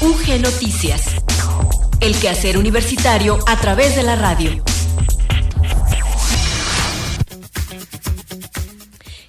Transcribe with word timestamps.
UG 0.00 0.40
Noticias. 0.40 1.16
El 2.00 2.14
quehacer 2.20 2.56
universitario 2.56 3.36
a 3.48 3.56
través 3.56 3.96
de 3.96 4.04
la 4.04 4.14
radio. 4.14 4.62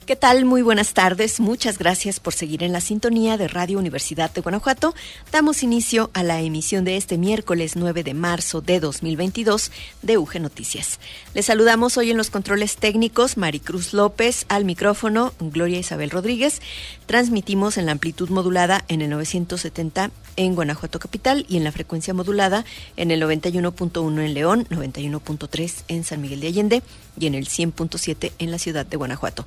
¿Qué 0.06 0.16
tal? 0.16 0.46
Muy 0.46 0.62
buenas 0.62 0.94
tardes. 0.94 1.40
Muchas 1.40 1.80
gracias 1.80 2.20
por 2.20 2.34
seguir 2.34 2.64
en 2.64 2.72
la 2.72 2.82
sintonía 2.82 3.38
de 3.38 3.48
Radio 3.48 3.80
Universidad 3.80 4.32
de 4.32 4.42
Guanajuato. 4.42 4.94
Damos 5.32 5.64
inicio 5.64 6.12
a 6.14 6.22
la 6.22 6.40
emisión 6.42 6.84
de 6.84 6.98
este 6.98 7.18
miércoles 7.18 7.76
9 7.76 8.04
de 8.04 8.14
marzo 8.14 8.62
de 8.62 8.80
2022 8.80 9.72
de 10.04 10.18
UG 10.20 10.40
Noticias. 10.40 11.00
Les 11.34 11.48
saludamos 11.48 11.98
hoy 11.98 12.12
en 12.12 12.18
los 12.18 12.30
controles 12.30 12.78
técnicos 12.78 13.38
Maricruz 13.38 13.94
López, 13.94 14.46
al 14.50 14.66
micrófono 14.66 15.34
Gloria 15.40 15.80
Isabel 15.80 16.12
Rodríguez. 16.12 16.62
Transmitimos 17.08 17.78
en 17.78 17.88
la 17.88 17.92
amplitud 17.92 18.30
modulada 18.30 18.86
en 18.88 19.02
el 19.02 19.10
970 19.10 20.12
en 20.40 20.56
Guanajuato 20.56 20.98
Capital 21.00 21.46
y 21.50 21.58
en 21.58 21.66
la 21.66 21.74
frecuencia 21.74 22.14
modulada 22.14 22.64
en 22.96 23.12
el 23.12 23.22
91.1 23.22 24.24
en 24.24 24.34
León, 24.34 24.66
91.3 24.70 25.84
en 25.90 26.06
San 26.06 26.22
Miguel 26.22 26.40
de 26.40 26.48
Allende 26.48 26.82
y 27.20 27.28
en 27.28 27.36
el 27.36 27.50
100.7 27.50 28.32
en 28.40 28.50
la 28.50 28.58
ciudad 28.58 28.86
de 28.86 28.96
Guanajuato. 28.96 29.46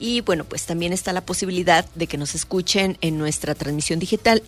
Y 0.00 0.20
bueno, 0.22 0.42
pues 0.42 0.66
también 0.66 0.92
está 0.92 1.12
la 1.12 1.24
posibilidad 1.24 1.86
de 1.94 2.08
que 2.08 2.18
nos 2.18 2.34
escuchen 2.34 2.98
en 3.02 3.18
nuestra 3.18 3.54
transmisión 3.54 4.00
digital 4.00 4.42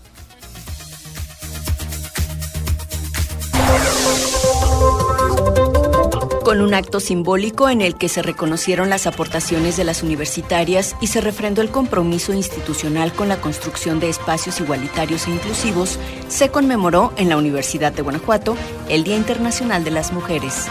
con 6.50 6.62
un 6.62 6.74
acto 6.74 7.00
simbólico 7.00 7.70
en 7.70 7.80
el 7.80 7.96
que 7.96 8.10
se 8.10 8.24
reconocieron 8.24 8.90
las 8.90 9.06
aportaciones 9.06 9.78
de 9.78 9.84
las 9.84 10.02
universitarias 10.02 10.96
y 11.00 11.06
se 11.06 11.22
refrendó 11.22 11.62
el 11.62 11.70
compromiso 11.70 12.34
institucional 12.34 13.14
con 13.14 13.30
la 13.30 13.40
construcción 13.40 14.00
de 14.00 14.10
espacios 14.10 14.60
igualitarios 14.60 15.28
e 15.28 15.30
inclusivos, 15.30 16.00
se 16.28 16.50
conmemoró 16.50 17.14
en 17.18 17.30
la 17.30 17.38
Universidad 17.38 17.94
de 17.94 18.02
Guanajuato 18.02 18.58
el 18.88 19.04
Día 19.04 19.16
Internacional 19.16 19.84
de 19.84 19.92
las 19.92 20.12
Mujeres. 20.12 20.66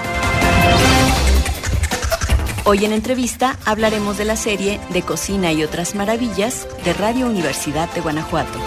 Hoy 2.71 2.85
en 2.85 2.93
entrevista 2.93 3.57
hablaremos 3.65 4.19
de 4.19 4.27
la 4.27 4.37
serie 4.37 4.79
de 4.91 5.01
Cocina 5.01 5.51
y 5.53 5.65
otras 5.65 5.95
maravillas 5.95 6.69
de 6.85 6.93
Radio 6.93 7.27
Universidad 7.27 7.91
de 7.95 8.03
Guanajuato. 8.03 8.59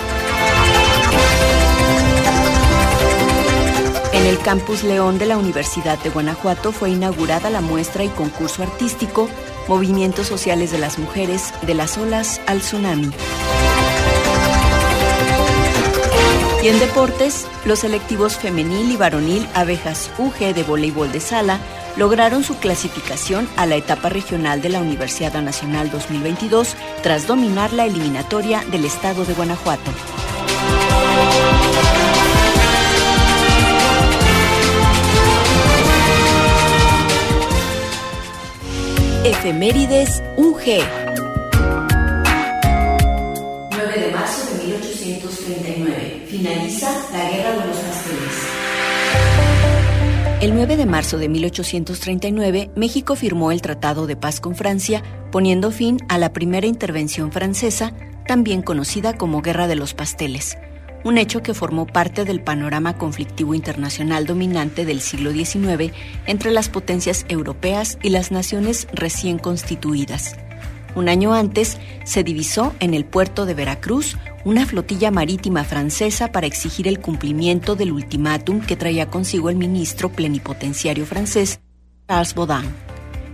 En 4.11 4.25
el 4.25 4.39
Campus 4.39 4.81
León 4.81 5.19
de 5.19 5.27
la 5.27 5.37
Universidad 5.37 5.99
de 5.99 6.09
Guanajuato 6.09 6.71
fue 6.71 6.89
inaugurada 6.89 7.51
la 7.51 7.61
muestra 7.61 8.03
y 8.03 8.09
concurso 8.09 8.63
artístico 8.63 9.29
Movimientos 9.67 10.25
Sociales 10.25 10.71
de 10.71 10.79
las 10.79 10.97
Mujeres 10.97 11.53
de 11.61 11.75
las 11.75 11.95
Olas 11.99 12.41
al 12.47 12.61
Tsunami. 12.61 13.11
Y 16.63 16.67
en 16.69 16.79
deportes, 16.79 17.45
los 17.65 17.77
selectivos 17.77 18.35
femenil 18.35 18.91
y 18.91 18.97
varonil 18.97 19.47
Abejas 19.53 20.09
UG 20.17 20.55
de 20.55 20.63
voleibol 20.63 21.11
de 21.11 21.19
sala 21.19 21.59
lograron 21.97 22.43
su 22.43 22.57
clasificación 22.57 23.47
a 23.57 23.65
la 23.65 23.75
etapa 23.75 24.09
regional 24.09 24.61
de 24.61 24.69
la 24.69 24.81
Universidad 24.81 25.41
Nacional 25.41 25.89
2022 25.91 26.75
tras 27.03 27.27
dominar 27.27 27.73
la 27.73 27.85
eliminatoria 27.85 28.63
del 28.71 28.85
estado 28.85 29.25
de 29.25 29.33
Guanajuato. 29.33 29.91
Efemérides 39.23 40.23
UG. 40.35 40.81
9 43.71 43.99
de 43.99 44.11
marzo 44.11 44.57
de 44.57 44.63
1839. 44.63 46.27
Finaliza 46.27 46.91
la 47.11 47.29
Guerra 47.29 47.51
de 47.51 47.67
los 47.67 47.77
Pasteles. 47.77 48.10
El 50.41 50.55
9 50.55 50.75
de 50.75 50.87
marzo 50.87 51.19
de 51.19 51.29
1839, 51.29 52.71
México 52.75 53.15
firmó 53.15 53.51
el 53.51 53.61
Tratado 53.61 54.07
de 54.07 54.15
Paz 54.15 54.39
con 54.39 54.55
Francia, 54.55 55.03
poniendo 55.31 55.69
fin 55.69 55.99
a 56.09 56.17
la 56.17 56.33
primera 56.33 56.65
intervención 56.65 57.31
francesa, 57.31 57.93
también 58.25 58.63
conocida 58.63 59.15
como 59.15 59.43
Guerra 59.43 59.67
de 59.67 59.75
los 59.75 59.93
Pasteles 59.93 60.57
un 61.03 61.17
hecho 61.17 61.41
que 61.41 61.53
formó 61.53 61.87
parte 61.87 62.25
del 62.25 62.41
panorama 62.41 62.97
conflictivo 62.97 63.53
internacional 63.53 64.25
dominante 64.25 64.85
del 64.85 65.01
siglo 65.01 65.31
XIX 65.31 65.93
entre 66.25 66.51
las 66.51 66.69
potencias 66.69 67.25
europeas 67.27 67.97
y 68.03 68.09
las 68.09 68.31
naciones 68.31 68.87
recién 68.93 69.39
constituidas. 69.39 70.35
Un 70.95 71.07
año 71.07 71.33
antes, 71.33 71.77
se 72.03 72.23
divisó 72.23 72.73
en 72.79 72.93
el 72.93 73.05
puerto 73.05 73.45
de 73.45 73.53
Veracruz 73.53 74.17
una 74.43 74.65
flotilla 74.65 75.11
marítima 75.11 75.63
francesa 75.63 76.31
para 76.31 76.47
exigir 76.47 76.87
el 76.87 76.99
cumplimiento 76.99 77.75
del 77.75 77.93
ultimátum 77.93 78.61
que 78.61 78.75
traía 78.75 79.07
consigo 79.09 79.49
el 79.49 79.55
ministro 79.55 80.09
plenipotenciario 80.09 81.05
francés, 81.05 81.61
Charles 82.09 82.33
Baudin. 82.35 82.73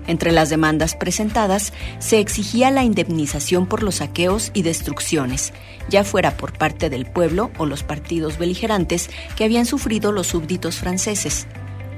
Entre 0.05 0.31
las 0.31 0.49
demandas 0.49 0.95
presentadas 0.95 1.73
se 1.99 2.19
exigía 2.19 2.71
la 2.71 2.83
indemnización 2.83 3.65
por 3.65 3.83
los 3.83 3.95
saqueos 3.95 4.51
y 4.53 4.61
destrucciones, 4.61 5.51
ya 5.89 6.03
fuera 6.03 6.37
por 6.37 6.57
parte 6.57 6.89
del 6.89 7.05
pueblo 7.05 7.51
o 7.57 7.65
los 7.65 7.83
partidos 7.83 8.37
beligerantes 8.37 9.09
que 9.35 9.43
habían 9.43 9.65
sufrido 9.65 10.13
los 10.13 10.27
súbditos 10.27 10.77
franceses, 10.77 11.47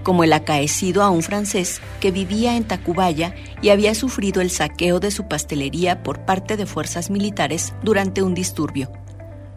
como 0.03 0.23
el 0.23 0.33
acaecido 0.33 1.03
a 1.03 1.09
un 1.09 1.23
francés 1.23 1.81
que 1.99 2.11
vivía 2.11 2.55
en 2.55 2.63
Tacubaya 2.63 3.35
y 3.61 3.69
había 3.69 3.95
sufrido 3.95 4.41
el 4.41 4.49
saqueo 4.49 4.99
de 4.99 5.11
su 5.11 5.27
pastelería 5.27 6.03
por 6.03 6.25
parte 6.25 6.57
de 6.57 6.65
fuerzas 6.65 7.09
militares 7.09 7.73
durante 7.83 8.21
un 8.21 8.33
disturbio. 8.33 8.91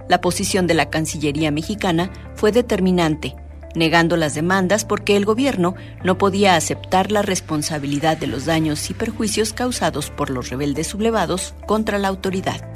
La 0.09 0.21
posición 0.21 0.67
de 0.67 0.75
la 0.75 0.91
Cancillería 0.91 1.51
mexicana 1.51 2.11
fue 2.35 2.53
determinante, 2.53 3.35
negando 3.75 4.17
las 4.17 4.35
demandas 4.35 4.85
porque 4.85 5.17
el 5.17 5.25
gobierno 5.25 5.75
no 6.05 6.19
podía 6.19 6.57
aceptar 6.57 7.11
la 7.11 7.23
responsabilidad 7.23 8.17
de 8.17 8.27
los 8.27 8.45
daños 8.45 8.91
y 8.91 8.95
perjuicios 8.95 9.53
causados 9.53 10.11
por 10.11 10.31
los 10.31 10.51
rebeldes 10.51 10.89
sublevados 10.89 11.55
contra 11.67 11.99
la 11.99 12.09
autoridad. 12.09 12.69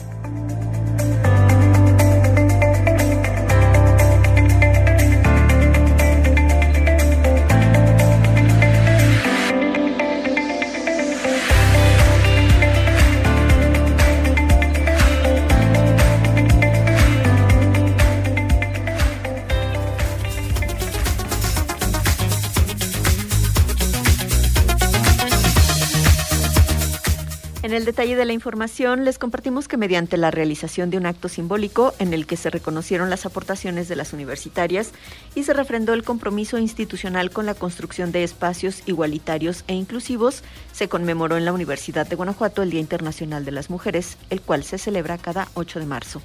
El 27.76 27.84
detalle 27.84 28.16
de 28.16 28.24
la 28.24 28.32
información, 28.32 29.04
les 29.04 29.18
compartimos 29.18 29.68
que 29.68 29.76
mediante 29.76 30.16
la 30.16 30.30
realización 30.30 30.88
de 30.88 30.96
un 30.96 31.06
acto 31.06 31.28
simbólico 31.28 31.94
en 31.98 32.14
el 32.14 32.26
que 32.26 32.36
se 32.36 32.48
reconocieron 32.48 33.10
las 33.10 33.26
aportaciones 33.26 33.86
de 33.88 33.96
las 33.96 34.12
universitarias 34.12 34.92
y 35.34 35.42
se 35.42 35.52
refrendó 35.52 35.92
el 35.92 36.02
compromiso 36.02 36.58
institucional 36.58 37.30
con 37.30 37.44
la 37.44 37.54
construcción 37.54 38.12
de 38.12 38.24
espacios 38.24 38.82
igualitarios 38.86 39.64
e 39.68 39.74
inclusivos, 39.74 40.42
se 40.72 40.88
conmemoró 40.88 41.36
en 41.36 41.44
la 41.44 41.52
Universidad 41.52 42.06
de 42.06 42.16
Guanajuato 42.16 42.62
el 42.62 42.70
Día 42.70 42.80
Internacional 42.80 43.44
de 43.44 43.52
las 43.52 43.68
Mujeres, 43.68 44.16
el 44.30 44.40
cual 44.40 44.64
se 44.64 44.78
celebra 44.78 45.18
cada 45.18 45.48
8 45.54 45.78
de 45.78 45.86
marzo. 45.86 46.22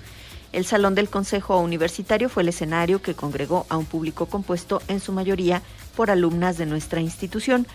El 0.53 0.65
Salón 0.65 0.95
del 0.95 1.09
Consejo 1.09 1.59
Universitario 1.59 2.27
fue 2.27 2.43
el 2.43 2.49
escenario 2.49 3.01
que 3.01 3.13
congregó 3.13 3.65
a 3.69 3.77
un 3.77 3.85
público 3.85 4.25
compuesto 4.25 4.81
en 4.89 4.99
su 4.99 5.13
mayoría 5.13 5.61
por 5.95 6.11
alumnas 6.11 6.57
de 6.57 6.65
nuestra 6.65 6.99
institución 6.99 7.67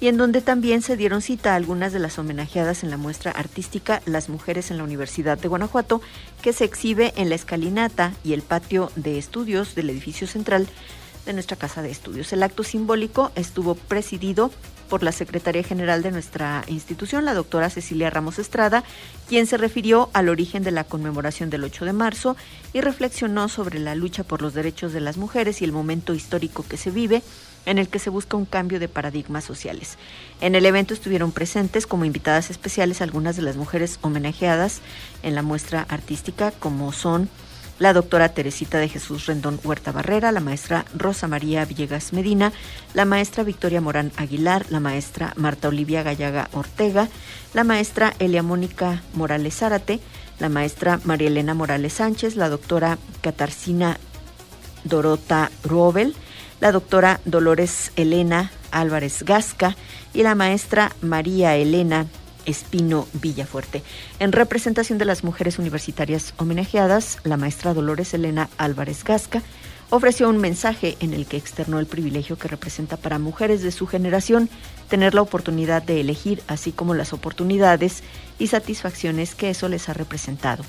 y 0.00 0.08
en 0.08 0.16
donde 0.16 0.40
también 0.40 0.82
se 0.82 0.96
dieron 0.96 1.22
cita 1.22 1.52
a 1.52 1.56
algunas 1.56 1.92
de 1.92 1.98
las 1.98 2.18
homenajeadas 2.18 2.82
en 2.82 2.90
la 2.90 2.96
muestra 2.96 3.30
artística 3.30 4.02
Las 4.06 4.28
Mujeres 4.28 4.70
en 4.70 4.78
la 4.78 4.84
Universidad 4.84 5.38
de 5.38 5.48
Guanajuato, 5.48 6.00
que 6.42 6.52
se 6.52 6.64
exhibe 6.64 7.12
en 7.16 7.28
la 7.28 7.34
escalinata 7.34 8.12
y 8.24 8.32
el 8.32 8.42
patio 8.42 8.90
de 8.96 9.18
estudios 9.18 9.74
del 9.74 9.90
edificio 9.90 10.26
central 10.26 10.68
de 11.26 11.32
nuestra 11.32 11.56
Casa 11.56 11.82
de 11.82 11.90
Estudios. 11.90 12.32
El 12.32 12.42
acto 12.42 12.64
simbólico 12.64 13.32
estuvo 13.34 13.74
presidido 13.74 14.50
por 14.88 15.02
la 15.02 15.12
secretaria 15.12 15.62
general 15.62 16.02
de 16.02 16.10
nuestra 16.10 16.62
institución, 16.66 17.24
la 17.24 17.34
doctora 17.34 17.70
Cecilia 17.70 18.10
Ramos 18.10 18.38
Estrada, 18.38 18.84
quien 19.28 19.46
se 19.46 19.56
refirió 19.56 20.10
al 20.12 20.28
origen 20.28 20.62
de 20.62 20.70
la 20.70 20.84
conmemoración 20.84 21.50
del 21.50 21.64
8 21.64 21.86
de 21.86 21.92
marzo 21.92 22.36
y 22.72 22.80
reflexionó 22.80 23.48
sobre 23.48 23.78
la 23.78 23.94
lucha 23.94 24.24
por 24.24 24.42
los 24.42 24.54
derechos 24.54 24.92
de 24.92 25.00
las 25.00 25.16
mujeres 25.16 25.62
y 25.62 25.64
el 25.64 25.72
momento 25.72 26.14
histórico 26.14 26.64
que 26.68 26.76
se 26.76 26.90
vive 26.90 27.22
en 27.66 27.78
el 27.78 27.88
que 27.88 27.98
se 27.98 28.10
busca 28.10 28.36
un 28.36 28.44
cambio 28.44 28.80
de 28.80 28.88
paradigmas 28.88 29.44
sociales. 29.44 29.96
En 30.40 30.54
el 30.54 30.66
evento 30.66 30.94
estuvieron 30.94 31.32
presentes 31.32 31.86
como 31.86 32.04
invitadas 32.04 32.50
especiales 32.50 33.00
algunas 33.00 33.36
de 33.36 33.42
las 33.42 33.56
mujeres 33.56 33.98
homenajeadas 34.02 34.80
en 35.22 35.34
la 35.34 35.42
muestra 35.42 35.86
artística, 35.88 36.50
como 36.50 36.92
son 36.92 37.28
la 37.78 37.92
doctora 37.92 38.28
Teresita 38.28 38.78
de 38.78 38.88
Jesús 38.88 39.26
Rendón 39.26 39.58
Huerta 39.64 39.90
Barrera, 39.90 40.30
la 40.32 40.40
maestra 40.40 40.84
Rosa 40.94 41.26
María 41.26 41.64
Villegas 41.64 42.12
Medina, 42.12 42.52
la 42.92 43.04
maestra 43.04 43.42
Victoria 43.42 43.80
Morán 43.80 44.12
Aguilar, 44.16 44.66
la 44.70 44.80
maestra 44.80 45.32
Marta 45.36 45.68
Olivia 45.68 46.02
Gallaga 46.02 46.48
Ortega, 46.52 47.08
la 47.52 47.64
maestra 47.64 48.14
Elia 48.18 48.42
Mónica 48.42 49.02
Morales 49.14 49.56
Zárate, 49.56 50.00
la 50.38 50.48
maestra 50.48 51.00
María 51.04 51.28
Elena 51.28 51.54
Morales 51.54 51.94
Sánchez, 51.94 52.36
la 52.36 52.48
doctora 52.48 52.98
Catarcina 53.22 53.98
Dorota 54.84 55.50
Robel, 55.64 56.14
la 56.60 56.72
doctora 56.72 57.20
Dolores 57.24 57.92
Elena 57.96 58.50
Álvarez 58.70 59.22
Gasca 59.22 59.76
y 60.12 60.22
la 60.22 60.34
maestra 60.34 60.92
María 61.00 61.56
Elena 61.56 62.06
Espino 62.46 63.06
Villafuerte. 63.14 63.82
En 64.18 64.32
representación 64.32 64.98
de 64.98 65.04
las 65.04 65.24
mujeres 65.24 65.58
universitarias 65.58 66.34
homenajeadas, 66.36 67.18
la 67.24 67.36
maestra 67.36 67.74
Dolores 67.74 68.14
Elena 68.14 68.48
Álvarez 68.58 69.04
Gasca 69.04 69.42
ofreció 69.90 70.28
un 70.28 70.38
mensaje 70.38 70.96
en 71.00 71.14
el 71.14 71.26
que 71.26 71.36
externó 71.36 71.78
el 71.78 71.86
privilegio 71.86 72.36
que 72.36 72.48
representa 72.48 72.96
para 72.96 73.18
mujeres 73.18 73.62
de 73.62 73.70
su 73.70 73.86
generación 73.86 74.48
tener 74.88 75.14
la 75.14 75.22
oportunidad 75.22 75.82
de 75.82 76.00
elegir, 76.00 76.42
así 76.48 76.72
como 76.72 76.94
las 76.94 77.12
oportunidades 77.12 78.02
y 78.38 78.48
satisfacciones 78.48 79.34
que 79.34 79.50
eso 79.50 79.68
les 79.68 79.88
ha 79.88 79.94
representado. 79.94 80.64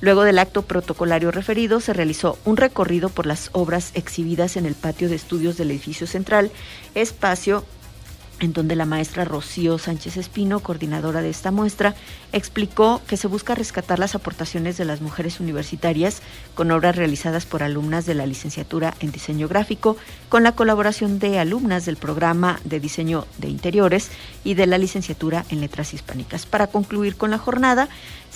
Luego 0.00 0.22
del 0.22 0.38
acto 0.38 0.62
protocolario 0.62 1.30
referido, 1.30 1.80
se 1.80 1.92
realizó 1.92 2.38
un 2.44 2.56
recorrido 2.56 3.08
por 3.08 3.26
las 3.26 3.50
obras 3.52 3.90
exhibidas 3.94 4.56
en 4.56 4.64
el 4.64 4.74
patio 4.74 5.08
de 5.08 5.16
estudios 5.16 5.56
del 5.56 5.70
edificio 5.70 6.06
central, 6.06 6.52
espacio 6.94 7.64
en 8.40 8.52
donde 8.52 8.76
la 8.76 8.86
maestra 8.86 9.24
Rocío 9.24 9.78
Sánchez 9.78 10.16
Espino, 10.16 10.60
coordinadora 10.60 11.22
de 11.22 11.30
esta 11.30 11.50
muestra, 11.50 11.94
explicó 12.32 13.00
que 13.06 13.16
se 13.16 13.26
busca 13.26 13.54
rescatar 13.54 13.98
las 13.98 14.14
aportaciones 14.14 14.76
de 14.76 14.84
las 14.84 15.00
mujeres 15.00 15.40
universitarias 15.40 16.22
con 16.54 16.70
obras 16.70 16.96
realizadas 16.96 17.46
por 17.46 17.62
alumnas 17.62 18.06
de 18.06 18.14
la 18.14 18.26
licenciatura 18.26 18.94
en 19.00 19.12
diseño 19.12 19.48
gráfico, 19.48 19.96
con 20.28 20.42
la 20.42 20.52
colaboración 20.52 21.18
de 21.18 21.38
alumnas 21.38 21.84
del 21.84 21.96
programa 21.96 22.60
de 22.64 22.80
diseño 22.80 23.26
de 23.38 23.48
interiores 23.48 24.10
y 24.44 24.54
de 24.54 24.66
la 24.66 24.78
licenciatura 24.78 25.44
en 25.48 25.60
letras 25.60 25.94
hispánicas. 25.94 26.46
Para 26.46 26.68
concluir 26.68 27.16
con 27.16 27.30
la 27.30 27.38
jornada, 27.38 27.88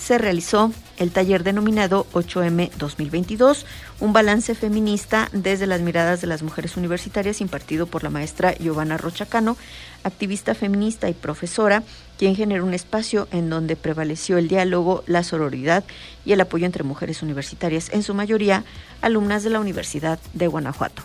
se 0.03 0.17
realizó 0.17 0.73
el 0.97 1.11
taller 1.11 1.45
denominado 1.45 2.05
8M 2.11 2.71
2022, 2.71 3.65
un 4.01 4.11
balance 4.11 4.53
feminista 4.53 5.29
desde 5.31 5.65
las 5.65 5.79
miradas 5.79 6.19
de 6.19 6.27
las 6.27 6.43
mujeres 6.43 6.75
universitarias 6.75 7.39
impartido 7.39 7.87
por 7.87 8.03
la 8.03 8.09
maestra 8.09 8.53
Giovanna 8.53 8.97
Rochacano, 8.97 9.55
activista 10.03 10.55
feminista 10.55 11.07
y 11.09 11.13
profesora, 11.13 11.83
quien 12.17 12.35
generó 12.35 12.65
un 12.65 12.73
espacio 12.73 13.29
en 13.31 13.49
donde 13.49 13.77
prevaleció 13.77 14.37
el 14.37 14.49
diálogo, 14.49 15.05
la 15.07 15.23
sororidad 15.23 15.85
y 16.25 16.33
el 16.33 16.41
apoyo 16.41 16.65
entre 16.65 16.83
mujeres 16.83 17.23
universitarias, 17.23 17.89
en 17.93 18.03
su 18.03 18.13
mayoría 18.13 18.65
alumnas 19.01 19.43
de 19.43 19.51
la 19.51 19.61
Universidad 19.61 20.19
de 20.33 20.47
Guanajuato. 20.47 21.01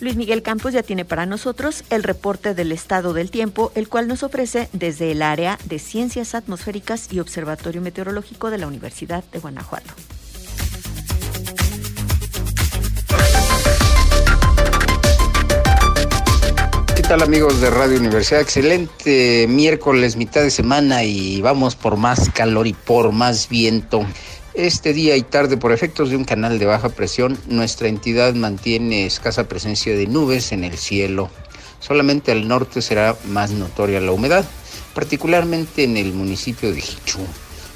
Luis 0.00 0.14
Miguel 0.14 0.42
Campos 0.42 0.72
ya 0.72 0.84
tiene 0.84 1.04
para 1.04 1.26
nosotros 1.26 1.82
el 1.90 2.04
reporte 2.04 2.54
del 2.54 2.70
estado 2.70 3.14
del 3.14 3.32
tiempo, 3.32 3.72
el 3.74 3.88
cual 3.88 4.06
nos 4.06 4.22
ofrece 4.22 4.68
desde 4.72 5.10
el 5.10 5.22
área 5.22 5.58
de 5.64 5.80
Ciencias 5.80 6.36
Atmosféricas 6.36 7.12
y 7.12 7.18
Observatorio 7.18 7.80
Meteorológico 7.80 8.50
de 8.50 8.58
la 8.58 8.68
Universidad 8.68 9.24
de 9.32 9.40
Guanajuato. 9.40 9.92
¿Qué 16.94 17.02
tal 17.02 17.22
amigos 17.22 17.60
de 17.60 17.70
Radio 17.70 17.98
Universidad? 17.98 18.40
Excelente 18.40 19.46
miércoles, 19.48 20.16
mitad 20.16 20.42
de 20.42 20.50
semana 20.50 21.02
y 21.02 21.40
vamos 21.40 21.74
por 21.74 21.96
más 21.96 22.30
calor 22.30 22.68
y 22.68 22.72
por 22.72 23.10
más 23.10 23.48
viento. 23.48 24.06
Este 24.54 24.92
día 24.92 25.16
y 25.16 25.22
tarde, 25.22 25.56
por 25.56 25.72
efectos 25.72 26.10
de 26.10 26.16
un 26.16 26.24
canal 26.24 26.58
de 26.58 26.66
baja 26.66 26.88
presión, 26.88 27.38
nuestra 27.46 27.88
entidad 27.88 28.34
mantiene 28.34 29.06
escasa 29.06 29.48
presencia 29.48 29.94
de 29.94 30.06
nubes 30.06 30.52
en 30.52 30.64
el 30.64 30.76
cielo. 30.76 31.30
Solamente 31.80 32.32
al 32.32 32.48
norte 32.48 32.82
será 32.82 33.16
más 33.26 33.50
notoria 33.50 34.00
la 34.00 34.12
humedad, 34.12 34.44
particularmente 34.94 35.84
en 35.84 35.96
el 35.96 36.12
municipio 36.12 36.72
de 36.72 36.80
Jichú. 36.80 37.20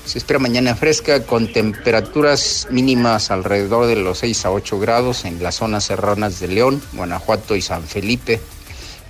Se 0.04 0.18
espera 0.18 0.40
mañana 0.40 0.74
fresca 0.74 1.24
con 1.24 1.52
temperaturas 1.52 2.66
mínimas 2.70 3.30
alrededor 3.30 3.86
de 3.86 3.96
los 3.96 4.18
6 4.18 4.46
a 4.46 4.50
8 4.50 4.80
grados 4.80 5.24
en 5.24 5.40
las 5.40 5.56
zonas 5.56 5.84
serranas 5.84 6.40
de 6.40 6.48
León, 6.48 6.82
Guanajuato 6.94 7.54
y 7.54 7.62
San 7.62 7.84
Felipe. 7.84 8.40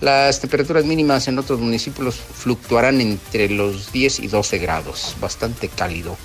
Las 0.02 0.40
temperaturas 0.40 0.84
mínimas 0.84 1.28
en 1.28 1.38
otros 1.38 1.60
municipios 1.60 2.16
fluctuarán 2.16 3.00
entre 3.00 3.48
los 3.48 3.92
10 3.92 4.20
y 4.20 4.26
12 4.26 4.58
grados, 4.58 5.16
bastante 5.20 5.68
cálido. 5.68 6.18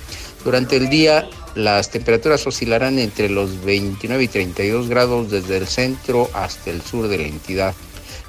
Durante 0.44 0.78
el 0.78 0.90
día 0.90 1.28
las 1.56 1.90
temperaturas 1.90 2.46
oscilarán 2.46 3.00
entre 3.00 3.30
los 3.30 3.64
29 3.64 4.24
y 4.24 4.28
32 4.28 4.90
grados 4.90 5.32
desde 5.32 5.58
el 5.58 5.68
centro 5.68 6.30
hasta 6.34 6.70
el 6.70 6.82
sur 6.82 7.08
de 7.08 7.18
la 7.18 7.28
entidad. 7.28 7.74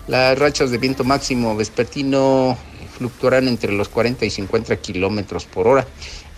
Las 0.07 0.39
rachas 0.39 0.71
de 0.71 0.79
viento 0.79 1.05
máximo 1.05 1.55
vespertino 1.55 2.57
fluctuarán 2.97 3.47
entre 3.47 3.73
los 3.73 3.89
40 3.89 4.25
y 4.25 4.31
50 4.31 4.77
kilómetros 4.77 5.45
por 5.45 5.69
hora 5.69 5.87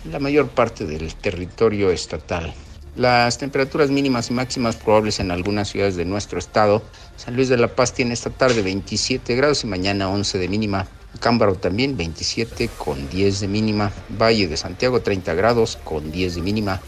en 0.03 0.11
la 0.11 0.19
mayor 0.19 0.49
parte 0.49 0.85
del 0.85 1.15
territorio 1.15 1.89
estatal. 1.91 2.53
Las 2.97 3.37
temperaturas 3.37 3.89
mínimas 3.89 4.29
y 4.29 4.33
máximas 4.33 4.75
probables 4.75 5.21
en 5.21 5.31
algunas 5.31 5.69
ciudades 5.69 5.95
de 5.95 6.03
nuestro 6.03 6.39
estado. 6.39 6.83
San 7.15 7.37
Luis 7.37 7.47
de 7.47 7.55
la 7.55 7.69
Paz 7.69 7.93
tiene 7.93 8.13
esta 8.13 8.29
tarde 8.29 8.61
27 8.61 9.33
grados 9.35 9.63
y 9.63 9.67
mañana 9.67 10.09
11 10.09 10.37
de 10.37 10.49
mínima. 10.49 10.87
Cámbaro 11.19 11.55
también 11.55 11.97
27 11.97 12.69
con 12.77 13.09
10 13.09 13.41
de 13.41 13.47
mínima. 13.47 13.91
Valle 14.09 14.47
de 14.47 14.57
Santiago 14.57 15.01
30 15.01 15.33
grados 15.33 15.77
con 15.83 16.11
10 16.11 16.35
de 16.35 16.41
mínima. 16.41 16.81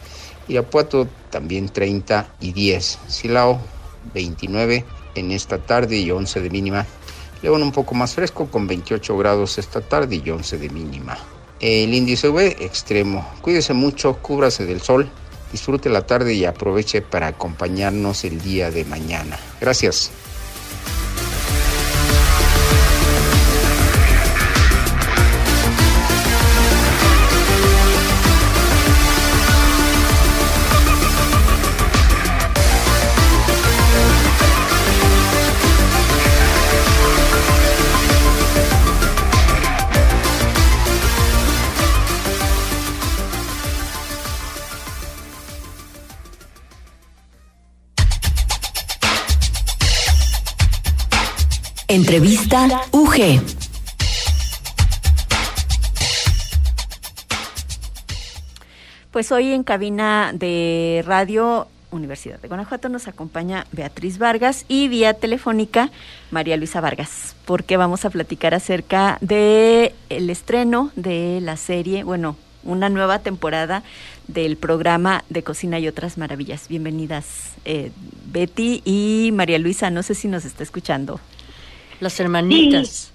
Irapuato 0.48 1.08
también 1.30 1.70
30 1.70 2.36
y 2.40 2.54
10. 2.54 3.00
Silao 3.08 3.62
29 4.14 4.86
en 5.16 5.32
esta 5.32 5.58
tarde 5.58 5.98
y 5.98 6.12
11 6.12 6.42
de 6.42 6.50
mínima. 6.50 6.86
León 7.42 7.62
un 7.62 7.72
poco 7.72 7.94
más 7.94 8.14
fresco 8.14 8.48
con 8.48 8.68
28 8.68 9.18
grados 9.18 9.58
esta 9.58 9.82
tarde 9.82 10.22
y 10.24 10.30
11 10.30 10.58
de 10.58 10.70
mínima. 10.70 11.18
El 11.60 11.94
índice 11.94 12.30
V 12.30 12.58
extremo. 12.60 13.28
Cuídese 13.42 13.74
mucho, 13.74 14.18
cúbrase 14.22 14.66
del 14.66 14.82
sol, 14.82 15.10
disfrute 15.52 15.90
la 15.90 16.06
tarde 16.06 16.34
y 16.34 16.46
aproveche 16.46 17.02
para 17.02 17.28
acompañarnos 17.28 18.24
el 18.24 18.42
día 18.42 18.72
de 18.72 18.86
mañana. 18.86 19.38
Gracias. 19.62 20.12
Entrevista 51.88 52.68
UG. 52.92 53.42
Pues 59.12 59.32
hoy 59.32 59.52
en 59.52 59.64
cabina 59.64 60.32
de 60.34 61.04
radio 61.06 61.68
Universidad 61.92 62.40
de 62.40 62.48
Guanajuato 62.48 62.88
nos 62.90 63.08
acompaña 63.08 63.68
Beatriz 63.72 64.18
Vargas 64.18 64.66
y 64.70 64.88
vía 64.88 65.14
telefónica 65.14 65.92
María 66.32 66.58
Luisa 66.58 66.80
Vargas, 66.80 67.36
porque 67.46 67.76
vamos 67.76 68.06
a 68.06 68.10
platicar 68.10 68.54
acerca 68.54 69.18
de 69.20 69.94
el 70.10 70.30
estreno 70.30 70.92
de 70.96 71.40
la 71.42 71.58
serie, 71.58 72.04
bueno, 72.04 72.38
una 72.64 72.88
nueva 72.88 73.20
temporada 73.20 73.84
del 74.28 74.56
programa 74.56 75.26
de 75.30 75.44
Cocina 75.44 75.80
y 75.80 75.90
otras 75.90 76.18
maravillas. 76.18 76.70
Bienvenidas 76.70 77.52
eh, 77.66 77.92
Betty 78.26 78.82
y 78.86 79.32
María 79.34 79.60
Luisa, 79.60 79.90
no 79.90 80.02
sé 80.02 80.16
si 80.16 80.30
nos 80.30 80.46
está 80.46 80.64
escuchando. 80.64 81.20
Las 82.04 82.20
hermanitas. 82.20 83.14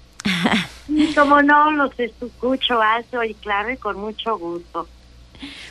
Como 1.15 1.43
no, 1.43 1.71
los 1.71 1.91
escucho, 1.99 2.81
Aso, 2.81 3.23
y 3.23 3.35
claro, 3.35 3.71
y 3.71 3.77
con 3.77 3.99
mucho 3.99 4.35
gusto. 4.37 4.87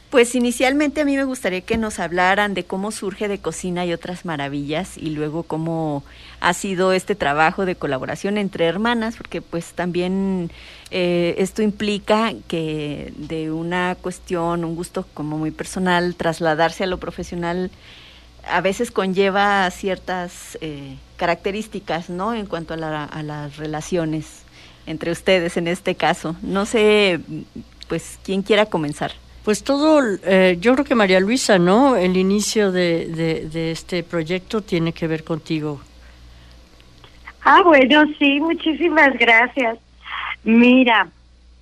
Pues 0.08 0.37
inicialmente 0.37 1.00
a 1.00 1.04
mí 1.04 1.16
me 1.16 1.25
gustaría 1.25 1.60
que 1.60 1.76
nos 1.76 1.98
hablaran 1.98 2.54
de 2.54 2.64
cómo 2.64 2.92
surge 2.92 3.26
de 3.26 3.40
Cocina 3.40 3.84
y 3.84 3.92
otras 3.92 4.25
maravillas 4.25 4.96
y 4.96 5.10
luego 5.10 5.42
cómo 5.42 6.04
ha 6.40 6.54
sido 6.54 6.92
este 6.92 7.14
trabajo 7.16 7.66
de 7.66 7.75
colaboración 7.75 8.38
entre 8.38 8.66
hermanas, 8.66 9.16
porque 9.16 9.42
pues 9.42 9.72
también 9.72 10.50
eh, 10.92 11.34
esto 11.38 11.60
implica 11.60 12.32
que 12.46 13.12
de 13.16 13.50
una 13.50 13.96
cuestión, 14.00 14.64
un 14.64 14.76
gusto 14.76 15.04
como 15.12 15.37
muy 15.37 15.50
personal, 15.50 16.14
trasladarse 16.14 16.84
a 16.84 16.87
lo 16.87 16.98
profesional 16.98 17.70
a 18.50 18.61
veces 18.61 18.90
conlleva 18.90 19.71
ciertas 19.71 20.59
eh, 20.61 20.97
características, 21.17 22.11
¿no? 22.11 22.35
En 22.35 22.47
cuanto 22.47 22.75
a, 22.75 23.05
a, 23.05 23.23
las 23.23 23.57
relaciones 23.57 24.45
entre 24.87 25.11
ustedes 25.11 25.57
en 25.57 25.69
este 25.69 25.95
caso. 25.95 26.37
No 26.43 26.67
sé, 26.67 27.21
pues, 27.88 28.19
quién 28.25 28.43
quiera 28.43 28.67
comenzar. 28.67 29.12
Pues 29.45 29.64
todo, 29.64 30.02
eh, 30.25 30.59
yo 30.61 30.75
creo 30.75 30.85
que 30.85 30.95
María 30.95 31.21
Luisa, 31.21 31.59
¿no? 31.59 31.97
El 31.97 32.17
inicio 32.17 32.71
de, 32.71 33.47
de, 33.50 33.71
este 33.71 34.02
proyecto 34.02 34.61
tiene 34.61 34.93
que 34.93 35.07
ver 35.07 35.25
contigo. 35.25 35.81
Ah, 37.45 37.62
bueno, 37.64 38.05
sí, 38.19 38.40
muchísimas 38.40 39.17
gracias. 39.19 39.78
Mira, 40.45 41.09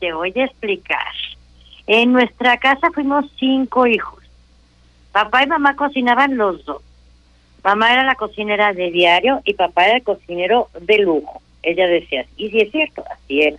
te 0.00 0.12
voy 0.12 0.32
a 0.34 0.46
explicar. 0.46 1.12
En 1.86 2.12
nuestra 2.12 2.56
casa 2.56 2.90
fuimos 2.92 3.24
cinco 3.38 3.86
hijos. 3.86 4.15
Papá 5.16 5.44
y 5.44 5.46
mamá 5.46 5.74
cocinaban 5.76 6.36
los 6.36 6.62
dos. 6.66 6.82
Mamá 7.64 7.90
era 7.90 8.04
la 8.04 8.16
cocinera 8.16 8.74
de 8.74 8.90
diario 8.90 9.40
y 9.46 9.54
papá 9.54 9.86
era 9.86 9.96
el 9.96 10.02
cocinero 10.02 10.68
de 10.78 10.98
lujo. 10.98 11.40
Ella 11.62 11.86
decía, 11.86 12.26
y 12.36 12.50
si 12.50 12.60
es 12.60 12.70
cierto, 12.70 13.02
así 13.10 13.40
era. 13.40 13.56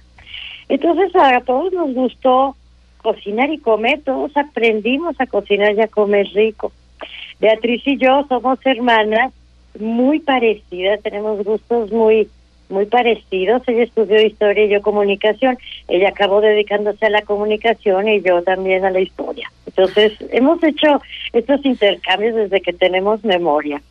Entonces 0.69 1.15
a 1.15 1.41
todos 1.41 1.73
nos 1.73 1.95
gustó 1.95 2.55
cocinar 3.01 3.49
y 3.49 3.57
comer, 3.57 4.03
todos 4.03 4.37
aprendimos 4.37 5.19
a 5.19 5.25
cocinar 5.25 5.73
y 5.73 5.81
a 5.81 5.87
comer 5.87 6.27
rico. 6.35 6.71
Beatriz 7.39 7.81
y 7.87 7.97
yo 7.97 8.23
somos 8.29 8.63
hermanas 8.63 9.33
muy 9.79 10.19
parecidas, 10.19 11.01
tenemos 11.01 11.43
gustos 11.43 11.91
muy 11.91 12.29
muy 12.69 12.85
parecidos. 12.85 13.61
Ella 13.67 13.83
estudió 13.83 14.21
historia 14.21 14.65
y 14.65 14.69
yo 14.69 14.81
comunicación. 14.81 15.57
Ella 15.87 16.09
acabó 16.09 16.41
dedicándose 16.41 17.05
a 17.05 17.09
la 17.09 17.21
comunicación 17.21 18.07
y 18.07 18.21
yo 18.21 18.41
también 18.43 18.85
a 18.85 18.91
la 18.91 18.99
historia. 18.99 19.51
Entonces, 19.65 20.13
hemos 20.31 20.61
hecho 20.63 21.01
estos 21.33 21.63
intercambios 21.65 22.35
desde 22.35 22.61
que 22.61 22.73
tenemos 22.73 23.23
memoria. 23.23 23.81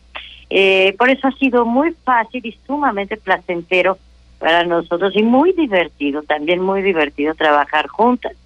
Eh, 0.50 0.94
por 0.98 1.10
eso 1.10 1.28
ha 1.28 1.32
sido 1.32 1.64
muy 1.64 1.92
fácil 2.04 2.44
y 2.44 2.56
sumamente 2.66 3.16
placentero 3.16 3.98
para 4.38 4.64
nosotros 4.64 5.16
y 5.16 5.22
muy 5.22 5.52
divertido, 5.52 6.22
también 6.22 6.60
muy 6.60 6.82
divertido 6.82 7.34
trabajar 7.34 7.88
juntas. 7.88 8.36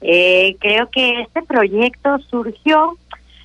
Eh, 0.00 0.56
creo 0.60 0.90
que 0.90 1.22
este 1.22 1.42
proyecto 1.42 2.18
surgió 2.30 2.98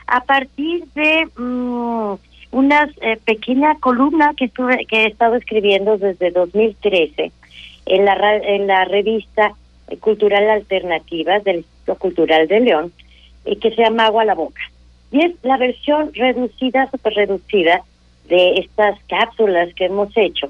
a 0.07 0.23
partir 0.23 0.85
de 0.93 1.29
mm, 1.37 2.15
una 2.51 2.89
eh, 3.01 3.17
pequeña 3.23 3.75
columna 3.79 4.33
que 4.35 4.45
estuve 4.45 4.85
que 4.85 5.03
he 5.03 5.07
estado 5.07 5.35
escribiendo 5.35 5.97
desde 5.97 6.31
2013 6.31 7.31
en 7.85 8.05
la 8.05 8.37
en 8.37 8.67
la 8.67 8.85
revista 8.85 9.53
cultural 9.99 10.49
alternativas 10.49 11.43
del 11.43 11.57
Instituto 11.57 11.95
Cultural 11.95 12.47
de 12.47 12.59
León 12.59 12.93
y 13.45 13.55
que 13.57 13.71
se 13.71 13.81
llama 13.81 14.05
Agua 14.05 14.23
a 14.23 14.25
la 14.25 14.35
Boca. 14.35 14.61
Y 15.11 15.25
es 15.25 15.33
la 15.41 15.57
versión 15.57 16.11
reducida 16.13 16.89
super 16.91 17.13
reducida 17.13 17.81
de 18.27 18.59
estas 18.59 18.99
cápsulas 19.07 19.73
que 19.73 19.85
hemos 19.85 20.15
hecho 20.15 20.49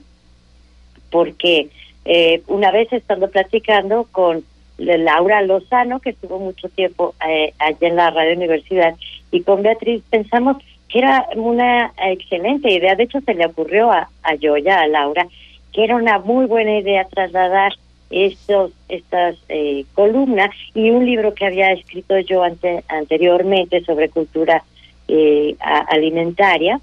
porque 1.11 1.69
eh, 2.05 2.41
una 2.47 2.71
vez 2.71 2.91
estando 2.91 3.29
platicando 3.29 4.07
con 4.11 4.43
Laura 4.77 5.41
Lozano, 5.41 5.99
que 5.99 6.11
estuvo 6.11 6.39
mucho 6.39 6.69
tiempo 6.69 7.13
eh, 7.27 7.53
allá 7.59 7.87
en 7.87 7.95
la 7.95 8.11
Radio 8.11 8.35
Universidad, 8.35 8.95
y 9.31 9.41
con 9.41 9.61
Beatriz 9.61 10.01
pensamos 10.09 10.57
que 10.89 10.99
era 10.99 11.27
una 11.35 11.93
excelente 11.97 12.71
idea, 12.71 12.95
de 12.95 13.03
hecho 13.03 13.21
se 13.21 13.33
le 13.33 13.45
ocurrió 13.45 13.91
a, 13.91 14.09
a 14.23 14.35
Yoya, 14.35 14.81
a 14.81 14.87
Laura, 14.87 15.27
que 15.71 15.83
era 15.83 15.95
una 15.95 16.19
muy 16.19 16.45
buena 16.45 16.79
idea 16.79 17.05
trasladar 17.05 17.73
estos 18.09 18.71
estas 18.87 19.35
eh, 19.49 19.85
columnas 19.93 20.49
y 20.73 20.89
un 20.89 21.05
libro 21.05 21.35
que 21.35 21.45
había 21.45 21.71
escrito 21.71 22.17
yo 22.19 22.43
ante, 22.43 22.83
anteriormente 22.87 23.83
sobre 23.85 24.09
cultura 24.09 24.63
eh, 25.07 25.55
alimentaria 25.59 26.79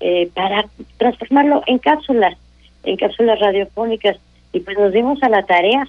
eh, 0.00 0.28
para 0.34 0.66
transformarlo 0.98 1.62
en 1.66 1.78
cápsulas, 1.78 2.36
en 2.84 2.96
cápsulas 2.96 3.40
radiofónicas. 3.40 4.18
Y 4.52 4.60
pues 4.60 4.78
nos 4.78 4.92
dimos 4.92 5.22
a 5.22 5.28
la 5.28 5.42
tarea. 5.42 5.86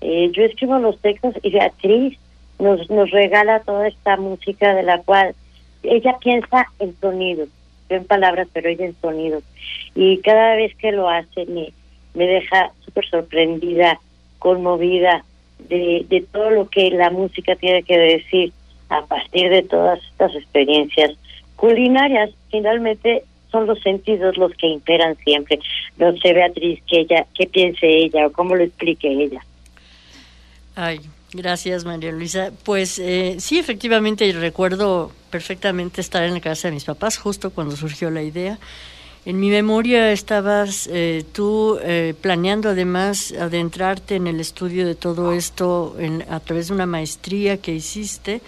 Eh, 0.00 0.30
yo 0.32 0.44
escribo 0.44 0.78
los 0.78 0.98
textos 1.00 1.34
y 1.42 1.50
Beatriz 1.50 2.18
nos, 2.58 2.88
nos 2.90 3.10
regala 3.10 3.60
toda 3.60 3.88
esta 3.88 4.16
música 4.16 4.74
de 4.74 4.82
la 4.82 5.02
cual 5.02 5.34
ella 5.88 6.16
piensa 6.20 6.66
en 6.78 6.94
sonidos, 7.00 7.48
en 7.88 8.04
palabras, 8.04 8.48
pero 8.52 8.68
ella 8.68 8.86
en 8.86 8.96
sonidos. 9.00 9.42
Y 9.94 10.18
cada 10.18 10.56
vez 10.56 10.74
que 10.76 10.92
lo 10.92 11.08
hace 11.08 11.46
me, 11.46 11.72
me 12.14 12.26
deja 12.26 12.70
súper 12.84 13.08
sorprendida, 13.08 14.00
conmovida 14.38 15.24
de, 15.68 16.04
de 16.08 16.20
todo 16.32 16.50
lo 16.50 16.68
que 16.68 16.90
la 16.90 17.10
música 17.10 17.56
tiene 17.56 17.82
que 17.82 17.98
decir 17.98 18.52
a 18.88 19.02
partir 19.06 19.50
de 19.50 19.62
todas 19.62 20.00
estas 20.10 20.34
experiencias 20.34 21.12
culinarias. 21.56 22.30
Finalmente 22.50 23.24
son 23.50 23.66
los 23.66 23.80
sentidos 23.80 24.36
los 24.36 24.52
que 24.54 24.66
imperan 24.66 25.16
siempre. 25.24 25.58
No 25.98 26.16
sé, 26.18 26.32
Beatriz, 26.32 26.80
que 26.86 27.00
ella, 27.00 27.26
qué 27.34 27.46
piense 27.46 27.86
ella 27.86 28.26
o 28.26 28.32
cómo 28.32 28.54
lo 28.54 28.62
explique 28.62 29.08
ella. 29.08 29.40
Ay, 30.74 31.00
gracias 31.32 31.84
María 31.84 32.12
Luisa. 32.12 32.52
Pues 32.64 32.98
eh, 32.98 33.36
sí, 33.38 33.58
efectivamente 33.58 34.30
recuerdo 34.32 35.10
perfectamente 35.36 36.00
estar 36.00 36.22
en 36.22 36.32
la 36.32 36.40
casa 36.40 36.68
de 36.68 36.72
mis 36.72 36.84
papás 36.84 37.18
justo 37.18 37.50
cuando 37.50 37.76
surgió 37.76 38.10
la 38.10 38.22
idea. 38.22 38.58
En 39.26 39.38
mi 39.38 39.50
memoria 39.50 40.10
estabas 40.10 40.88
eh, 40.90 41.26
tú 41.32 41.78
eh, 41.82 42.14
planeando 42.18 42.70
además 42.70 43.34
adentrarte 43.38 44.14
en 44.16 44.28
el 44.28 44.40
estudio 44.40 44.86
de 44.86 44.94
todo 44.94 45.32
esto 45.32 45.94
a 46.30 46.40
través 46.40 46.68
de 46.68 46.72
una 46.74 46.86
maestría 46.86 47.58
que 47.58 47.74
hiciste. 47.74 48.40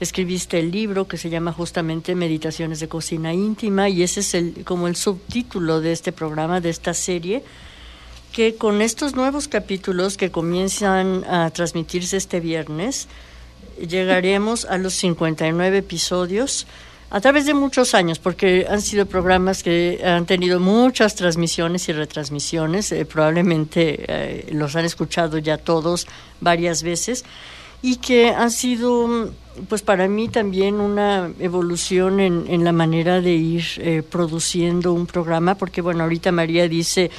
Escribiste 0.00 0.58
el 0.58 0.70
libro 0.70 1.08
que 1.08 1.16
se 1.16 1.30
llama 1.30 1.50
justamente 1.54 2.14
Meditaciones 2.14 2.78
de 2.80 2.88
Cocina 2.88 3.32
Íntima 3.32 3.88
y 3.88 4.02
ese 4.02 4.20
es 4.20 4.34
el, 4.34 4.64
como 4.66 4.86
el 4.86 4.96
subtítulo 4.96 5.80
de 5.80 5.92
este 5.92 6.12
programa, 6.12 6.60
de 6.60 6.68
esta 6.68 6.92
serie 6.92 7.42
que 8.34 8.56
con 8.56 8.82
estos 8.82 9.16
nuevos 9.16 9.48
capítulos 9.48 10.18
que 10.18 10.30
comienzan 10.30 11.24
a 11.24 11.48
transmitirse 11.50 12.18
este 12.18 12.40
viernes, 12.40 13.08
llegaremos 13.86 14.64
a 14.64 14.78
los 14.78 14.94
59 14.94 15.78
episodios 15.78 16.66
a 17.10 17.20
través 17.20 17.46
de 17.46 17.54
muchos 17.54 17.94
años, 17.94 18.18
porque 18.18 18.66
han 18.68 18.82
sido 18.82 19.06
programas 19.06 19.62
que 19.62 20.00
han 20.04 20.26
tenido 20.26 20.60
muchas 20.60 21.14
transmisiones 21.14 21.88
y 21.88 21.92
retransmisiones, 21.92 22.92
eh, 22.92 23.06
probablemente 23.06 24.04
eh, 24.06 24.46
los 24.52 24.76
han 24.76 24.84
escuchado 24.84 25.38
ya 25.38 25.56
todos 25.56 26.06
varias 26.40 26.82
veces, 26.82 27.24
y 27.80 27.96
que 27.96 28.28
han 28.30 28.50
sido, 28.50 29.30
pues 29.68 29.80
para 29.82 30.06
mí 30.06 30.28
también 30.28 30.80
una 30.80 31.30
evolución 31.38 32.20
en, 32.20 32.64
la 32.64 32.72
manera 32.72 33.20
de 33.22 33.32
ir 33.32 33.64
eh, 33.78 34.02
produciendo 34.02 34.92
un 34.92 35.06
programa, 35.06 35.54
porque 35.54 35.80
bueno, 35.80 36.02
ahorita 36.02 36.30
María 36.32 36.68
dice 36.68 37.10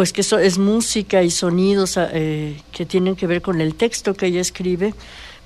pues 0.00 0.14
que 0.14 0.22
eso 0.22 0.38
es 0.38 0.56
música 0.56 1.22
y 1.22 1.30
sonidos 1.30 1.98
eh, 1.98 2.58
que 2.72 2.86
tienen 2.86 3.16
que 3.16 3.26
ver 3.26 3.42
con 3.42 3.60
el 3.60 3.74
texto 3.74 4.14
que 4.14 4.28
ella 4.28 4.40
escribe, 4.40 4.94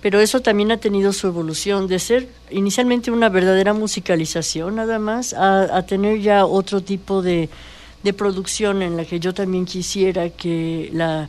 pero 0.01 0.21
eso 0.21 0.43
también 0.43 0.71
ha 0.71 0.77
tenido 0.77 1.13
su 1.13 1.27
evolución 1.27 1.89
de 1.89 1.99
ser 1.99 2.29
inicialmente 2.51 3.11
una 3.11 3.29
verdadera 3.31 3.75
musicalización 3.75 4.77
nada 4.77 5.01
más, 5.01 5.33
a, 5.33 5.85
tener 5.87 6.21
ya 6.21 6.47
otro 6.47 6.81
tipo 6.83 7.21
de, 7.21 7.49
de, 8.05 8.13
producción 8.13 8.83
en 8.83 8.97
la 8.97 9.05
que 9.05 9.19
yo 9.19 9.35
también 9.35 9.65
quisiera 9.65 10.31
que 10.31 10.89
la, 10.93 11.29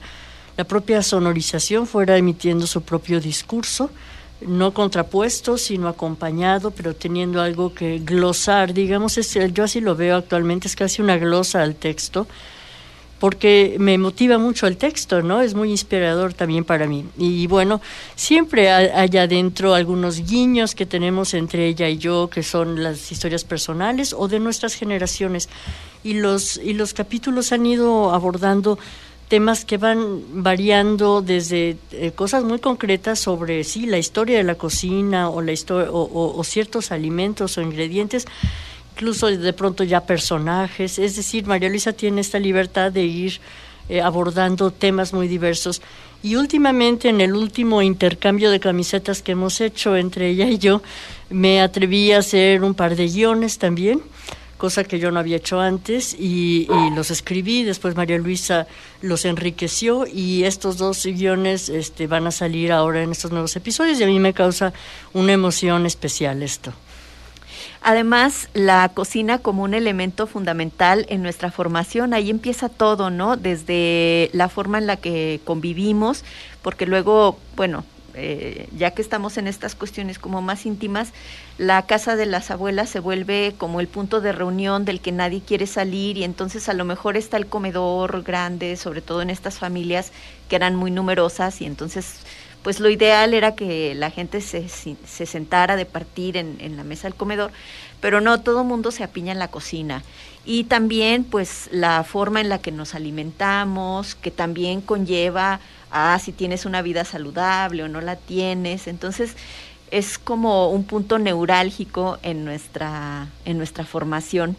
la 0.55 0.63
propia 0.65 1.01
sonorización 1.01 1.88
fuera 1.88 2.17
emitiendo 2.17 2.67
su 2.67 2.84
propio 2.84 3.20
discurso 3.20 3.89
no 4.41 4.72
contrapuesto, 4.72 5.58
sino 5.58 5.88
acompañado, 5.88 6.70
pero 6.70 6.94
teniendo 6.94 7.41
algo 7.41 7.74
que 7.74 7.98
glosar, 8.05 8.72
digamos, 8.72 9.17
es, 9.17 9.36
yo 9.51 9.63
así 9.63 9.82
lo 9.82 9.96
veo 9.96 10.17
actualmente, 10.17 10.67
es 10.67 10.75
casi 10.75 11.01
una 11.01 11.17
glosa 11.17 11.63
al 11.63 11.74
texto, 11.74 12.27
porque 13.19 13.77
me 13.79 13.98
motiva 13.98 14.38
mucho 14.38 14.67
el 14.67 14.77
texto, 14.77 15.22
¿no? 15.22 15.41
Es 15.41 15.53
muy 15.55 15.72
inspirador 15.72 16.34
también 16.34 16.65
para 16.65 16.86
mí. 16.86 17.05
Y 17.17 17.48
bueno, 17.48 17.81
siempre 18.15 18.72
hay 18.72 19.17
adentro 19.17 19.74
algunos 19.74 20.27
guiños 20.27 20.75
que 20.75 20.86
tenemos 20.86 21.34
entre 21.34 21.67
ella 21.67 21.88
y 21.88 21.98
yo, 21.98 22.29
que 22.29 22.43
son 22.43 22.84
las 22.84 23.12
historias 23.12 23.43
personales 23.43 24.13
o 24.17 24.27
de 24.27 24.39
nuestras 24.39 24.74
generaciones. 24.75 25.50
Y 26.03 26.15
los, 26.15 26.57
y 26.57 26.74
los 26.74 26.93
capítulos 26.93 27.51
han 27.51 27.65
ido 27.65 28.13
abordando 28.13 28.77
temas 29.27 29.65
que 29.65 29.77
van 29.77 30.43
variando 30.43 31.22
desde 31.22 31.77
eh, 31.91 32.12
cosas 32.13 32.43
muy 32.43 32.60
concretas 32.60 33.19
sobre 33.19 33.63
sí 33.63 33.86
la 33.86 33.98
historia 33.98 34.38
de 34.38 34.43
la 34.43 34.55
cocina 34.55 35.29
o 35.29 35.41
la 35.41 35.51
historia 35.51 35.89
o, 35.91 36.43
ciertos 36.43 36.91
alimentos 36.91 37.57
o 37.57 37.62
ingredientes 37.62 38.27
incluso 38.96 39.28
de 39.28 39.54
pronto 39.54 39.84
ya 39.84 40.06
personajes. 40.06 40.98
Es 41.00 41.18
decir 41.18 41.46
María 41.46 41.70
Luisa 41.70 41.92
tiene 41.92 42.22
esta 42.22 42.40
libertad 42.40 42.92
de 42.92 43.04
ir 43.04 43.40
eh, 43.90 44.02
abordando 44.02 44.72
temas 44.72 45.14
muy 45.14 45.28
diversos. 45.28 45.82
Y 46.24 46.38
últimamente 46.38 47.10
en 47.10 47.20
el 47.20 47.34
último 47.34 47.82
intercambio 47.82 48.50
de 48.50 48.60
camisetas 48.60 49.22
que 49.22 49.34
hemos 49.34 49.60
hecho 49.60 49.96
entre 49.98 50.30
ella 50.30 50.48
y 50.48 50.58
yo 50.58 50.82
me 51.30 51.62
atreví 51.62 52.14
a 52.14 52.20
hacer 52.20 52.64
un 52.64 52.74
par 52.74 52.96
de 52.96 53.08
guiones 53.08 53.58
también 53.58 54.02
cosa 54.58 54.86
que 54.86 55.00
yo 55.00 55.12
no 55.12 55.20
había 55.20 55.38
hecho 55.38 55.60
antes, 55.60 56.16
y, 56.18 56.68
los 56.96 57.12
escribí, 57.12 57.64
después 57.64 57.96
María 57.96 58.18
Luisa 58.18 58.68
los 59.02 59.25
enriqueció 59.25 60.08
y 60.08 60.46
estos 60.46 60.78
dos 60.78 61.06
guiones 61.06 61.70
este, 61.70 62.08
van 62.08 62.25
a 62.25 62.32
salir 62.32 62.72
ahora 62.72 63.04
en 63.04 63.12
estos 63.12 63.32
nuevos 63.32 63.56
episodios 63.56 64.00
y 64.00 64.04
a 64.04 64.08
mí 64.08 64.18
me 64.18 64.34
causa 64.34 64.74
una 65.14 65.34
emoción 65.34 65.86
especial 65.86 66.42
esto. 66.42 66.74
Además, 67.88 68.50
la 68.56 68.89
cocina 68.89 69.38
como 69.38 69.62
un 69.62 69.75
elemento 69.75 70.25
fundamental 70.25 71.06
en 71.08 71.22
nuestra 71.22 71.51
formación, 71.51 72.15
ahí 72.15 72.32
empieza 72.32 72.68
todo, 72.68 73.12
¿no? 73.12 73.38
Desde 73.38 74.32
la 74.34 74.50
forma 74.50 74.80
en 74.80 74.88
la 74.88 74.98
que 74.98 75.39
convivimos, 75.44 76.24
porque 76.63 76.88
luego, 76.88 77.38
bueno, 77.56 77.86
eh, 78.15 78.68
ya 78.75 78.89
que 78.89 79.04
estamos 79.04 79.38
en 79.38 79.46
estas 79.46 79.75
cuestiones 79.75 80.18
como 80.18 80.42
más 80.42 80.65
íntimas, 80.65 81.13
la 81.60 81.84
casa 81.84 82.15
de 82.15 82.25
las 82.25 82.50
abuelas 82.50 82.89
se 82.89 83.00
vuelve 83.00 83.54
como 83.56 83.80
el 83.80 83.88
punto 83.88 84.20
de 84.20 84.32
reunión 84.32 84.84
del 84.84 85.00
que 85.00 85.12
nadie 85.12 85.42
quiere 85.42 85.68
salir 85.68 86.18
y 86.18 86.24
entonces 86.24 86.68
a 86.70 86.74
lo 86.74 86.86
mejor 86.86 87.18
está 87.18 87.38
el 87.38 87.46
comedor 87.46 88.24
grande, 88.24 88.77
sobre 88.77 89.01
todo 89.01 89.22
en 89.22 89.30
estas 89.30 89.60
familias 89.60 90.12
que 90.50 90.56
eran 90.56 90.75
muy 90.75 90.89
numerosas 90.89 91.62
y 91.62 91.65
entonces 91.65 92.15
pues 92.65 92.79
lo 92.79 92.89
ideal 92.89 93.36
era 93.36 93.53
que 93.53 93.93
la 93.93 94.10
gente 94.10 94.41
se, 94.41 94.67
se 94.67 95.25
sentara 95.27 95.75
de 95.75 95.86
partir 95.86 96.36
en, 96.36 96.57
en 96.60 96.77
la 96.77 96.84
mesa 96.84 97.07
del 97.07 97.13
comedor, 97.13 97.51
pero 98.01 98.22
no, 98.22 98.41
todo 98.41 98.63
mundo 98.63 98.89
se 98.89 99.03
apiña 99.03 99.31
en 99.31 99.38
la 99.38 99.50
cocina 99.50 100.01
y 100.45 100.63
también 100.63 101.24
pues 101.24 101.69
la 101.72 102.03
forma 102.03 102.41
en 102.41 102.50
la 102.50 102.57
que 102.57 102.72
nos 102.72 102.95
alimentamos, 102.95 104.15
que 104.15 104.31
también 104.31 104.81
conlleva 104.81 105.60
ah, 105.91 106.17
si 106.19 106.31
tienes 106.31 106.65
una 106.65 106.81
vida 106.81 107.05
saludable 107.05 107.84
o 107.84 107.88
no 107.88 108.01
la 108.01 108.15
tienes. 108.15 108.88
Entonces, 108.88 109.36
es 109.91 110.17
como 110.17 110.72
un 110.72 110.86
punto 110.86 111.19
neurálgico 111.19 112.17
en 112.24 112.45
nuestra, 112.45 113.27
en 113.45 113.60
nuestra 113.60 113.86
formación. 113.86 114.57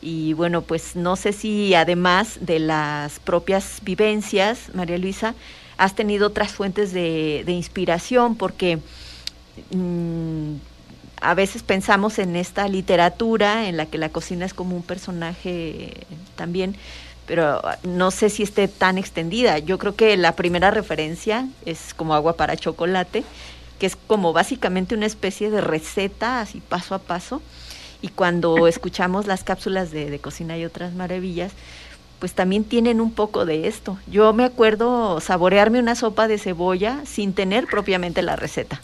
Y 0.00 0.32
bueno, 0.34 0.62
pues 0.62 0.94
no 0.94 1.16
sé 1.16 1.32
si 1.32 1.74
además 1.74 2.38
de 2.40 2.60
las 2.60 3.18
propias 3.18 3.80
vivencias, 3.82 4.70
María 4.72 4.96
Luisa, 4.96 5.34
has 5.78 5.94
tenido 5.94 6.26
otras 6.26 6.52
fuentes 6.52 6.92
de, 6.92 7.44
inspiración, 7.46 8.34
porque 8.34 8.78
mm, 9.70 10.54
a 11.20 11.34
veces 11.34 11.62
pensamos 11.62 12.18
en 12.18 12.36
esta 12.36 12.68
literatura 12.68 13.68
en 13.68 13.76
la 13.76 13.86
que 13.86 13.96
la 13.96 14.08
cocina 14.10 14.44
es 14.44 14.54
como 14.54 14.76
un 14.76 14.82
personaje 14.82 15.92
también, 16.36 16.76
pero 17.26 17.62
no 17.84 18.10
sé 18.10 18.28
si 18.28 18.42
esté 18.42 18.66
tan 18.66 18.98
extendida. 18.98 19.58
Yo 19.58 19.78
creo 19.78 19.94
que 19.94 20.16
la 20.16 20.32
primera 20.32 20.70
referencia 20.70 21.46
es 21.64 21.94
como 21.94 22.14
agua 22.14 22.36
para 22.36 22.56
chocolate, 22.56 23.22
que 23.78 23.86
es 23.86 23.96
como 23.96 24.32
básicamente 24.32 24.96
una 24.96 25.06
especie 25.06 25.50
de 25.50 25.60
receta, 25.60 26.40
así 26.40 26.60
paso 26.60 26.96
a 26.96 26.98
paso. 26.98 27.40
Y 28.02 28.08
cuando 28.08 28.66
escuchamos 28.66 29.26
las 29.26 29.44
cápsulas 29.44 29.92
de, 29.92 30.10
de 30.10 30.18
cocina 30.18 30.58
y 30.58 30.64
otras 30.64 30.94
maravillas, 30.94 31.52
pues 32.18 32.34
también 32.34 32.64
tienen 32.64 33.00
un 33.00 33.12
poco 33.12 33.44
de 33.44 33.68
esto. 33.68 33.98
Yo 34.06 34.32
me 34.32 34.44
acuerdo 34.44 35.20
saborearme 35.20 35.78
una 35.78 35.94
sopa 35.94 36.28
de 36.28 36.38
cebolla 36.38 37.00
sin 37.04 37.32
tener 37.32 37.66
propiamente 37.66 38.22
la 38.22 38.36
receta. 38.36 38.80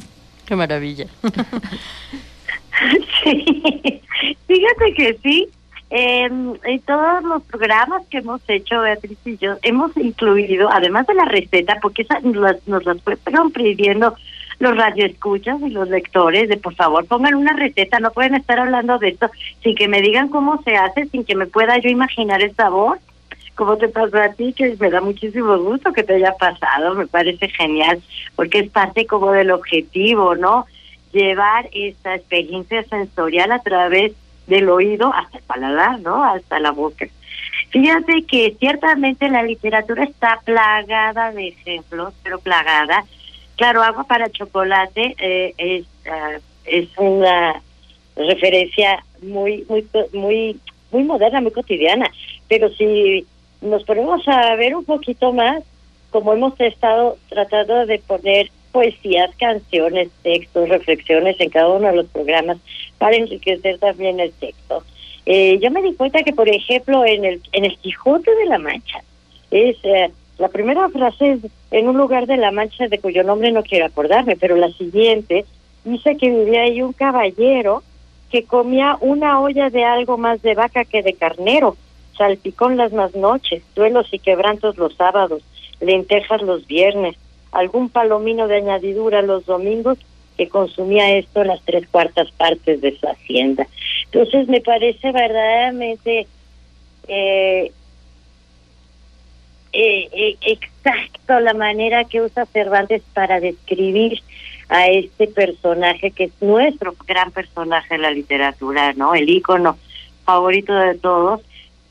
Qué 0.47 0.57
maravilla. 0.57 1.07
sí, 3.25 4.03
fíjate 4.47 4.95
que 4.95 5.19
sí, 5.23 5.49
en 5.91 6.59
todos 6.87 7.23
los 7.23 7.43
programas 7.45 8.05
que 8.09 8.19
hemos 8.19 8.41
hecho, 8.49 8.81
Beatriz 8.81 9.19
y 9.25 9.37
yo, 9.37 9.57
hemos 9.63 9.97
incluido, 9.97 10.69
además 10.71 11.07
de 11.07 11.15
la 11.15 11.25
receta, 11.25 11.79
porque 11.81 12.03
esa 12.03 12.21
nos, 12.21 12.37
las, 12.37 12.67
nos 12.67 12.85
las 12.85 12.99
fueron 13.03 13.53
pidiendo 13.53 14.15
los 14.59 14.77
radioescuchas 14.77 15.61
y 15.63 15.71
los 15.71 15.89
lectores, 15.89 16.49
de 16.49 16.57
por 16.57 16.75
favor 16.75 17.07
pongan 17.07 17.35
una 17.35 17.55
receta, 17.55 18.01
no 18.01 18.13
pueden 18.13 18.35
estar 18.35 18.59
hablando 18.59 18.99
de 18.99 19.09
esto 19.09 19.31
sin 19.63 19.75
que 19.75 19.89
me 19.89 20.01
digan 20.01 20.29
cómo 20.29 20.63
se 20.63 20.77
hace, 20.77 21.07
sin 21.07 21.25
que 21.25 21.35
me 21.35 21.47
pueda 21.47 21.79
yo 21.79 21.91
imaginar 21.91 22.43
el 22.43 22.55
sabor, 22.55 22.99
como 23.55 23.77
te 23.77 23.89
pasó 23.89 24.19
a 24.19 24.33
ti, 24.33 24.53
que 24.53 24.77
me 24.79 24.91
da 24.91 25.01
muchísimo 25.01 25.57
gusto 25.59 25.93
que 25.93 26.03
te 26.03 26.15
haya 26.15 26.33
pasado, 26.33 26.95
me 26.95 27.07
parece 27.07 27.49
genial, 27.49 28.03
porque 28.37 28.61
es 28.61 28.71
parte 28.71 29.07
como 29.07 29.33
del 29.33 29.51
objetivo, 29.51 30.35
¿no? 30.35 30.67
Llevar 31.13 31.69
esta 31.73 32.15
experiencia 32.17 32.83
sensorial 32.85 33.53
a 33.53 33.61
través 33.61 34.13
del 34.47 34.69
oído 34.69 35.13
hasta 35.15 35.39
el 35.39 35.45
paladar, 35.45 36.01
¿no? 36.01 36.25
Hasta 36.25 36.59
la 36.59 36.73
boca. 36.73 37.07
Fíjate 37.71 38.25
que 38.25 38.57
ciertamente 38.59 39.29
la 39.29 39.43
literatura 39.43 40.05
está 40.05 40.41
plagada 40.45 41.33
de 41.33 41.49
ejemplos, 41.49 42.15
pero 42.23 42.39
plagada. 42.39 43.05
Claro, 43.57 43.83
agua 43.83 44.05
para 44.05 44.31
chocolate 44.31 45.15
eh, 45.19 45.55
es 45.59 45.87
ah, 46.11 46.39
es 46.65 46.89
una 46.97 47.61
referencia 48.17 49.05
muy 49.23 49.65
muy 49.69 49.87
muy 50.13 50.61
muy 50.91 51.05
moderna, 51.05 51.41
muy 51.41 51.53
cotidiana. 51.53 52.11
Pero 52.49 52.69
si 52.71 53.27
nos 53.65 53.83
ponemos 53.85 54.27
a 54.29 54.55
ver 54.57 54.77
un 54.77 54.85
poquito 54.85 55.33
más, 55.33 55.63
como 56.11 56.33
hemos 56.33 56.59
estado 56.61 57.17
tratando 57.29 57.87
de 57.87 57.99
poner 57.99 58.51
poesías, 58.73 59.35
canciones, 59.37 60.11
textos, 60.23 60.69
reflexiones 60.69 61.41
en 61.41 61.51
cada 61.51 61.69
uno 61.69 61.89
de 61.89 61.97
los 61.97 62.07
programas 62.07 62.59
para 62.99 63.17
enriquecer 63.17 63.79
también 63.79 64.21
el 64.21 64.33
texto. 64.33 64.85
Eh, 65.27 65.59
yo 65.61 65.71
me 65.71 65.83
di 65.83 65.95
cuenta 65.95 66.23
que, 66.23 66.33
por 66.33 66.49
ejemplo, 66.49 67.05
en 67.05 67.25
el, 67.25 67.41
en 67.53 67.65
el 67.65 67.79
Quijote 67.79 68.35
de 68.35 68.47
la 68.47 68.59
Mancha, 68.59 69.03
es 69.51 69.77
eh, 69.85 70.11
la 70.39 70.49
primera 70.49 70.89
frase 70.89 71.33
es 71.33 71.41
en 71.71 71.89
un 71.89 71.97
lugar 71.97 72.27
de 72.27 72.37
la 72.37 72.51
Mancha 72.51 72.89
de 72.89 72.99
cuyo 72.99 73.23
nombre 73.23 73.51
no 73.53 73.63
quiero 73.63 73.87
acordarme, 73.87 74.37
pero 74.37 74.57
la 74.57 74.71
siguiente 74.71 75.45
dice 75.85 76.17
que 76.17 76.31
vivía 76.31 76.63
ahí 76.63 76.83
un 76.83 76.93
caballero 76.93 77.83
que 78.31 78.45
comía 78.45 78.99
una 79.01 79.41
olla 79.41 79.71
de 79.71 79.85
algo 79.85 80.19
más 80.19 80.43
de 80.43 80.55
vaca 80.55 80.85
que 80.85 81.03
de 81.03 81.15
carnero, 81.15 81.77
salpicón 82.17 82.77
las 82.77 82.93
más 82.93 83.15
noches, 83.15 83.63
duelos 83.75 84.07
y 84.13 84.19
quebrantos 84.19 84.77
los 84.77 84.95
sábados, 84.95 85.43
lentejas 85.81 86.43
los 86.43 86.67
viernes, 86.67 87.17
algún 87.53 87.89
palomino 87.89 88.49
de 88.49 88.57
añadidura 88.57 89.23
los 89.23 89.47
domingos 89.47 89.99
que 90.37 90.49
consumía 90.49 91.17
esto 91.17 91.45
las 91.45 91.63
tres 91.63 91.87
cuartas 91.89 92.31
partes 92.33 92.81
de 92.81 92.99
su 92.99 93.07
hacienda. 93.09 93.67
Entonces 94.07 94.49
me 94.49 94.61
parece 94.61 95.13
verdaderamente 95.13 96.27
eh, 97.07 97.73
eh, 99.73 100.09
eh, 100.13 100.37
exacto 100.43 101.41
la 101.41 101.55
manera 101.55 102.05
que 102.05 102.21
usa 102.21 102.47
Cervantes 102.47 103.03
para 103.13 103.41
describir 103.41 104.21
a 104.69 104.87
este 104.87 105.27
personaje 105.27 106.11
que 106.11 106.25
es 106.25 106.33
nuestro 106.41 106.95
gran 107.07 107.31
personaje 107.31 107.95
en 107.95 108.03
la 108.03 108.11
literatura, 108.11 108.93
¿no? 108.95 109.15
El 109.15 109.29
ícono 109.29 109.77
favorito 110.25 110.75
de 110.75 110.95
todos. 110.95 111.41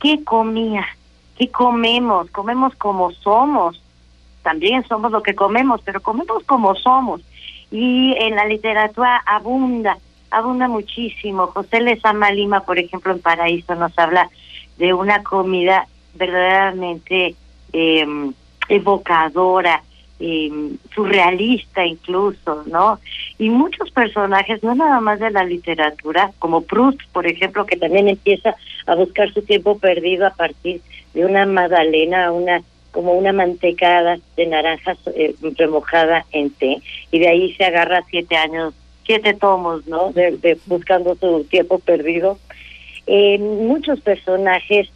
¿Qué 0.04 0.24
comía? 0.24 0.86
¿Qué 1.36 1.50
comemos? 1.50 2.30
Comemos 2.30 2.76
como 2.76 3.12
somos 3.12 3.84
también 4.44 4.86
somos 4.88 5.12
lo 5.12 5.24
que 5.24 5.34
comemos, 5.34 5.82
pero 5.84 6.02
comemos 6.02 6.44
como 6.44 6.76
somos. 6.76 7.22
Y 7.72 8.14
en 8.20 8.36
la 8.36 8.46
literatura 8.46 9.24
abunda, 9.26 9.98
abunda 10.30 10.68
muchísimo. 10.68 11.48
José 11.48 11.82
Lezama 11.82 12.30
Lima, 12.30 12.60
por 12.60 12.78
ejemplo, 12.78 13.14
en 13.14 13.22
Paraíso 13.22 13.74
nos 13.74 13.98
habla 13.98 14.30
de 14.78 14.94
una 14.94 15.24
comida 15.24 15.88
verdaderamente 16.14 17.36
eh, 17.72 18.06
evocadora, 18.68 19.82
eh, 20.26 20.50
surrealista 20.96 21.86
incluso, 21.86 22.64
¿no? 22.68 22.98
Y 23.38 23.50
muchos 23.50 23.92
personajes, 23.92 24.64
no 24.64 24.74
nada 24.74 25.02
más 25.02 25.20
de 25.20 25.30
la 25.32 25.44
literatura, 25.44 26.32
como 26.40 26.62
Proust, 26.62 27.02
por 27.12 27.28
ejemplo, 27.28 27.66
que 27.66 27.76
también 27.76 28.08
empieza 28.08 28.56
a 28.86 28.96
buscar 28.96 29.34
su 29.34 29.42
tiempo 29.42 29.78
perdido 29.78 30.26
a 30.26 30.30
partir 30.30 30.80
de 31.14 31.26
una 31.26 31.46
magdalena, 31.46 32.32
una 32.32 32.62
como 32.92 33.14
una 33.14 33.34
mantecada 33.34 34.18
de 34.38 34.46
naranjas 34.46 34.98
eh, 35.14 35.36
remojada 35.58 36.26
en 36.32 36.52
té 36.52 36.78
y 37.12 37.20
de 37.20 37.28
ahí 37.28 37.54
se 37.56 37.66
agarra 37.66 38.06
siete 38.10 38.38
años, 38.38 38.74
siete 39.06 39.34
tomos, 39.34 39.86
¿no? 39.88 40.14
De, 40.14 40.58
buscando 40.68 41.16
su 41.16 41.44
tiempo 41.50 41.80
perdido. 41.80 42.38
Eh, 43.08 43.40
muchos 43.40 44.00
personajes 44.00 44.90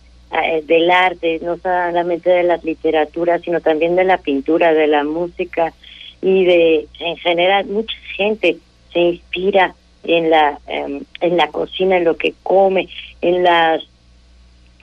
del 0.66 0.92
arte, 0.92 1.40
no 1.42 1.58
solamente 1.58 2.30
de 2.30 2.44
la 2.44 2.58
literatura, 2.58 3.40
sino 3.40 3.62
también 3.62 3.96
de 3.96 4.04
la 4.04 4.18
pintura, 4.18 4.74
de 4.74 4.88
la 4.88 5.04
música 5.04 5.74
y 6.22 6.46
de, 6.46 6.88
en 7.00 7.18
general, 7.18 7.66
mucha 7.68 7.96
gente 8.16 8.58
se 8.92 9.00
inspira 9.00 9.74
en 10.04 10.30
la 10.30 10.60
em, 10.68 11.02
en 11.22 11.38
la 11.38 11.48
cocina, 11.48 11.98
en 11.98 12.04
lo 12.04 12.18
que 12.18 12.34
come, 12.44 12.88
en 13.22 13.44
las 13.44 13.84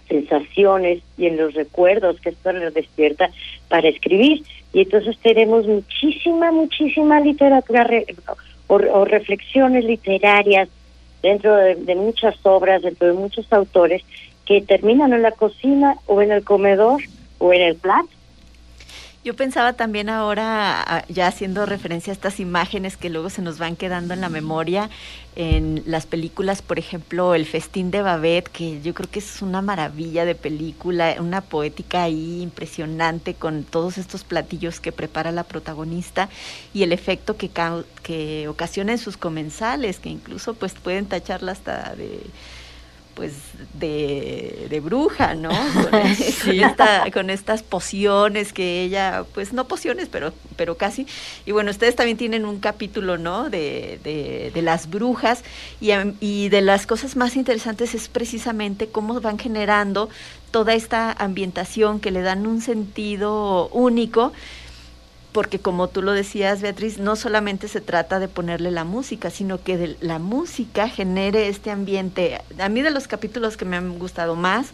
sensaciones 0.08 1.02
y 1.16 1.26
en 1.26 1.36
los 1.36 1.54
recuerdos 1.54 2.20
que 2.20 2.30
esto 2.30 2.52
nos 2.52 2.74
despierta 2.74 3.30
para 3.68 3.88
escribir. 3.88 4.42
Y 4.72 4.80
entonces 4.80 5.16
tenemos 5.18 5.66
muchísima, 5.66 6.50
muchísima 6.52 7.20
literatura 7.20 7.88
o, 8.66 9.04
reflexiones 9.04 9.84
literarias 9.84 10.68
dentro 11.22 11.54
de, 11.56 11.94
muchas 11.94 12.34
obras, 12.44 12.82
dentro 12.82 13.08
de 13.08 13.14
muchos 13.14 13.50
autores 13.52 14.02
que 14.44 14.60
terminan 14.60 15.12
en 15.12 15.22
la 15.22 15.32
cocina 15.32 15.96
o 16.06 16.22
en 16.22 16.32
el 16.32 16.44
comedor 16.44 17.02
o 17.38 17.52
en 17.52 17.62
el 17.62 17.76
plato. 17.76 18.08
Yo 19.24 19.34
pensaba 19.34 19.72
también 19.72 20.10
ahora, 20.10 21.06
ya 21.08 21.28
haciendo 21.28 21.64
referencia 21.64 22.10
a 22.10 22.12
estas 22.12 22.40
imágenes 22.40 22.98
que 22.98 23.08
luego 23.08 23.30
se 23.30 23.40
nos 23.40 23.58
van 23.58 23.74
quedando 23.74 24.12
en 24.12 24.20
la 24.20 24.28
memoria, 24.28 24.90
en 25.34 25.82
las 25.86 26.04
películas, 26.04 26.60
por 26.60 26.78
ejemplo, 26.78 27.34
El 27.34 27.46
Festín 27.46 27.90
de 27.90 28.02
Babette, 28.02 28.50
que 28.50 28.82
yo 28.82 28.92
creo 28.92 29.08
que 29.10 29.20
es 29.20 29.40
una 29.40 29.62
maravilla 29.62 30.26
de 30.26 30.34
película, 30.34 31.16
una 31.20 31.40
poética 31.40 32.02
ahí 32.02 32.42
impresionante 32.42 33.32
con 33.32 33.64
todos 33.64 33.96
estos 33.96 34.24
platillos 34.24 34.78
que 34.78 34.92
prepara 34.92 35.32
la 35.32 35.44
protagonista 35.44 36.28
y 36.74 36.82
el 36.82 36.92
efecto 36.92 37.38
que, 37.38 37.48
que 38.02 38.46
ocasiona 38.46 38.92
en 38.92 38.98
sus 38.98 39.16
comensales, 39.16 40.00
que 40.00 40.10
incluso 40.10 40.52
pues 40.52 40.74
pueden 40.74 41.06
tacharla 41.06 41.52
hasta 41.52 41.94
de 41.96 42.20
pues 43.14 43.32
de, 43.74 44.66
de 44.68 44.80
bruja, 44.80 45.34
¿no? 45.34 45.50
Con, 47.12 47.30
estas 47.30 47.62
pociones 47.62 48.52
que 48.52 48.82
ella, 48.82 49.24
pues 49.34 49.52
no 49.52 49.66
pociones, 49.66 50.08
pero, 50.10 50.32
pero 50.56 50.76
casi. 50.76 51.06
Y 51.46 51.52
bueno, 51.52 51.70
ustedes 51.70 51.96
también 51.96 52.16
tienen 52.16 52.44
un 52.44 52.60
capítulo, 52.60 53.16
¿no? 53.18 53.48
De, 53.50 53.98
de, 54.02 54.50
de 54.52 54.62
las 54.62 54.90
brujas 54.90 55.42
y, 55.80 55.90
y 56.20 56.48
de 56.48 56.60
las 56.60 56.86
cosas 56.86 57.16
más 57.16 57.36
interesantes 57.36 57.94
es 57.94 58.08
precisamente 58.08 58.88
cómo 58.88 59.20
van 59.20 59.38
generando 59.38 60.08
toda 60.50 60.74
esta 60.74 61.12
ambientación 61.12 62.00
que 62.00 62.10
le 62.10 62.22
dan 62.22 62.46
un 62.46 62.60
sentido 62.60 63.68
único 63.68 64.32
porque 65.34 65.58
como 65.58 65.88
tú 65.88 66.00
lo 66.00 66.12
decías, 66.12 66.62
Beatriz, 66.62 66.98
no 66.98 67.16
solamente 67.16 67.66
se 67.66 67.80
trata 67.80 68.20
de 68.20 68.28
ponerle 68.28 68.70
la 68.70 68.84
música, 68.84 69.30
sino 69.30 69.60
que 69.60 69.76
de 69.76 69.96
la 70.00 70.20
música 70.20 70.88
genere 70.88 71.48
este 71.48 71.72
ambiente. 71.72 72.40
A 72.60 72.68
mí 72.68 72.82
de 72.82 72.92
los 72.92 73.08
capítulos 73.08 73.56
que 73.56 73.64
me 73.64 73.76
han 73.76 73.98
gustado 73.98 74.36
más, 74.36 74.68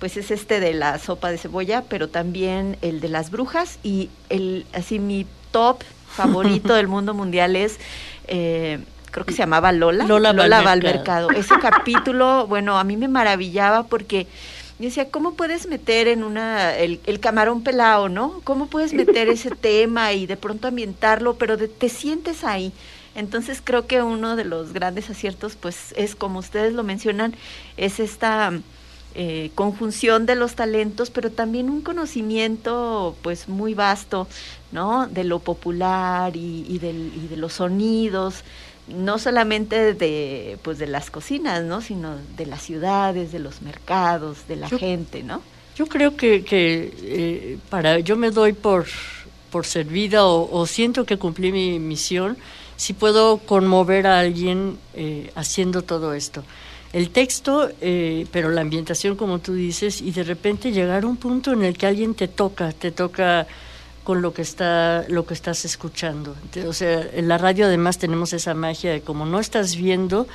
pues 0.00 0.16
es 0.16 0.32
este 0.32 0.58
de 0.58 0.74
la 0.74 0.98
sopa 0.98 1.30
de 1.30 1.38
cebolla, 1.38 1.84
pero 1.88 2.08
también 2.08 2.78
el 2.82 3.00
de 3.00 3.10
las 3.10 3.30
brujas 3.30 3.78
y 3.84 4.10
el 4.28 4.66
así 4.74 4.98
mi 4.98 5.24
top 5.52 5.84
favorito 6.08 6.74
del 6.74 6.88
mundo 6.88 7.14
mundial 7.14 7.54
es 7.54 7.78
eh, 8.26 8.80
creo 9.12 9.24
que 9.24 9.34
se 9.34 9.38
llamaba 9.38 9.70
Lola. 9.70 10.04
Lola, 10.04 10.32
Lola 10.32 10.62
va 10.62 10.72
al 10.72 10.82
mercado. 10.82 11.30
Ese 11.30 11.54
capítulo, 11.60 12.48
bueno, 12.48 12.76
a 12.76 12.82
mí 12.82 12.96
me 12.96 13.06
maravillaba 13.06 13.84
porque 13.84 14.26
yo 14.82 14.88
decía, 14.88 15.10
¿cómo 15.12 15.34
puedes 15.34 15.68
meter 15.68 16.08
en 16.08 16.24
una, 16.24 16.74
el, 16.76 16.98
camarón 17.20 17.62
pelado, 17.62 18.08
¿no? 18.08 18.40
¿Cómo 18.42 18.66
puedes 18.66 18.92
meter 18.92 19.28
ese 19.28 19.50
tema 19.60 20.12
y 20.12 20.26
de 20.26 20.36
pronto 20.36 20.66
ambientarlo, 20.66 21.36
pero 21.36 21.56
te 21.56 21.88
sientes 21.88 22.42
ahí? 22.42 22.72
Entonces 23.14 23.62
creo 23.62 23.86
que 23.86 24.02
uno 24.02 24.34
de 24.34 24.44
los 24.44 24.72
grandes 24.72 25.08
aciertos, 25.08 25.54
pues 25.54 25.94
es 25.96 26.16
como 26.16 26.40
ustedes 26.40 26.72
lo 26.72 26.82
mencionan, 26.82 27.36
es 27.76 28.00
esta 28.00 28.52
eh, 29.14 29.52
conjunción 29.54 30.26
de 30.26 30.34
los 30.34 30.56
talentos, 30.56 31.10
pero 31.10 31.30
también 31.30 31.70
un 31.70 31.82
conocimiento 31.82 33.14
pues 33.22 33.48
muy 33.48 33.74
vasto, 33.74 34.26
¿no? 34.72 35.06
De 35.06 35.22
lo 35.22 35.38
popular 35.38 36.34
y, 36.34 36.66
y, 36.68 36.78
del, 36.78 37.12
y 37.22 37.28
de 37.28 37.36
los 37.36 37.52
sonidos, 37.52 38.42
no 38.88 39.18
solamente 39.18 39.94
de 39.94 40.58
pues 40.62 40.78
de 40.78 40.86
las 40.86 41.10
cocinas, 41.10 41.62
¿no? 41.62 41.80
sino 41.80 42.16
de 42.36 42.46
las 42.46 42.62
ciudades, 42.62 43.32
de 43.32 43.38
los 43.38 43.62
mercados, 43.62 44.46
de 44.48 44.56
la 44.56 44.68
gente, 44.68 45.22
¿no? 45.22 45.42
Yo 45.76 45.86
creo 45.86 46.16
que, 46.16 46.44
que 46.44 46.92
eh, 47.02 47.58
para 47.70 47.98
yo 48.00 48.16
me 48.16 48.30
doy 48.30 48.52
por 48.52 48.86
por 49.52 49.66
servida 49.66 50.24
o, 50.24 50.66
siento 50.66 51.04
que 51.04 51.18
cumplí 51.18 51.52
mi 51.52 51.78
misión 51.78 52.38
si 52.76 52.94
puedo 52.94 53.36
conmover 53.36 54.06
a 54.06 54.18
alguien 54.18 54.78
eh, 54.94 55.30
haciendo 55.34 55.82
todo 55.82 56.14
esto. 56.14 56.42
El 56.94 57.10
texto, 57.10 57.70
eh, 57.80 58.26
pero 58.32 58.50
la 58.50 58.62
ambientación, 58.62 59.14
como 59.14 59.38
tú 59.38 59.52
dices, 59.52 60.00
y 60.00 60.10
de 60.10 60.24
repente 60.24 60.72
llegar 60.72 61.04
a 61.04 61.06
un 61.06 61.16
punto 61.16 61.52
en 61.52 61.64
el 61.64 61.76
que 61.76 61.86
alguien 61.86 62.14
te 62.14 62.28
toca, 62.28 62.72
te 62.72 62.90
toca 62.90 63.46
con 64.04 64.22
lo 64.22 64.32
que 64.32 64.42
está 64.42 65.04
lo 65.08 65.26
que 65.26 65.34
estás 65.34 65.64
escuchando. 65.64 66.36
O 66.66 66.72
sea, 66.72 67.08
en 67.12 67.28
la 67.28 67.38
radio 67.38 67.66
además 67.66 67.98
tenemos 67.98 68.32
esa 68.32 68.54
magia 68.54 68.92
de 68.92 69.00
como 69.00 69.26
no 69.26 69.38
estás 69.38 69.76
viendo, 69.76 70.26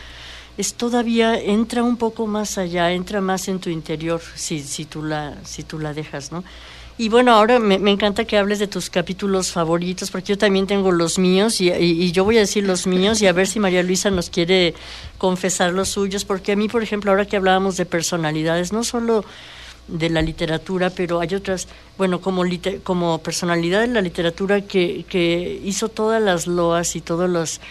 es 0.58 0.74
todavía 0.74 1.40
entra 1.40 1.84
un 1.84 1.98
poco 1.98 2.28
más 2.28 2.58
allá, 2.58 2.92
entra 2.92 3.22
más 3.22 3.48
en 3.48 3.60
tu 3.60 3.70
interior 3.70 4.22
si 4.36 4.62
si 4.62 4.86
tú 4.86 5.04
la 5.04 5.38
si 5.44 5.64
tú 5.64 5.80
la 5.80 5.94
dejas, 5.94 6.32
¿no? 6.32 6.44
Y 7.00 7.10
bueno, 7.10 7.32
ahora 7.32 7.60
me, 7.60 7.76
encanta 7.92 8.26
que 8.26 8.40
hables 8.40 8.58
de 8.58 8.66
tus 8.66 8.90
capítulos 8.90 9.52
favoritos, 9.52 10.10
porque 10.10 10.30
yo 10.30 10.38
también 10.40 10.66
tengo 10.66 10.92
los 10.92 11.20
míos 11.20 11.62
y, 11.62 11.72
y, 11.72 12.12
yo 12.12 12.24
voy 12.24 12.38
a 12.38 12.40
decir 12.40 12.64
los 12.64 12.88
míos 12.88 13.22
y 13.22 13.28
a 13.28 13.34
ver 13.34 13.46
si 13.46 13.60
María 13.60 13.84
Luisa 13.84 14.10
nos 14.10 14.32
quiere 14.32 14.74
confesar 15.20 15.74
los 15.74 15.90
suyos, 15.90 16.26
porque 16.26 16.54
a 16.54 16.56
mí, 16.56 16.68
por 16.68 16.82
ejemplo, 16.82 17.12
ahora 17.12 17.26
que 17.26 17.38
hablábamos 17.38 17.78
de 17.78 17.86
personalidades, 17.86 18.74
no 18.74 18.84
solo 18.84 19.24
de 19.88 20.10
la 20.10 20.22
literatura, 20.22 20.90
pero 20.90 21.20
hay 21.20 21.34
otras, 21.36 21.68
bueno, 21.98 22.22
como, 22.22 22.44
como 22.84 23.20
personalidad 23.20 23.82
de 23.82 23.88
la 23.88 24.02
literatura 24.02 24.62
que, 24.62 25.06
que 25.08 25.62
hizo 25.64 25.90
todas 25.90 26.22
las 26.22 26.48
loas 26.48 26.96
y 26.96 27.02
todos 27.02 27.30
los 27.30 27.62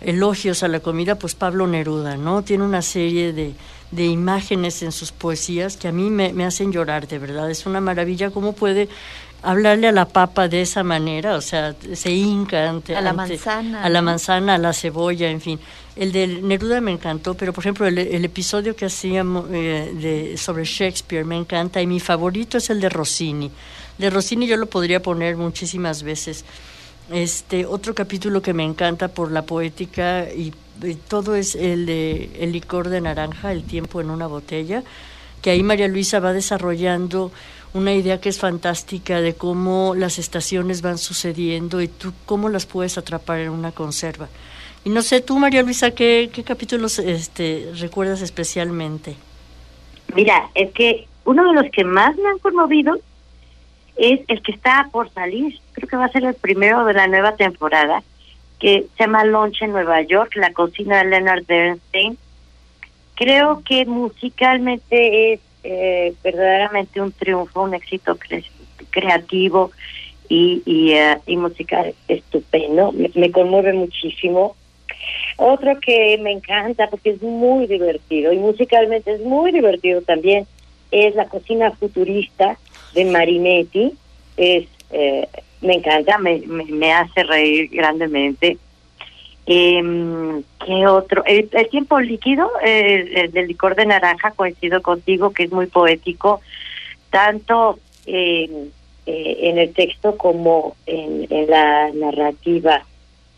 elogios 0.00 0.62
a 0.62 0.68
la 0.68 0.80
comida, 0.80 1.16
pues 1.16 1.34
Pablo 1.34 1.66
Neruda, 1.66 2.16
¿no? 2.16 2.42
Tiene 2.42 2.64
una 2.64 2.82
serie 2.82 3.32
de, 3.32 3.54
de 3.90 4.06
imágenes 4.06 4.82
en 4.82 4.92
sus 4.92 5.12
poesías 5.12 5.76
que 5.76 5.88
a 5.88 5.92
mí 5.92 6.10
me, 6.10 6.32
me, 6.32 6.44
hacen 6.44 6.72
llorar, 6.72 7.08
de 7.08 7.18
verdad. 7.18 7.50
Es 7.50 7.66
una 7.66 7.80
maravilla 7.80 8.30
cómo 8.30 8.52
puede 8.52 8.88
hablarle 9.42 9.88
a 9.88 9.92
la 9.92 10.06
papa 10.06 10.48
de 10.48 10.62
esa 10.62 10.82
manera, 10.82 11.36
o 11.36 11.40
sea, 11.40 11.74
se 11.92 12.10
hinca 12.10 12.68
ante, 12.68 12.96
a 12.96 13.00
la 13.00 13.12
manzana, 13.12 13.82
a 13.82 13.88
la 13.88 14.02
manzana, 14.02 14.54
a 14.54 14.58
la 14.58 14.72
cebolla, 14.72 15.30
en 15.30 15.40
fin. 15.40 15.60
El 15.96 16.12
de 16.12 16.26
Neruda 16.26 16.80
me 16.80 16.92
encantó, 16.92 17.34
pero 17.34 17.52
por 17.52 17.62
ejemplo 17.62 17.86
el, 17.86 18.24
episodio 18.24 18.76
que 18.76 18.86
hacíamos 18.86 19.46
eh, 19.50 19.92
de, 19.94 20.36
sobre 20.36 20.64
Shakespeare 20.64 21.24
me 21.24 21.36
encanta 21.36 21.82
y 21.82 21.86
mi 21.86 21.98
favorito 21.98 22.58
es 22.58 22.70
el 22.70 22.80
de 22.80 22.88
Rossini. 22.88 23.50
De 23.96 24.10
Rossini 24.10 24.46
yo 24.46 24.56
lo 24.56 24.66
podría 24.66 25.02
poner 25.02 25.36
muchísimas 25.36 26.02
veces. 26.02 26.44
Este 27.10 27.66
otro 27.66 27.94
capítulo 27.94 28.42
que 28.42 28.52
me 28.52 28.64
encanta 28.64 29.08
por 29.08 29.32
la 29.32 29.42
poética 29.42 30.30
y, 30.30 30.52
y 30.82 30.94
todo 30.94 31.34
es 31.34 31.54
el 31.54 31.86
de 31.86 32.30
El 32.38 32.52
licor 32.52 32.90
de 32.90 33.00
naranja, 33.00 33.50
el 33.50 33.64
tiempo 33.64 34.00
en 34.00 34.10
una 34.10 34.26
botella, 34.26 34.84
que 35.42 35.50
ahí 35.50 35.62
María 35.62 35.88
Luisa 35.88 36.20
va 36.20 36.32
desarrollando 36.32 37.32
una 37.74 37.92
idea 37.92 38.20
que 38.20 38.28
es 38.28 38.38
fantástica 38.38 39.20
de 39.20 39.34
cómo 39.34 39.94
las 39.94 40.18
estaciones 40.18 40.82
van 40.82 40.98
sucediendo 40.98 41.80
y 41.80 41.88
tú 41.88 42.12
cómo 42.26 42.48
las 42.48 42.66
puedes 42.66 42.98
atrapar 42.98 43.40
en 43.40 43.50
una 43.50 43.72
conserva. 43.72 44.28
Y 44.84 44.90
no 44.90 45.02
sé, 45.02 45.20
tú, 45.20 45.38
María 45.38 45.62
Luisa, 45.62 45.90
¿qué, 45.90 46.30
qué 46.32 46.44
capítulos 46.44 46.98
este, 46.98 47.72
recuerdas 47.76 48.22
especialmente? 48.22 49.16
Mira, 50.14 50.48
es 50.54 50.72
que 50.72 51.06
uno 51.24 51.46
de 51.48 51.62
los 51.62 51.70
que 51.70 51.84
más 51.84 52.16
me 52.16 52.28
han 52.28 52.38
conmovido 52.38 52.98
es 53.96 54.20
el 54.28 54.40
que 54.42 54.52
está 54.52 54.88
por 54.90 55.12
salir, 55.12 55.58
creo 55.72 55.88
que 55.88 55.96
va 55.96 56.06
a 56.06 56.12
ser 56.12 56.24
el 56.24 56.34
primero 56.34 56.84
de 56.84 56.94
la 56.94 57.08
nueva 57.08 57.36
temporada, 57.36 58.02
que 58.58 58.86
se 58.96 59.04
llama 59.04 59.24
Lunch 59.24 59.60
en 59.60 59.72
Nueva 59.72 60.00
York, 60.02 60.32
la 60.36 60.52
cocina 60.52 60.98
de 60.98 61.10
Leonard 61.10 61.44
Bernstein. 61.46 62.16
Creo 63.14 63.62
que 63.64 63.84
musicalmente 63.86 65.34
es 65.34 65.40
eh, 65.64 66.14
verdaderamente 66.22 67.00
un 67.00 67.12
triunfo, 67.12 67.62
un 67.62 67.74
éxito 67.74 68.16
creativo 68.90 69.70
y, 70.28 70.62
y, 70.64 70.92
eh, 70.92 71.18
y, 71.26 71.36
musical 71.36 71.94
estupendo. 72.06 72.92
Me, 73.14 73.30
conmueve 73.30 73.72
muchísimo. 73.72 74.56
Otro 75.36 75.78
que 75.80 76.18
me 76.18 76.32
encanta 76.32 76.88
porque 76.88 77.10
es 77.10 77.22
muy 77.22 77.66
divertido 77.66 78.32
y 78.32 78.38
musicalmente 78.38 79.12
es 79.12 79.20
muy 79.20 79.52
divertido 79.52 80.02
también 80.02 80.46
es 80.90 81.14
la 81.14 81.28
cocina 81.28 81.70
futurista 81.72 82.58
de 82.94 83.04
Marinetti. 83.04 83.92
Es, 84.36 84.66
eh, 84.90 85.28
me 85.60 85.74
encanta, 85.74 86.18
me, 86.18 86.40
me 86.46 86.92
hace 86.92 87.22
reír 87.24 87.68
grandemente. 87.70 88.58
Eh, 89.50 90.42
¿Qué 90.66 90.86
otro? 90.86 91.24
El, 91.24 91.48
tiempo 91.70 91.98
líquido, 92.00 92.50
el, 92.62 93.32
del 93.32 93.48
licor 93.48 93.74
de 93.76 93.86
naranja, 93.86 94.32
coincido 94.32 94.82
contigo, 94.82 95.30
que 95.30 95.44
es 95.44 95.52
muy 95.52 95.66
poético, 95.66 96.42
tanto 97.08 97.78
eh, 98.04 98.68
en 99.06 99.58
el 99.58 99.72
texto 99.72 100.18
como 100.18 100.76
en, 100.84 101.26
la 101.48 101.90
narrativa 101.94 102.84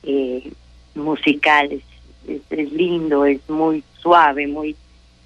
eh, 0.03 0.51
musical. 0.96 1.70
Es, 1.70 2.40
es, 2.51 2.73
lindo, 2.73 3.25
es 3.25 3.49
muy 3.49 3.85
suave, 4.01 4.49
muy 4.49 4.75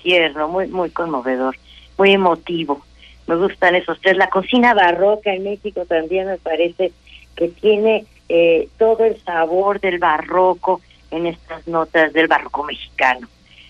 tierno, 0.03 0.49
muy, 0.49 0.66
muy 0.66 0.90
conmovedor, 0.90 1.57
muy 1.97 2.12
emotivo. 2.12 2.85
Me 3.27 3.37
gustan 3.37 3.75
esos 3.75 3.99
tres. 4.03 4.18
La 4.18 4.29
cocina 4.29 4.75
barroca 4.75 5.33
en 5.33 5.44
México 5.44 5.87
también 5.87 6.27
me 6.27 6.37
parece 6.37 6.92
que 7.37 7.49
tiene 7.49 8.05
eh, 8.28 8.68
todo 8.78 9.04
el 9.04 9.20
sabor 9.22 9.80
del 9.80 9.98
barroco 9.98 10.80
en 11.10 11.26
estas 11.26 11.66
notas 11.68 12.12
del 12.12 12.26
barroco 12.26 12.64
mexicano. 12.64 13.28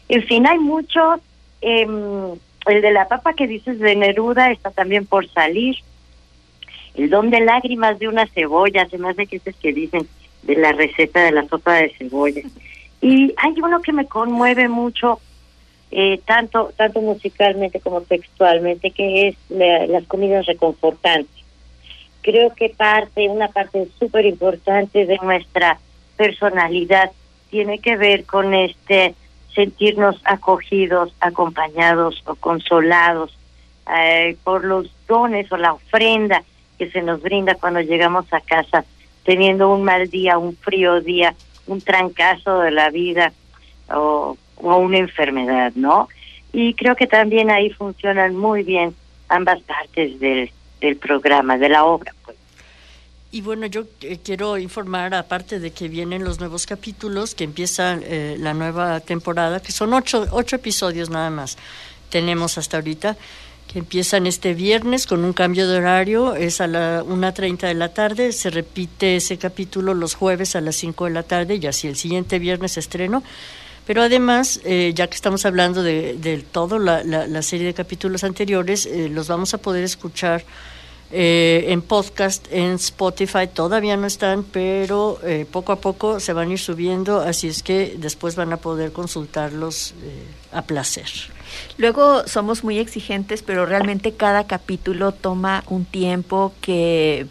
En 0.08 0.22
fin, 0.24 0.46
hay 0.46 0.58
mucho, 0.58 1.20
em, 1.60 2.32
el 2.66 2.82
de 2.82 2.92
la 2.92 3.08
papa 3.08 3.34
que 3.34 3.46
dices 3.46 3.78
de 3.78 3.96
Neruda 3.96 4.50
está 4.50 4.70
también 4.70 5.06
por 5.06 5.28
salir, 5.30 5.76
el 6.94 7.10
don 7.10 7.30
de 7.30 7.40
lágrimas 7.40 7.98
de 7.98 8.08
una 8.08 8.26
cebolla, 8.26 8.88
se 8.88 8.98
me 8.98 9.10
hace 9.10 9.26
que 9.26 9.40
es 9.44 9.56
que 9.56 9.72
dicen 9.72 10.06
de 10.42 10.56
la 10.56 10.72
receta 10.72 11.24
de 11.24 11.32
la 11.32 11.46
sopa 11.48 11.74
de 11.74 11.92
cebolla. 11.98 12.42
Y 13.00 13.34
hay 13.36 13.54
uno 13.62 13.82
que 13.82 13.92
me 13.92 14.06
conmueve 14.06 14.68
mucho, 14.68 15.20
eh, 15.90 16.20
tanto 16.24 16.72
tanto 16.76 17.00
musicalmente 17.00 17.80
como 17.80 18.00
textualmente, 18.02 18.92
que 18.92 19.28
es 19.28 19.36
las 19.48 20.04
comidas 20.04 20.46
reconfortantes 20.46 21.33
creo 22.24 22.54
que 22.54 22.70
parte, 22.70 23.28
una 23.28 23.48
parte 23.48 23.86
súper 23.98 24.24
importante 24.24 25.04
de 25.04 25.18
nuestra 25.22 25.78
personalidad 26.16 27.12
tiene 27.50 27.78
que 27.78 27.96
ver 27.96 28.24
con 28.24 28.54
este 28.54 29.14
sentirnos 29.54 30.20
acogidos, 30.24 31.14
acompañados 31.20 32.24
o 32.26 32.34
consolados 32.34 33.38
eh, 33.94 34.36
por 34.42 34.64
los 34.64 34.90
dones 35.06 35.52
o 35.52 35.58
la 35.58 35.74
ofrenda 35.74 36.42
que 36.78 36.90
se 36.90 37.02
nos 37.02 37.20
brinda 37.20 37.54
cuando 37.54 37.80
llegamos 37.82 38.24
a 38.32 38.40
casa, 38.40 38.84
teniendo 39.24 39.72
un 39.72 39.84
mal 39.84 40.08
día, 40.08 40.38
un 40.38 40.56
frío 40.56 41.00
día, 41.02 41.34
un 41.66 41.82
trancazo 41.82 42.60
de 42.60 42.70
la 42.70 42.88
vida 42.90 43.32
o, 43.90 44.36
o 44.56 44.76
una 44.78 44.96
enfermedad, 44.98 45.72
¿no? 45.76 46.08
Y 46.52 46.72
creo 46.74 46.96
que 46.96 47.06
también 47.06 47.50
ahí 47.50 47.70
funcionan 47.70 48.34
muy 48.34 48.62
bien 48.62 48.94
ambas 49.28 49.60
partes 49.60 50.18
del, 50.18 50.50
del 50.86 50.96
programa, 50.96 51.56
de 51.58 51.68
la 51.68 51.84
obra. 51.84 52.14
Pues. 52.24 52.36
Y 53.30 53.40
bueno, 53.40 53.66
yo 53.66 53.84
eh, 54.02 54.18
quiero 54.22 54.58
informar, 54.58 55.14
aparte 55.14 55.58
de 55.58 55.72
que 55.72 55.88
vienen 55.88 56.24
los 56.24 56.38
nuevos 56.38 56.66
capítulos, 56.66 57.34
que 57.34 57.44
empieza 57.44 57.98
eh, 58.00 58.36
la 58.38 58.54
nueva 58.54 59.00
temporada, 59.00 59.60
que 59.60 59.72
son 59.72 59.92
ocho, 59.92 60.26
ocho 60.30 60.56
episodios 60.56 61.10
nada 61.10 61.30
más, 61.30 61.58
tenemos 62.10 62.58
hasta 62.58 62.76
ahorita, 62.76 63.16
que 63.72 63.80
empiezan 63.80 64.28
este 64.28 64.54
viernes 64.54 65.06
con 65.06 65.24
un 65.24 65.32
cambio 65.32 65.66
de 65.66 65.78
horario, 65.78 66.36
es 66.36 66.60
a 66.60 66.68
la 66.68 67.02
1.30 67.02 67.66
de 67.66 67.74
la 67.74 67.92
tarde, 67.92 68.30
se 68.30 68.50
repite 68.50 69.16
ese 69.16 69.36
capítulo 69.36 69.94
los 69.94 70.14
jueves 70.14 70.54
a 70.54 70.60
las 70.60 70.76
5 70.76 71.06
de 71.06 71.10
la 71.10 71.22
tarde 71.24 71.56
y 71.56 71.66
así 71.66 71.88
el 71.88 71.96
siguiente 71.96 72.38
viernes 72.38 72.76
estreno. 72.76 73.24
Pero 73.86 74.02
además, 74.02 74.60
eh, 74.64 74.92
ya 74.94 75.06
que 75.08 75.14
estamos 75.14 75.44
hablando 75.44 75.82
de, 75.82 76.14
de 76.14 76.38
todo, 76.38 76.78
la, 76.78 77.04
la, 77.04 77.42
serie 77.42 77.66
de 77.66 77.74
capítulos 77.74 78.24
anteriores, 78.24 78.88
los 79.10 79.28
vamos 79.28 79.52
a 79.52 79.58
poder 79.58 79.84
escuchar 79.84 80.44
eh, 81.16 81.66
en 81.68 81.80
podcast, 81.80 82.48
en 82.50 82.72
Spotify 82.72 83.46
todavía 83.46 83.96
no 83.96 84.04
están, 84.04 84.42
pero 84.42 85.20
eh, 85.22 85.46
poco 85.48 85.70
a 85.70 85.76
poco 85.76 86.18
se 86.18 86.32
van 86.32 86.48
a 86.48 86.52
ir 86.52 86.58
subiendo, 86.58 87.20
así 87.20 87.46
es 87.46 87.62
que 87.62 87.94
después 87.98 88.34
van 88.34 88.52
a 88.52 88.56
poder 88.56 88.90
consultarlos 88.90 89.92
eh, 90.02 90.24
a 90.50 90.62
placer. 90.62 91.06
Luego 91.76 92.26
somos 92.26 92.64
muy 92.64 92.78
exigentes, 92.78 93.42
pero 93.42 93.64
realmente 93.64 94.14
cada 94.14 94.48
capítulo 94.48 95.12
toma 95.12 95.62
un 95.68 95.84
tiempo 95.84 96.52
que 96.60 97.28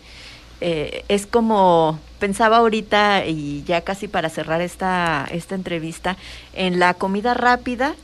es 0.61 1.27
como 1.27 1.99
pensaba 2.23 2.55
ahorita 2.55 3.25
y 3.25 3.65
ya 3.65 3.81
casi 3.81 4.07
para 4.07 4.29
cerrar 4.29 4.61
esta 4.61 5.27
esta 5.29 5.55
entrevista 5.55 6.15
en 6.53 6.79
la 6.79 6.93
comida 6.93 7.33
rápida 7.33 7.95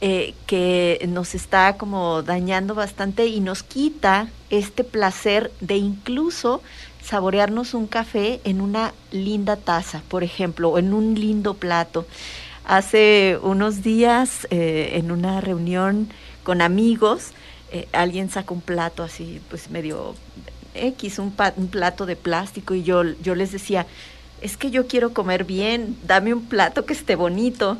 eh, 0.00 0.34
que 0.48 1.06
nos 1.08 1.36
está 1.36 1.76
como 1.76 2.24
dañando 2.24 2.74
bastante 2.74 3.26
y 3.26 3.38
nos 3.38 3.62
quita 3.62 4.26
este 4.50 4.82
placer 4.82 5.52
de 5.60 5.76
incluso 5.76 6.62
saborearnos 7.00 7.74
un 7.74 7.86
café 7.86 8.40
en 8.42 8.60
una 8.60 8.92
linda 9.12 9.54
taza, 9.54 10.02
por 10.08 10.24
ejemplo, 10.24 10.70
o 10.70 10.78
en 10.80 10.92
un 10.92 11.14
lindo 11.14 11.54
plato. 11.54 12.06
Hace 12.64 13.38
unos 13.40 13.84
días, 13.84 14.48
eh, 14.50 14.94
en 14.94 15.12
una 15.12 15.40
reunión 15.40 16.08
con 16.42 16.60
amigos, 16.60 17.30
eh, 17.70 17.86
alguien 17.92 18.30
sacó 18.30 18.54
un 18.54 18.62
plato 18.62 19.04
así, 19.04 19.40
pues 19.48 19.70
medio 19.70 20.16
X, 20.74 21.18
un, 21.18 21.32
plato 21.32 22.06
de 22.06 22.16
plástico, 22.16 22.74
y 22.74 22.82
yo, 22.82 23.02
yo 23.22 23.34
les 23.34 23.52
decía, 23.52 23.86
es 24.40 24.56
que 24.56 24.70
yo 24.70 24.86
quiero 24.86 25.12
comer 25.12 25.44
bien, 25.44 25.96
dame 26.06 26.34
un 26.34 26.44
plato 26.46 26.84
que 26.84 26.92
esté 26.92 27.16
bonito 27.16 27.78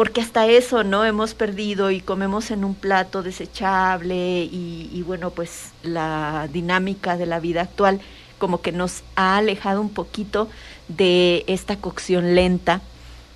porque 0.00 0.22
hasta 0.22 0.46
eso 0.46 0.82
no 0.82 1.04
hemos 1.04 1.34
perdido 1.34 1.90
y 1.90 2.00
comemos 2.00 2.50
en 2.50 2.64
un 2.64 2.74
plato 2.74 3.22
desechable 3.22 4.44
y, 4.44 5.02
bueno 5.06 5.30
pues 5.30 5.72
la 5.82 6.48
dinámica 6.50 7.18
de 7.18 7.26
la 7.26 7.38
vida 7.38 7.60
actual 7.60 8.00
como 8.38 8.62
que 8.62 8.72
nos 8.72 9.02
ha 9.14 9.36
alejado 9.36 9.80
un 9.82 9.90
poquito 9.90 10.48
de 10.88 11.44
esta 11.48 11.76
cocción 11.76 12.34
lenta 12.34 12.80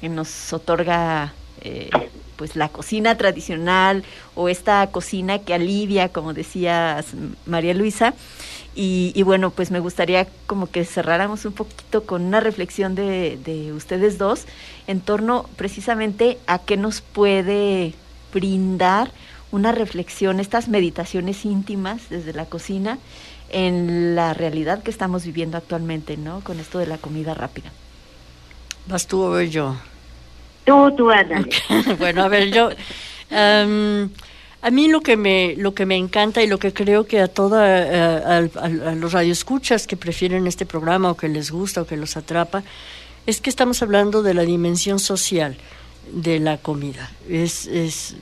que 0.01 0.09
nos 0.09 0.55
otorga 0.55 1.35
eh, 1.61 1.91
pues 2.37 2.57
la 2.57 2.71
cocina 2.71 3.17
tradicional 3.19 4.03
o 4.35 4.49
esta 4.49 4.87
cocina 4.87 5.41
que 5.41 5.53
alivia 5.53 6.09
como 6.09 6.33
decías 6.33 7.09
María 7.45 7.75
Luisa 7.75 8.15
y, 8.77 9.23
bueno, 9.23 9.51
pues 9.51 9.71
me 9.71 9.81
gustaría 9.81 10.27
como 10.47 10.69
que 10.69 10.85
cerráramos 10.85 11.45
un 11.45 11.53
poquito 11.53 12.05
con 12.05 12.23
una 12.23 12.41
reflexión 12.41 12.95
de, 12.95 13.39
de 13.45 13.73
ustedes 13.73 14.19
dos 14.19 14.47
en 14.87 15.01
torno 15.01 15.49
precisamente 15.57 16.39
a 16.47 16.59
qué 16.59 16.77
nos 16.77 17.01
puede 17.01 17.95
brindar 18.33 19.11
una 19.53 19.71
reflexión, 19.71 20.41
estas 20.41 20.69
meditaciones 20.69 21.45
íntimas 21.45 22.09
desde 22.11 22.33
la 22.33 22.47
cocina 22.47 22.99
en 23.51 24.17
la 24.17 24.35
realidad 24.35 24.83
que 24.83 24.91
estamos 24.91 25.25
viviendo 25.25 25.57
actualmente, 25.57 26.17
¿no? 26.17 26.41
Con 26.41 26.59
esto 26.59 26.81
de 26.81 26.87
la 26.87 26.99
comida 26.99 27.35
rápida. 27.35 27.71
¿Vas 28.87 29.07
tú 29.07 29.23
o 29.23 29.41
yo? 29.41 29.77
Tú, 30.65 30.93
tú, 30.97 31.11
Ana. 31.11 31.47
bueno, 31.99 32.25
a 32.25 32.29
ver, 32.29 32.51
yo... 32.51 32.71
Em, 33.31 34.11
a 34.65 34.71
mí 34.71 34.89
lo 34.89 35.03
que 35.03 35.19
me 35.19 35.55
lo 35.59 35.75
que 35.75 35.85
me 35.85 35.97
encanta 35.97 36.43
y 36.43 36.47
lo 36.47 36.59
que 36.59 36.73
creo 36.73 37.07
que 37.07 37.21
a 37.21 37.29
toda 37.29 37.67
eh, 37.69 38.51
a, 38.55 38.95
los 38.95 39.13
radioescuchas 39.13 39.87
que 39.87 39.99
prefieren 39.99 40.47
este 40.47 40.65
programa 40.65 41.11
o 41.11 41.19
que 41.19 41.29
les 41.29 41.51
gusta 41.51 41.83
o 41.83 41.87
que 41.87 41.99
los 41.99 42.17
atrapa 42.17 42.65
es 43.27 43.43
que 43.43 43.51
estamos 43.51 43.83
hablando 43.83 44.23
de 44.23 44.33
la 44.33 44.43
dimensión 44.43 44.99
social 45.01 45.59
de 46.11 46.41
la 46.41 46.57
comida. 46.57 47.13
Es, 47.29 47.67
es 47.67 48.17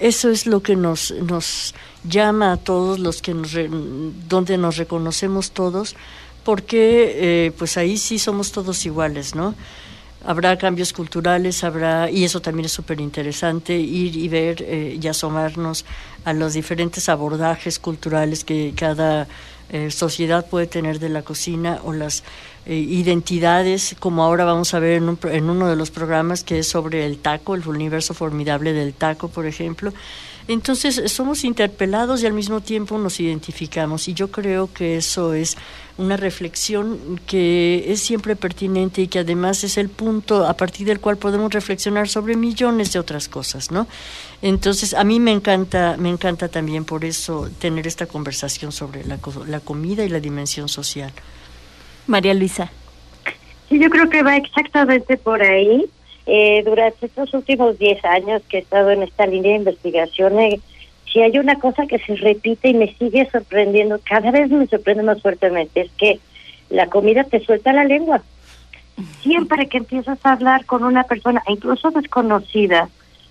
eso 0.00 0.30
es 0.30 0.46
lo 0.46 0.62
que 0.62 0.76
nos 0.76 1.10
nos 1.10 1.74
llama 2.04 2.52
a 2.52 2.56
todos 2.56 2.98
los 2.98 3.20
que 3.20 3.34
nos 3.34 3.52
donde 4.30 4.56
nos 4.56 4.78
reconocemos 4.78 5.50
todos 5.50 5.94
porque 6.42 7.12
eh, 7.16 7.52
pues 7.58 7.76
ahí 7.76 7.98
sí 7.98 8.18
somos 8.18 8.50
todos 8.50 8.86
iguales, 8.86 9.34
¿no? 9.34 9.54
Habrá 10.24 10.56
cambios 10.58 10.92
culturales, 10.92 11.64
habrá, 11.64 12.10
y 12.10 12.24
eso 12.24 12.40
también 12.40 12.66
es 12.66 12.72
súper 12.72 13.00
interesante, 13.00 13.76
ir 13.76 14.16
y 14.16 14.28
ver 14.28 14.62
eh, 14.62 14.98
y 15.00 15.06
asomarnos 15.06 15.84
a 16.24 16.32
los 16.32 16.54
diferentes 16.54 17.08
abordajes 17.08 17.78
culturales 17.78 18.44
que 18.44 18.72
cada 18.76 19.26
eh, 19.70 19.90
sociedad 19.90 20.46
puede 20.46 20.66
tener 20.66 20.98
de 20.98 21.08
la 21.08 21.22
cocina 21.22 21.80
o 21.84 21.92
las 21.92 22.24
eh, 22.66 22.74
identidades, 22.74 23.96
como 23.98 24.22
ahora 24.22 24.44
vamos 24.44 24.74
a 24.74 24.78
ver 24.78 25.02
en, 25.02 25.18
en 25.24 25.50
uno 25.50 25.68
de 25.68 25.76
los 25.76 25.90
programas 25.90 26.44
que 26.44 26.58
es 26.58 26.68
sobre 26.68 27.06
el 27.06 27.18
taco, 27.18 27.54
el 27.54 27.66
universo 27.66 28.14
formidable 28.14 28.72
del 28.72 28.92
taco, 28.92 29.28
por 29.28 29.46
ejemplo. 29.46 29.92
Entonces 30.48 31.12
somos 31.12 31.44
interpelados 31.44 32.22
y 32.22 32.26
al 32.26 32.32
mismo 32.32 32.60
tiempo 32.60 32.98
nos 32.98 33.20
identificamos 33.20 34.08
y 34.08 34.14
yo 34.14 34.30
creo 34.30 34.72
que 34.72 34.96
eso 34.96 35.34
es 35.34 35.56
una 35.98 36.16
reflexión 36.16 37.20
que 37.26 37.84
es 37.88 38.00
siempre 38.00 38.34
pertinente 38.34 39.02
y 39.02 39.08
que 39.08 39.20
además 39.20 39.62
es 39.62 39.76
el 39.76 39.88
punto 39.88 40.46
a 40.46 40.54
partir 40.54 40.86
del 40.86 41.00
cual 41.00 41.16
podemos 41.16 41.52
reflexionar 41.52 42.08
sobre 42.08 42.36
millones 42.36 42.92
de 42.92 42.98
otras 42.98 43.28
cosas, 43.28 43.70
¿no? 43.70 43.86
Entonces, 44.40 44.94
a 44.94 45.04
mí 45.04 45.20
me 45.20 45.32
encanta, 45.32 45.96
me 45.98 46.08
encanta 46.08 46.48
también 46.48 46.84
por 46.84 47.04
eso 47.04 47.48
tener 47.58 47.86
esta 47.86 48.06
conversación 48.06 48.72
sobre 48.72 49.04
la, 49.04 49.18
la 49.46 49.60
comida 49.60 50.04
y 50.04 50.08
la 50.08 50.20
dimensión 50.20 50.68
social. 50.68 51.12
María 52.06 52.34
Luisa. 52.34 52.70
Sí, 53.68 53.78
yo 53.78 53.88
creo 53.90 54.08
que 54.08 54.22
va 54.22 54.36
exactamente 54.36 55.16
por 55.16 55.42
ahí. 55.42 55.88
Eh, 56.26 56.62
durante 56.64 57.06
estos 57.06 57.34
últimos 57.34 57.78
10 57.78 58.04
años 58.04 58.42
que 58.48 58.58
he 58.58 58.60
estado 58.60 58.90
en 58.90 59.02
esta 59.02 59.26
línea 59.26 59.52
de 59.52 59.58
investigación, 59.58 60.38
eh, 60.38 60.60
si 61.12 61.20
hay 61.20 61.38
una 61.38 61.58
cosa 61.58 61.86
que 61.86 61.98
se 61.98 62.16
repite 62.16 62.68
y 62.68 62.74
me 62.74 62.94
sigue 62.94 63.28
sorprendiendo, 63.30 64.00
cada 64.04 64.30
vez 64.30 64.48
me 64.50 64.66
sorprende 64.66 65.02
más 65.02 65.20
fuertemente, 65.20 65.82
es 65.82 65.90
que 65.92 66.20
la 66.70 66.86
comida 66.86 67.24
te 67.24 67.44
suelta 67.44 67.72
la 67.72 67.84
lengua. 67.84 68.22
Siempre 69.20 69.68
que 69.68 69.78
empiezas 69.78 70.18
a 70.22 70.32
hablar 70.32 70.64
con 70.64 70.84
una 70.84 71.04
persona, 71.04 71.42
incluso 71.48 71.90
desconocida, 71.90 72.88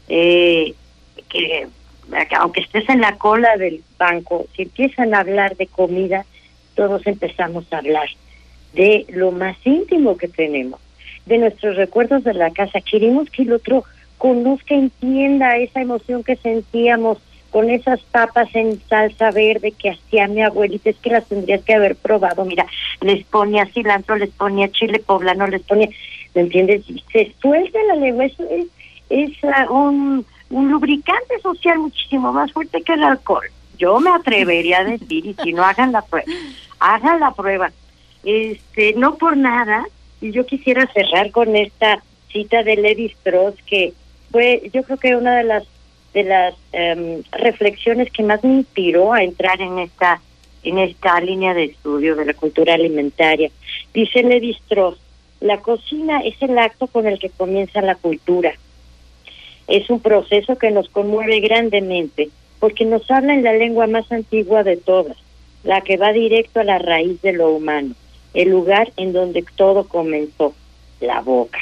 eh, 0.09 0.73
que 1.29 1.67
aunque 2.37 2.61
estés 2.61 2.87
en 2.89 3.01
la 3.01 3.17
cola 3.17 3.55
del 3.57 3.83
banco, 3.97 4.45
si 4.55 4.63
empiezan 4.63 5.13
a 5.13 5.19
hablar 5.19 5.55
de 5.55 5.67
comida, 5.67 6.25
todos 6.75 7.05
empezamos 7.07 7.71
a 7.71 7.77
hablar 7.77 8.09
de 8.73 9.05
lo 9.09 9.31
más 9.31 9.55
íntimo 9.65 10.17
que 10.17 10.27
tenemos, 10.27 10.79
de 11.31 11.37
nuestros 11.37 11.77
recuerdos 11.77 12.25
de 12.25 12.33
la 12.33 12.51
casa. 12.51 12.81
Queremos 12.81 13.29
que 13.29 13.43
el 13.43 13.53
otro 13.53 13.85
conozca, 14.17 14.75
entienda 14.75 15.55
esa 15.55 15.81
emoción 15.81 16.25
que 16.25 16.35
sentíamos 16.35 17.19
con 17.51 17.69
esas 17.69 18.01
papas 18.01 18.49
en 18.53 18.81
salsa 18.89 19.31
verde 19.31 19.71
que 19.71 19.91
hacía 19.91 20.27
mi 20.27 20.41
abuelita, 20.41 20.89
es 20.89 20.97
que 20.97 21.09
las 21.09 21.25
tendrías 21.25 21.63
que 21.63 21.73
haber 21.73 21.95
probado. 21.95 22.43
Mira, 22.43 22.65
les 22.99 23.25
ponía 23.25 23.65
cilantro, 23.67 24.17
les 24.17 24.29
ponía 24.31 24.69
chile 24.71 24.99
poblano, 24.99 25.47
les 25.47 25.61
ponía, 25.61 25.87
¿me 26.35 26.41
entiendes? 26.41 26.83
Se 27.13 27.33
suelta 27.41 27.79
la 27.87 27.95
lengua, 27.95 28.25
es, 28.25 28.37
es, 29.09 29.31
ah, 29.43 29.67
un, 29.69 30.25
un 30.49 30.69
lubricante 30.69 31.39
social 31.41 31.79
muchísimo 31.79 32.33
más 32.33 32.51
fuerte 32.51 32.81
que 32.81 32.93
el 32.93 33.03
alcohol. 33.03 33.47
Yo 33.77 34.01
me 34.01 34.11
atrevería 34.11 34.79
a 34.79 34.83
decir, 34.83 35.25
y 35.25 35.35
si 35.41 35.53
no 35.53 35.63
hagan 35.63 35.93
la 35.93 36.01
prueba, 36.01 36.29
hagan 36.79 37.21
la 37.21 37.31
prueba. 37.31 37.71
Este, 38.23 38.93
no 38.95 39.15
por 39.15 39.35
nada, 39.37 39.85
y 40.21 40.31
yo 40.31 40.45
quisiera 40.45 40.87
cerrar 40.93 41.31
con 41.31 41.55
esta 41.55 42.03
cita 42.31 42.63
de 42.63 42.77
Levi 42.77 43.07
Strauss, 43.07 43.55
que 43.65 43.93
fue, 44.31 44.69
yo 44.71 44.83
creo 44.83 44.97
que 44.97 45.15
una 45.15 45.37
de 45.37 45.43
las 45.43 45.63
de 46.13 46.23
las 46.23 46.53
em, 46.73 47.23
reflexiones 47.31 48.11
que 48.11 48.23
más 48.23 48.43
me 48.43 48.55
inspiró 48.55 49.13
a 49.13 49.23
entrar 49.23 49.61
en 49.61 49.79
esta 49.79 50.21
en 50.63 50.77
esta 50.77 51.19
línea 51.21 51.53
de 51.53 51.65
estudio 51.65 52.15
de 52.15 52.25
la 52.25 52.33
cultura 52.33 52.75
alimentaria. 52.75 53.49
Dice 53.93 54.21
Levi 54.21 54.51
Strauss, 54.51 54.99
la 55.39 55.57
cocina 55.57 56.19
es 56.19 56.39
el 56.41 56.57
acto 56.59 56.87
con 56.87 57.07
el 57.07 57.17
que 57.17 57.29
comienza 57.29 57.81
la 57.81 57.95
cultura. 57.95 58.53
Es 59.67 59.89
un 59.89 60.01
proceso 60.01 60.57
que 60.57 60.69
nos 60.69 60.87
conmueve 60.89 61.39
grandemente 61.39 62.29
porque 62.59 62.85
nos 62.85 63.09
habla 63.09 63.33
en 63.33 63.43
la 63.43 63.53
lengua 63.53 63.87
más 63.87 64.11
antigua 64.11 64.63
de 64.63 64.77
todas, 64.77 65.17
la 65.63 65.81
que 65.81 65.97
va 65.97 66.13
directo 66.13 66.59
a 66.59 66.63
la 66.63 66.77
raíz 66.77 67.19
de 67.23 67.33
lo 67.33 67.49
humano, 67.49 67.95
el 68.33 68.49
lugar 68.49 68.91
en 68.97 69.13
donde 69.13 69.43
todo 69.55 69.87
comenzó, 69.87 70.53
la 70.99 71.21
boca. 71.21 71.59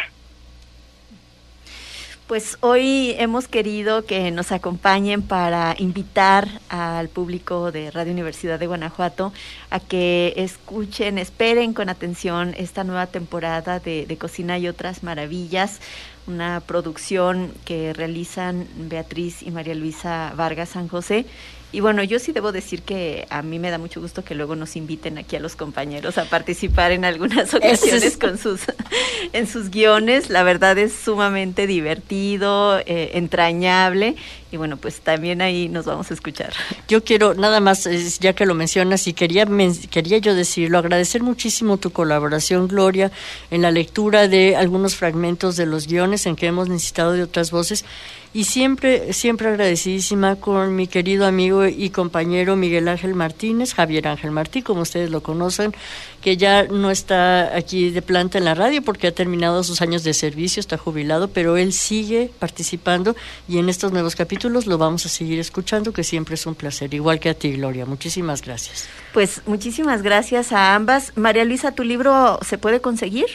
Pues 2.30 2.60
hoy 2.62 3.16
hemos 3.18 3.48
querido 3.48 4.06
que 4.06 4.30
nos 4.30 4.52
acompañen 4.52 5.24
para 5.24 5.74
invitar 5.80 6.48
al 6.70 7.10
público 7.10 7.72
de 7.72 7.90
Radio 7.90 8.14
Universidad 8.14 8.60
de 8.60 8.68
Guanajuato 8.68 9.34
a 9.72 9.80
que 9.80 10.34
escuchen, 10.36 11.18
esperen 11.18 11.74
con 11.74 11.90
atención 11.90 12.54
esta 12.56 12.84
nueva 12.84 13.08
temporada 13.08 13.80
de, 13.80 14.16
Cocina 14.20 14.60
y 14.60 14.68
otras 14.68 15.02
maravillas, 15.02 15.80
una 16.28 16.60
producción 16.60 17.52
que 17.66 17.94
realizan 17.94 18.68
Beatriz 18.78 19.42
y 19.42 19.50
María 19.50 19.74
Luisa 19.74 20.32
Vargas 20.36 20.70
San 20.70 20.88
José 20.88 21.26
y 21.72 21.82
bueno, 21.82 22.04
yo 22.04 22.18
sí 22.18 22.32
debo 22.32 22.52
decir 22.52 22.82
que 22.82 23.28
a 23.30 23.44
mí 23.44 23.60
me 23.60 23.70
da 23.70 23.78
mucho 23.78 24.02
gusto 24.02 24.24
que 24.24 24.34
luego 24.34 24.56
nos 24.56 24.76
inviten 24.76 25.20
aquí 25.20 25.36
a 25.36 25.40
los 25.40 25.56
compañeros 25.56 26.18
a 26.18 26.26
participar 26.26 26.92
en 26.92 27.06
algunas 27.06 27.54
ocasiones 27.54 28.18
con 28.18 28.38
sus 28.38 28.62
en 29.34 29.46
sus 29.46 29.70
guiones. 29.70 30.30
La 30.30 30.42
verdad 30.42 30.78
es 30.80 30.94
sumamente 30.94 31.68
divertido, 31.68 32.80
eh, 32.80 33.12
entrañable 33.14 34.16
y 34.52 34.58
bueno, 34.58 34.78
pues 34.78 35.02
también 35.02 35.44
ahí 35.44 35.70
nos 35.70 35.86
vamos 35.86 36.10
a 36.10 36.14
escuchar. 36.16 36.54
Yo 36.88 37.04
quiero 37.04 37.36
nada 37.36 37.60
más, 37.60 37.88
ya 38.20 38.34
que 38.34 38.48
lo 38.48 38.56
mencionas 38.56 39.08
y 39.08 39.14
quería 39.14 39.48
quería 39.92 40.18
yo 40.18 40.34
decirlo, 40.34 40.80
agradecer 40.80 41.22
muchísimo 41.22 41.78
tu 41.78 41.92
colaboración, 41.92 42.68
Gloria, 42.68 43.12
en 43.52 43.62
la 43.62 43.70
lectura 43.70 44.28
de 44.28 44.56
algunos 44.56 44.96
fragmentos 44.96 45.56
de 45.56 45.68
los 45.68 45.88
guiones 45.88 46.26
en 46.26 46.36
que 46.36 46.48
hemos 46.48 46.68
necesitado 46.68 47.14
de 47.14 47.22
otras 47.22 47.52
voces 47.52 47.86
y 48.34 48.44
siempre, 48.44 49.12
siempre 49.14 49.48
agradecidísima 49.48 50.36
con 50.36 50.76
mi 50.76 50.88
querido 50.88 51.26
amigo 51.26 51.66
y 51.66 51.90
compañero 51.90 52.56
Miguel 52.56 52.88
Ángel 52.88 53.16
Martínez, 53.16 53.74
Javier 53.74 54.08
Ángel 54.08 54.32
Martí, 54.32 54.62
como 54.62 54.82
ustedes 54.82 55.10
lo 55.10 55.24
conocen, 55.24 55.74
que 56.22 56.38
ya 56.38 56.64
no 56.64 56.92
está 56.92 57.56
aquí 57.56 57.90
de 57.90 58.02
planta 58.02 58.38
en 58.38 58.46
la 58.46 58.54
radio 58.54 58.84
porque 58.84 59.08
ha 59.08 59.12
terminado 59.12 59.64
sus 59.64 59.82
años 59.82 60.04
de 60.04 60.14
servicio, 60.14 60.60
está 60.60 60.78
jubilado, 60.78 61.30
pero 61.30 61.58
él 61.58 61.74
sigue 61.74 62.30
participando 62.38 63.16
y 63.48 63.58
en 63.58 63.68
estos 63.68 63.92
nuevos 63.92 64.16
capítulos 64.16 64.68
lo 64.68 64.78
vamos 64.78 65.06
a 65.08 65.10
seguir 65.10 65.40
escuchando, 65.40 65.92
que 65.92 66.04
siempre 66.04 66.36
es 66.36 66.46
un 66.46 66.54
placer, 66.54 66.94
igual 66.94 67.20
que 67.20 67.30
a 67.30 67.34
ti, 67.34 67.54
Gloria. 67.54 67.86
Muchísimas 67.88 68.44
gracias. 68.44 68.88
Pues 69.14 69.42
muchísimas 69.48 70.04
gracias 70.04 70.52
a 70.52 70.76
ambas. 70.76 71.18
María 71.18 71.46
Luisa, 71.46 71.74
¿tu 71.74 71.84
libro 71.84 72.38
se 72.44 72.60
puede 72.60 72.80
conseguir? 72.80 73.26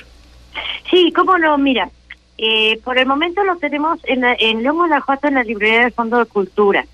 Sí, 0.89 1.13
cómo 1.13 1.37
no, 1.39 1.59
mira, 1.59 1.91
eh, 2.47 2.79
por 2.85 2.99
el 2.99 3.07
momento 3.07 3.43
lo 3.43 3.57
tenemos 3.57 3.99
en, 4.05 4.21
la, 4.21 4.37
en 4.39 4.63
León, 4.63 4.77
Guanajuato, 4.77 5.29
en 5.29 5.35
la 5.35 5.45
librería 5.45 5.81
del 5.81 5.93
Fondo 5.93 6.19
de 6.19 6.27
Cultura. 6.27 6.85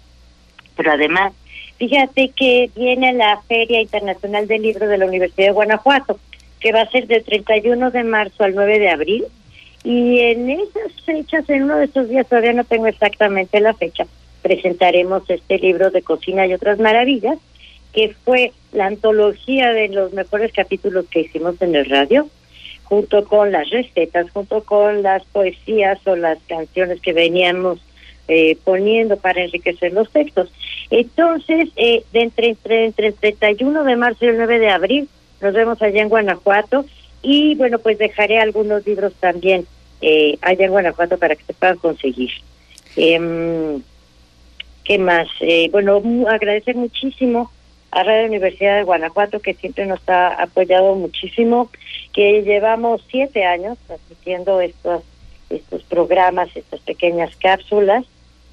Pero 0.76 0.92
además, 0.92 1.32
fíjate 1.76 2.28
que 2.28 2.70
viene 2.76 3.12
la 3.14 3.40
Feria 3.48 3.80
Internacional 3.80 4.46
del 4.46 4.62
Libro 4.62 4.86
de 4.86 4.96
la 4.96 5.06
Universidad 5.06 5.48
de 5.48 5.52
Guanajuato, 5.52 6.20
que 6.60 6.70
va 6.70 6.82
a 6.82 6.90
ser 6.90 7.08
del 7.08 7.24
31 7.24 7.90
de 7.90 8.04
marzo 8.04 8.44
al 8.44 8.54
9 8.54 8.78
de 8.78 8.90
abril. 8.90 9.24
Y 9.82 10.20
en 10.20 10.50
esas 10.50 10.92
fechas, 11.04 11.50
en 11.50 11.64
uno 11.64 11.78
de 11.78 11.86
esos 11.86 12.08
días, 12.08 12.28
todavía 12.28 12.52
no 12.52 12.62
tengo 12.62 12.86
exactamente 12.86 13.58
la 13.58 13.74
fecha, 13.74 14.06
presentaremos 14.42 15.28
este 15.28 15.58
libro 15.58 15.90
de 15.90 16.02
cocina 16.02 16.46
y 16.46 16.54
otras 16.54 16.78
maravillas, 16.78 17.38
que 17.92 18.14
fue 18.24 18.52
la 18.70 18.86
antología 18.86 19.72
de 19.72 19.88
los 19.88 20.12
mejores 20.12 20.52
capítulos 20.52 21.06
que 21.10 21.22
hicimos 21.22 21.60
en 21.60 21.74
el 21.74 21.86
radio 21.86 22.28
junto 22.90 23.24
con 23.24 23.52
las 23.52 23.70
recetas, 23.70 24.30
junto 24.32 24.64
con 24.64 25.02
las 25.02 25.24
poesías 25.26 26.04
o 26.06 26.16
las 26.16 26.38
canciones 26.48 27.00
que 27.00 27.12
veníamos 27.12 27.78
eh, 28.26 28.58
poniendo 28.64 29.16
para 29.16 29.44
enriquecer 29.44 29.92
los 29.92 30.10
textos. 30.10 30.52
Entonces, 30.90 31.68
eh, 31.76 32.02
de 32.12 32.20
entre, 32.20 32.48
entre, 32.48 32.86
entre 32.86 33.06
el 33.06 33.14
31 33.14 33.84
de 33.84 33.96
marzo 33.96 34.24
y 34.24 34.28
el 34.28 34.38
9 34.38 34.58
de 34.58 34.70
abril, 34.70 35.08
nos 35.40 35.54
vemos 35.54 35.80
allá 35.80 36.02
en 36.02 36.08
Guanajuato 36.08 36.84
y 37.22 37.54
bueno, 37.54 37.78
pues 37.78 37.96
dejaré 37.96 38.40
algunos 38.40 38.84
libros 38.84 39.14
también 39.20 39.66
eh, 40.00 40.36
allá 40.42 40.64
en 40.64 40.72
Guanajuato 40.72 41.16
para 41.16 41.36
que 41.36 41.44
se 41.44 41.54
puedan 41.54 41.76
conseguir. 41.78 42.30
Eh, 42.96 43.78
¿Qué 44.84 44.98
más? 44.98 45.28
Eh, 45.38 45.68
bueno, 45.70 46.02
agradecer 46.28 46.74
muchísimo 46.74 47.52
a 47.90 48.02
Radio 48.02 48.26
Universidad 48.26 48.76
de 48.76 48.84
Guanajuato, 48.84 49.40
que 49.40 49.54
siempre 49.54 49.86
nos 49.86 50.00
ha 50.08 50.28
apoyado 50.28 50.94
muchísimo, 50.94 51.70
que 52.12 52.42
llevamos 52.42 53.04
siete 53.10 53.44
años 53.44 53.78
transmitiendo 53.86 54.60
estos, 54.60 55.02
estos 55.48 55.82
programas, 55.84 56.54
estas 56.54 56.80
pequeñas 56.80 57.34
cápsulas, 57.36 58.04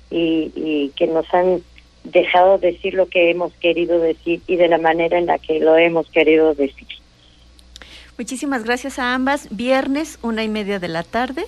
y, 0.09 0.51
y 0.55 0.91
que 0.95 1.07
nos 1.07 1.31
han 1.33 1.61
dejado 2.03 2.57
decir 2.57 2.93
lo 2.93 3.07
que 3.07 3.29
hemos 3.29 3.53
querido 3.53 3.99
decir 3.99 4.41
y 4.47 4.55
de 4.55 4.69
la 4.69 4.77
manera 4.77 5.17
en 5.17 5.25
la 5.25 5.37
que 5.37 5.59
lo 5.59 5.77
hemos 5.77 6.09
querido 6.09 6.53
decir. 6.53 6.87
Muchísimas 8.17 8.63
gracias 8.63 8.97
a 8.97 9.13
ambas. 9.13 9.47
Viernes, 9.51 10.17
una 10.23 10.43
y 10.43 10.49
media 10.49 10.79
de 10.79 10.87
la 10.87 11.03
tarde 11.03 11.45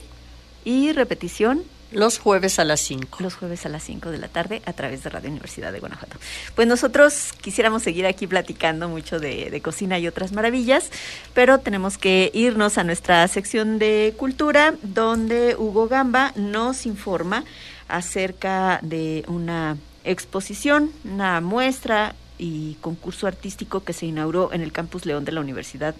y 0.65 0.91
repetición 0.91 1.63
los 1.91 2.19
jueves 2.19 2.59
a 2.59 2.65
las 2.65 2.79
5. 2.81 3.17
Los 3.21 3.35
jueves 3.35 3.65
a 3.65 3.69
las 3.69 3.83
5 3.83 4.11
de 4.11 4.17
la 4.17 4.27
tarde 4.27 4.61
a 4.65 4.73
través 4.73 5.03
de 5.03 5.09
Radio 5.09 5.29
Universidad 5.29 5.71
de 5.71 5.79
Guanajuato. 5.79 6.17
Pues 6.55 6.67
nosotros 6.67 7.33
quisiéramos 7.41 7.83
seguir 7.83 8.05
aquí 8.05 8.27
platicando 8.27 8.89
mucho 8.89 9.19
de, 9.19 9.49
de, 9.49 9.61
cocina 9.61 9.99
y 9.99 10.07
otras 10.07 10.31
maravillas, 10.31 10.91
pero 11.33 11.59
tenemos 11.59 11.97
que 11.97 12.31
irnos 12.33 12.77
a 12.77 12.83
nuestra 12.83 13.27
sección 13.27 13.79
de 13.79 14.13
cultura, 14.17 14.75
donde 14.83 15.55
Hugo 15.57 15.87
Gamba 15.87 16.31
nos 16.35 16.85
informa 16.85 17.43
acerca 17.87 18.79
de 18.81 19.23
una 19.27 19.77
exposición, 20.03 20.91
una 21.03 21.41
muestra 21.41 22.15
y 22.39 22.75
concurso 22.75 23.27
artístico 23.27 23.83
que 23.83 23.93
se 23.93 24.05
inauguró 24.05 24.53
en 24.53 24.61
el 24.61 24.71
Campus 24.71 25.05
León 25.05 25.25
de 25.25 25.33
la 25.33 25.41
Universidad 25.41 25.93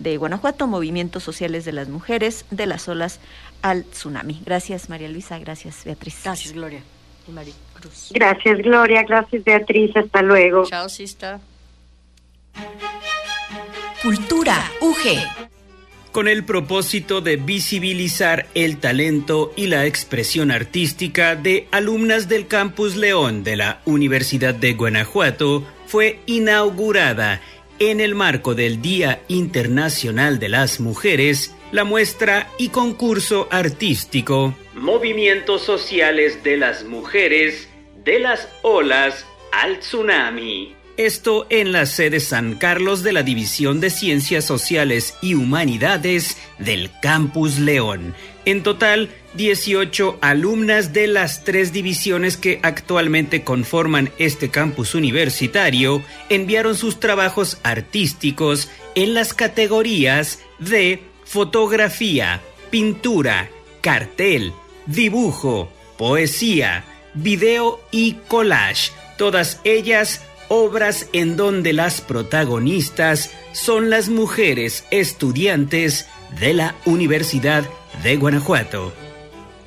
de 0.00 0.16
Guanajuato, 0.16 0.66
Movimientos 0.66 1.22
Sociales 1.22 1.64
de 1.64 1.72
las 1.72 1.88
Mujeres, 1.88 2.44
de 2.50 2.66
las 2.66 2.88
olas 2.88 3.20
al 3.64 3.84
tsunami. 3.86 4.42
Gracias, 4.44 4.90
María 4.90 5.08
Luisa. 5.08 5.38
Gracias, 5.38 5.84
Beatriz. 5.86 6.20
Gracias, 6.22 6.52
Gloria. 6.52 6.82
Y 7.26 7.32
María 7.32 7.54
Cruz. 7.72 8.10
Gracias, 8.12 8.58
Gloria. 8.58 9.02
Gracias, 9.04 9.42
Beatriz. 9.42 9.96
Hasta 9.96 10.20
luego. 10.20 10.66
Chao, 10.66 10.86
Sista. 10.90 11.40
Cultura 14.02 14.70
UG. 14.82 15.48
Con 16.12 16.28
el 16.28 16.44
propósito 16.44 17.22
de 17.22 17.36
visibilizar 17.36 18.46
el 18.54 18.76
talento 18.80 19.54
y 19.56 19.68
la 19.68 19.86
expresión 19.86 20.50
artística 20.50 21.34
de 21.34 21.66
alumnas 21.70 22.28
del 22.28 22.46
Campus 22.46 22.96
León 22.96 23.44
de 23.44 23.56
la 23.56 23.80
Universidad 23.86 24.54
de 24.54 24.74
Guanajuato, 24.74 25.64
fue 25.86 26.20
inaugurada 26.26 27.40
en 27.78 28.00
el 28.00 28.14
marco 28.14 28.54
del 28.54 28.82
Día 28.82 29.22
Internacional 29.28 30.38
de 30.38 30.50
las 30.50 30.80
Mujeres 30.80 31.54
la 31.74 31.82
muestra 31.82 32.48
y 32.56 32.68
concurso 32.68 33.48
artístico 33.50 34.54
Movimientos 34.76 35.62
Sociales 35.62 36.44
de 36.44 36.56
las 36.56 36.84
Mujeres 36.84 37.68
de 38.04 38.20
las 38.20 38.48
Olas 38.62 39.26
al 39.50 39.80
Tsunami. 39.80 40.76
Esto 40.96 41.48
en 41.50 41.72
la 41.72 41.86
sede 41.86 42.20
San 42.20 42.54
Carlos 42.54 43.02
de 43.02 43.12
la 43.12 43.24
División 43.24 43.80
de 43.80 43.90
Ciencias 43.90 44.44
Sociales 44.44 45.16
y 45.20 45.34
Humanidades 45.34 46.36
del 46.60 46.92
Campus 47.02 47.58
León. 47.58 48.14
En 48.44 48.62
total, 48.62 49.08
18 49.34 50.18
alumnas 50.20 50.92
de 50.92 51.08
las 51.08 51.42
tres 51.42 51.72
divisiones 51.72 52.36
que 52.36 52.60
actualmente 52.62 53.42
conforman 53.42 54.12
este 54.18 54.48
campus 54.48 54.94
universitario 54.94 56.04
enviaron 56.28 56.76
sus 56.76 57.00
trabajos 57.00 57.58
artísticos 57.64 58.70
en 58.94 59.14
las 59.14 59.34
categorías 59.34 60.38
de 60.60 61.02
fotografía, 61.34 62.40
pintura, 62.70 63.50
cartel, 63.80 64.52
dibujo, 64.86 65.68
poesía, 65.98 66.84
video 67.12 67.80
y 67.90 68.12
collage, 68.28 68.92
todas 69.18 69.60
ellas 69.64 70.22
obras 70.46 71.08
en 71.12 71.36
donde 71.36 71.72
las 71.72 72.00
protagonistas 72.00 73.32
son 73.50 73.90
las 73.90 74.10
mujeres 74.10 74.84
estudiantes 74.92 76.06
de 76.38 76.54
la 76.54 76.76
Universidad 76.84 77.64
de 78.04 78.14
Guanajuato. 78.14 78.92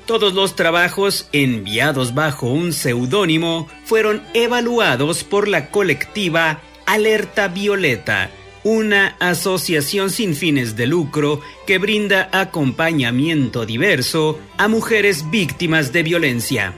Todos 0.06 0.32
los 0.32 0.56
trabajos 0.56 1.28
enviados 1.32 2.14
bajo 2.14 2.46
un 2.46 2.72
seudónimo 2.72 3.68
fueron 3.84 4.22
evaluados 4.32 5.22
por 5.22 5.48
la 5.48 5.68
colectiva 5.70 6.62
Alerta 6.86 7.48
Violeta, 7.48 8.30
una 8.68 9.16
asociación 9.18 10.10
sin 10.10 10.34
fines 10.34 10.76
de 10.76 10.86
lucro 10.86 11.40
que 11.66 11.78
brinda 11.78 12.28
acompañamiento 12.32 13.64
diverso 13.64 14.38
a 14.58 14.68
mujeres 14.68 15.30
víctimas 15.30 15.90
de 15.90 16.02
violencia. 16.02 16.74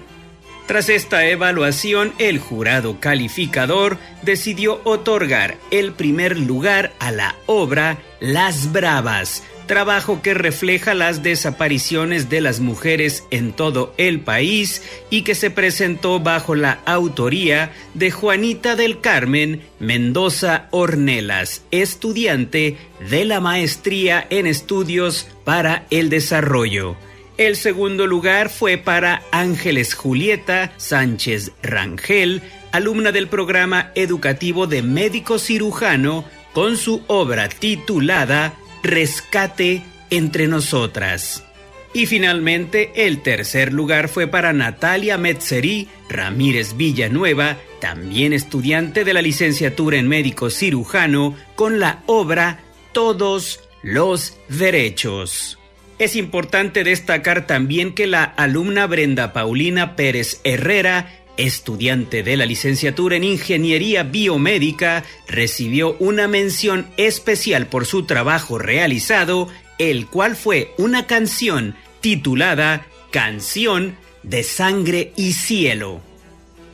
Tras 0.68 0.88
esta 0.88 1.26
evaluación, 1.26 2.12
el 2.18 2.38
jurado 2.38 3.00
calificador 3.00 3.98
decidió 4.22 4.80
otorgar 4.84 5.58
el 5.72 5.92
primer 5.92 6.38
lugar 6.38 6.92
a 7.00 7.10
la 7.10 7.34
obra 7.46 7.98
Las 8.20 8.70
Bravas, 8.70 9.42
trabajo 9.70 10.20
que 10.20 10.34
refleja 10.34 10.94
las 10.94 11.22
desapariciones 11.22 12.28
de 12.28 12.40
las 12.40 12.58
mujeres 12.58 13.22
en 13.30 13.52
todo 13.52 13.94
el 13.98 14.18
país 14.18 14.82
y 15.10 15.22
que 15.22 15.36
se 15.36 15.48
presentó 15.48 16.18
bajo 16.18 16.56
la 16.56 16.80
autoría 16.86 17.70
de 17.94 18.10
Juanita 18.10 18.74
del 18.74 19.00
Carmen 19.00 19.60
Mendoza 19.78 20.66
Ornelas, 20.72 21.62
estudiante 21.70 22.78
de 23.08 23.24
la 23.24 23.38
maestría 23.38 24.26
en 24.28 24.48
estudios 24.48 25.28
para 25.44 25.86
el 25.90 26.10
desarrollo. 26.10 26.96
El 27.38 27.54
segundo 27.54 28.08
lugar 28.08 28.50
fue 28.50 28.76
para 28.76 29.22
Ángeles 29.30 29.94
Julieta 29.94 30.72
Sánchez 30.78 31.52
Rangel, 31.62 32.42
alumna 32.72 33.12
del 33.12 33.28
programa 33.28 33.92
educativo 33.94 34.66
de 34.66 34.82
médico 34.82 35.38
cirujano, 35.38 36.24
con 36.52 36.76
su 36.76 37.04
obra 37.06 37.48
titulada 37.48 38.54
Rescate 38.82 39.82
entre 40.10 40.48
nosotras. 40.48 41.44
Y 41.92 42.06
finalmente, 42.06 42.92
el 42.94 43.20
tercer 43.20 43.72
lugar 43.72 44.08
fue 44.08 44.28
para 44.28 44.52
Natalia 44.52 45.18
Metzerí 45.18 45.88
Ramírez 46.08 46.76
Villanueva, 46.76 47.56
también 47.80 48.32
estudiante 48.32 49.04
de 49.04 49.12
la 49.12 49.22
licenciatura 49.22 49.96
en 49.98 50.06
médico 50.06 50.50
cirujano, 50.50 51.36
con 51.56 51.80
la 51.80 52.02
obra 52.06 52.60
Todos 52.92 53.60
los 53.82 54.38
Derechos. 54.48 55.58
Es 55.98 56.16
importante 56.16 56.82
destacar 56.82 57.46
también 57.46 57.92
que 57.92 58.06
la 58.06 58.24
alumna 58.24 58.86
Brenda 58.86 59.34
Paulina 59.34 59.96
Pérez 59.96 60.40
Herrera 60.44 61.19
estudiante 61.40 62.22
de 62.22 62.36
la 62.36 62.46
licenciatura 62.46 63.16
en 63.16 63.24
Ingeniería 63.24 64.02
Biomédica, 64.02 65.04
recibió 65.28 65.96
una 65.98 66.28
mención 66.28 66.86
especial 66.96 67.66
por 67.66 67.86
su 67.86 68.04
trabajo 68.04 68.58
realizado, 68.58 69.48
el 69.78 70.06
cual 70.06 70.36
fue 70.36 70.72
una 70.78 71.06
canción 71.06 71.74
titulada 72.00 72.86
Canción 73.10 73.96
de 74.22 74.42
Sangre 74.42 75.12
y 75.16 75.32
Cielo. 75.32 76.00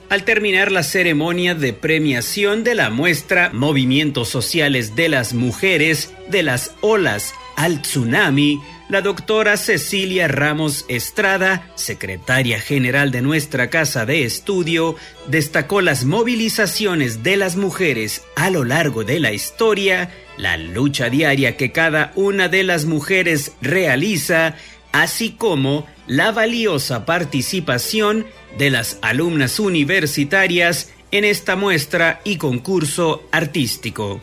Al 0.08 0.24
terminar 0.24 0.70
la 0.70 0.84
ceremonia 0.84 1.54
de 1.54 1.72
premiación 1.72 2.62
de 2.62 2.76
la 2.76 2.90
muestra 2.90 3.50
Movimientos 3.52 4.28
Sociales 4.28 4.94
de 4.94 5.08
las 5.08 5.34
Mujeres 5.34 6.12
de 6.28 6.44
las 6.44 6.72
Olas 6.80 7.34
al 7.56 7.82
Tsunami, 7.82 8.60
la 8.88 9.02
doctora 9.02 9.56
Cecilia 9.56 10.28
Ramos 10.28 10.84
Estrada, 10.88 11.70
secretaria 11.74 12.60
general 12.60 13.10
de 13.10 13.22
nuestra 13.22 13.68
casa 13.68 14.06
de 14.06 14.24
estudio, 14.24 14.96
destacó 15.26 15.80
las 15.80 16.04
movilizaciones 16.04 17.22
de 17.22 17.36
las 17.36 17.56
mujeres 17.56 18.22
a 18.36 18.50
lo 18.50 18.64
largo 18.64 19.04
de 19.04 19.18
la 19.18 19.32
historia, 19.32 20.10
la 20.36 20.56
lucha 20.56 21.10
diaria 21.10 21.56
que 21.56 21.72
cada 21.72 22.12
una 22.14 22.48
de 22.48 22.62
las 22.62 22.84
mujeres 22.84 23.52
realiza, 23.60 24.54
así 24.92 25.30
como 25.30 25.86
la 26.06 26.30
valiosa 26.30 27.04
participación 27.04 28.26
de 28.56 28.70
las 28.70 28.98
alumnas 29.02 29.58
universitarias 29.58 30.90
en 31.10 31.24
esta 31.24 31.56
muestra 31.56 32.20
y 32.24 32.36
concurso 32.36 33.26
artístico. 33.32 34.20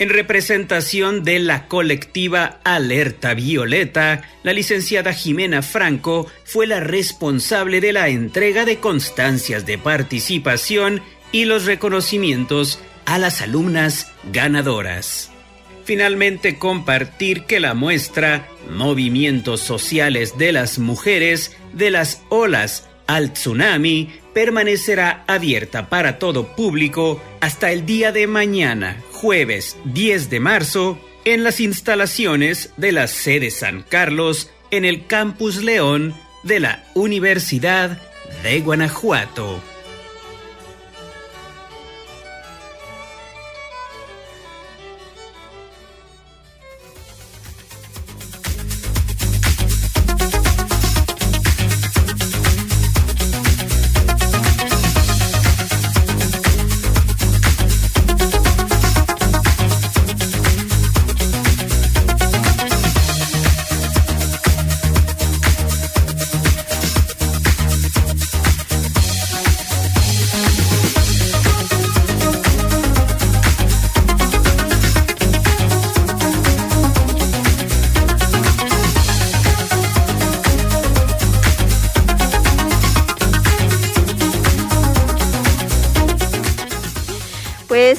En 0.00 0.08
representación 0.08 1.22
de 1.22 1.38
la 1.38 1.68
colectiva 1.68 2.58
Alerta 2.64 3.32
Violeta, 3.34 4.22
la 4.42 4.52
licenciada 4.52 5.12
Jimena 5.12 5.62
Franco 5.62 6.26
fue 6.44 6.66
la 6.66 6.80
responsable 6.80 7.80
de 7.80 7.92
la 7.92 8.08
entrega 8.08 8.64
de 8.64 8.78
constancias 8.78 9.66
de 9.66 9.78
participación 9.78 11.00
y 11.30 11.44
los 11.44 11.64
reconocimientos 11.64 12.80
a 13.06 13.18
las 13.18 13.40
alumnas 13.40 14.10
ganadoras. 14.32 15.30
Finalmente, 15.84 16.58
compartir 16.58 17.44
que 17.44 17.60
la 17.60 17.74
muestra 17.74 18.48
Movimientos 18.70 19.60
Sociales 19.60 20.38
de 20.38 20.50
las 20.52 20.78
Mujeres 20.78 21.56
de 21.72 21.90
las 21.90 22.22
Olas 22.30 22.88
al 23.06 23.32
Tsunami 23.32 24.10
permanecerá 24.32 25.24
abierta 25.26 25.88
para 25.88 26.18
todo 26.18 26.54
público 26.56 27.22
hasta 27.40 27.70
el 27.72 27.86
día 27.86 28.12
de 28.12 28.26
mañana, 28.26 29.02
jueves 29.12 29.76
10 29.84 30.30
de 30.30 30.40
marzo, 30.40 30.98
en 31.24 31.44
las 31.44 31.60
instalaciones 31.60 32.72
de 32.76 32.92
la 32.92 33.06
sede 33.06 33.50
San 33.50 33.82
Carlos 33.82 34.50
en 34.70 34.84
el 34.84 35.06
Campus 35.06 35.62
León 35.62 36.14
de 36.42 36.60
la 36.60 36.84
Universidad 36.94 37.98
de 38.42 38.60
Guanajuato. 38.60 39.73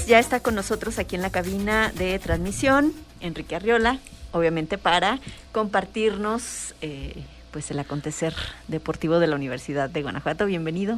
Ya 0.06 0.20
está 0.20 0.40
con 0.40 0.56
nosotros 0.56 1.00
aquí 1.00 1.16
en 1.16 1.22
la 1.22 1.30
cabina 1.30 1.92
de 1.96 2.18
transmisión, 2.20 2.94
Enrique 3.22 3.56
Arriola, 3.56 4.00
obviamente 4.32 4.78
para 4.78 5.20
compartirnos 5.52 6.76
eh, 6.82 7.24
pues 7.52 7.72
el 7.72 7.80
acontecer 7.80 8.34
deportivo 8.68 9.20
de 9.20 9.28
la 9.28 9.36
Universidad 9.36 9.90
de 9.90 10.02
Guanajuato. 10.02 10.46
Bienvenido. 10.46 10.98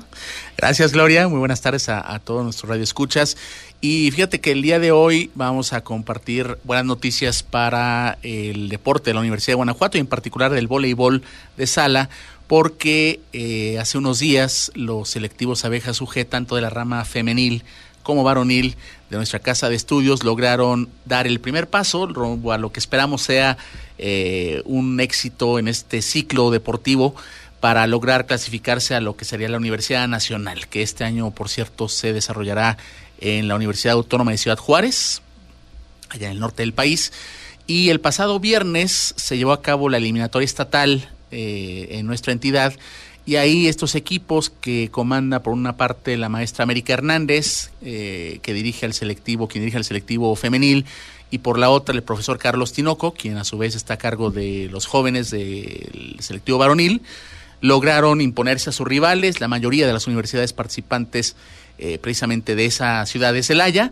Gracias, 0.57 0.91
Gloria. 0.91 1.27
Muy 1.27 1.39
buenas 1.39 1.61
tardes 1.61 1.87
a, 1.87 2.13
a 2.13 2.19
todos 2.19 2.43
nuestros 2.43 2.69
radioescuchas. 2.69 3.37
Y 3.79 4.09
fíjate 4.11 4.41
que 4.41 4.51
el 4.51 4.63
día 4.63 4.79
de 4.79 4.91
hoy 4.91 5.29
vamos 5.35 5.71
a 5.73 5.81
compartir 5.81 6.57
buenas 6.63 6.85
noticias 6.85 7.43
para 7.43 8.17
el 8.23 8.69
deporte 8.69 9.11
de 9.11 9.13
la 9.13 9.19
Universidad 9.19 9.51
de 9.53 9.57
Guanajuato 9.57 9.97
y 9.97 10.01
en 10.01 10.07
particular 10.07 10.51
del 10.51 10.67
voleibol 10.67 11.23
de 11.57 11.67
sala 11.67 12.09
porque 12.47 13.19
eh, 13.33 13.77
hace 13.77 13.97
unos 13.97 14.19
días 14.19 14.71
los 14.73 15.09
selectivos 15.09 15.63
abejas 15.63 16.01
UG, 16.01 16.25
tanto 16.27 16.55
de 16.55 16.61
la 16.61 16.69
rama 16.69 17.05
femenil 17.05 17.63
como 18.07 18.23
varonil 18.23 18.77
de 19.09 19.17
nuestra 19.17 19.39
casa 19.39 19.69
de 19.69 19.75
estudios 19.75 20.23
lograron 20.23 20.89
dar 21.05 21.27
el 21.27 21.39
primer 21.39 21.69
paso 21.69 22.07
rumbo 22.07 22.51
a 22.51 22.57
lo 22.57 22.71
que 22.71 22.79
esperamos 22.79 23.21
sea 23.21 23.57
eh, 23.97 24.61
un 24.65 24.99
éxito 24.99 25.59
en 25.59 25.67
este 25.67 26.01
ciclo 26.01 26.51
deportivo 26.51 27.15
para 27.59 27.87
lograr 27.87 28.25
clasificarse 28.25 28.95
a 28.95 29.01
lo 29.01 29.15
que 29.15 29.25
sería 29.25 29.49
la 29.49 29.57
Universidad 29.57 30.07
Nacional, 30.07 30.67
que 30.67 30.83
este 30.83 31.03
año, 31.03 31.31
por 31.31 31.49
cierto, 31.49 31.89
se 31.89 32.13
desarrollará 32.13 32.77
en 33.19 33.47
la 33.47 33.55
Universidad 33.55 33.93
Autónoma 33.93 34.31
de 34.31 34.37
Ciudad 34.37 34.57
Juárez, 34.57 35.21
allá 36.09 36.27
en 36.27 36.33
el 36.33 36.39
norte 36.39 36.61
del 36.61 36.73
país. 36.73 37.11
Y 37.65 37.89
el 37.89 37.99
pasado 37.99 38.39
viernes 38.39 39.13
se 39.17 39.37
llevó 39.37 39.53
a 39.53 39.61
cabo 39.61 39.89
la 39.89 39.97
eliminatoria 39.97 40.45
estatal 40.45 41.09
eh, 41.31 41.87
en 41.91 42.05
nuestra 42.05 42.31
entidad 42.31 42.73
y 43.27 43.35
ahí 43.35 43.67
estos 43.67 43.95
equipos 43.95 44.49
que 44.49 44.87
comanda 44.89 45.43
por 45.43 45.51
una 45.51 45.75
parte 45.75 46.15
la 46.15 46.29
maestra 46.29 46.63
América 46.63 46.93
Hernández, 46.93 47.71
eh, 47.81 48.39
que 48.41 48.53
dirige 48.53 48.85
al 48.85 48.93
selectivo, 48.93 49.49
quien 49.49 49.63
dirige 49.63 49.77
al 49.77 49.83
selectivo 49.83 50.33
femenil, 50.37 50.85
y 51.29 51.39
por 51.39 51.59
la 51.59 51.69
otra 51.69 51.93
el 51.93 52.03
profesor 52.03 52.39
Carlos 52.39 52.71
Tinoco, 52.71 53.13
quien 53.13 53.35
a 53.35 53.43
su 53.43 53.57
vez 53.57 53.75
está 53.75 53.95
a 53.95 53.97
cargo 53.97 54.31
de 54.31 54.69
los 54.71 54.85
jóvenes 54.85 55.29
del 55.29 56.15
selectivo 56.19 56.57
varonil, 56.57 57.01
lograron 57.59 58.21
imponerse 58.21 58.69
a 58.69 58.73
sus 58.73 58.87
rivales, 58.87 59.41
la 59.41 59.49
mayoría 59.49 59.85
de 59.87 59.91
las 59.91 60.07
universidades 60.07 60.53
participantes 60.53 61.35
eh, 61.79 61.97
precisamente 61.97 62.55
de 62.55 62.63
esa 62.63 63.05
ciudad 63.05 63.33
de 63.33 63.43
Celaya. 63.43 63.91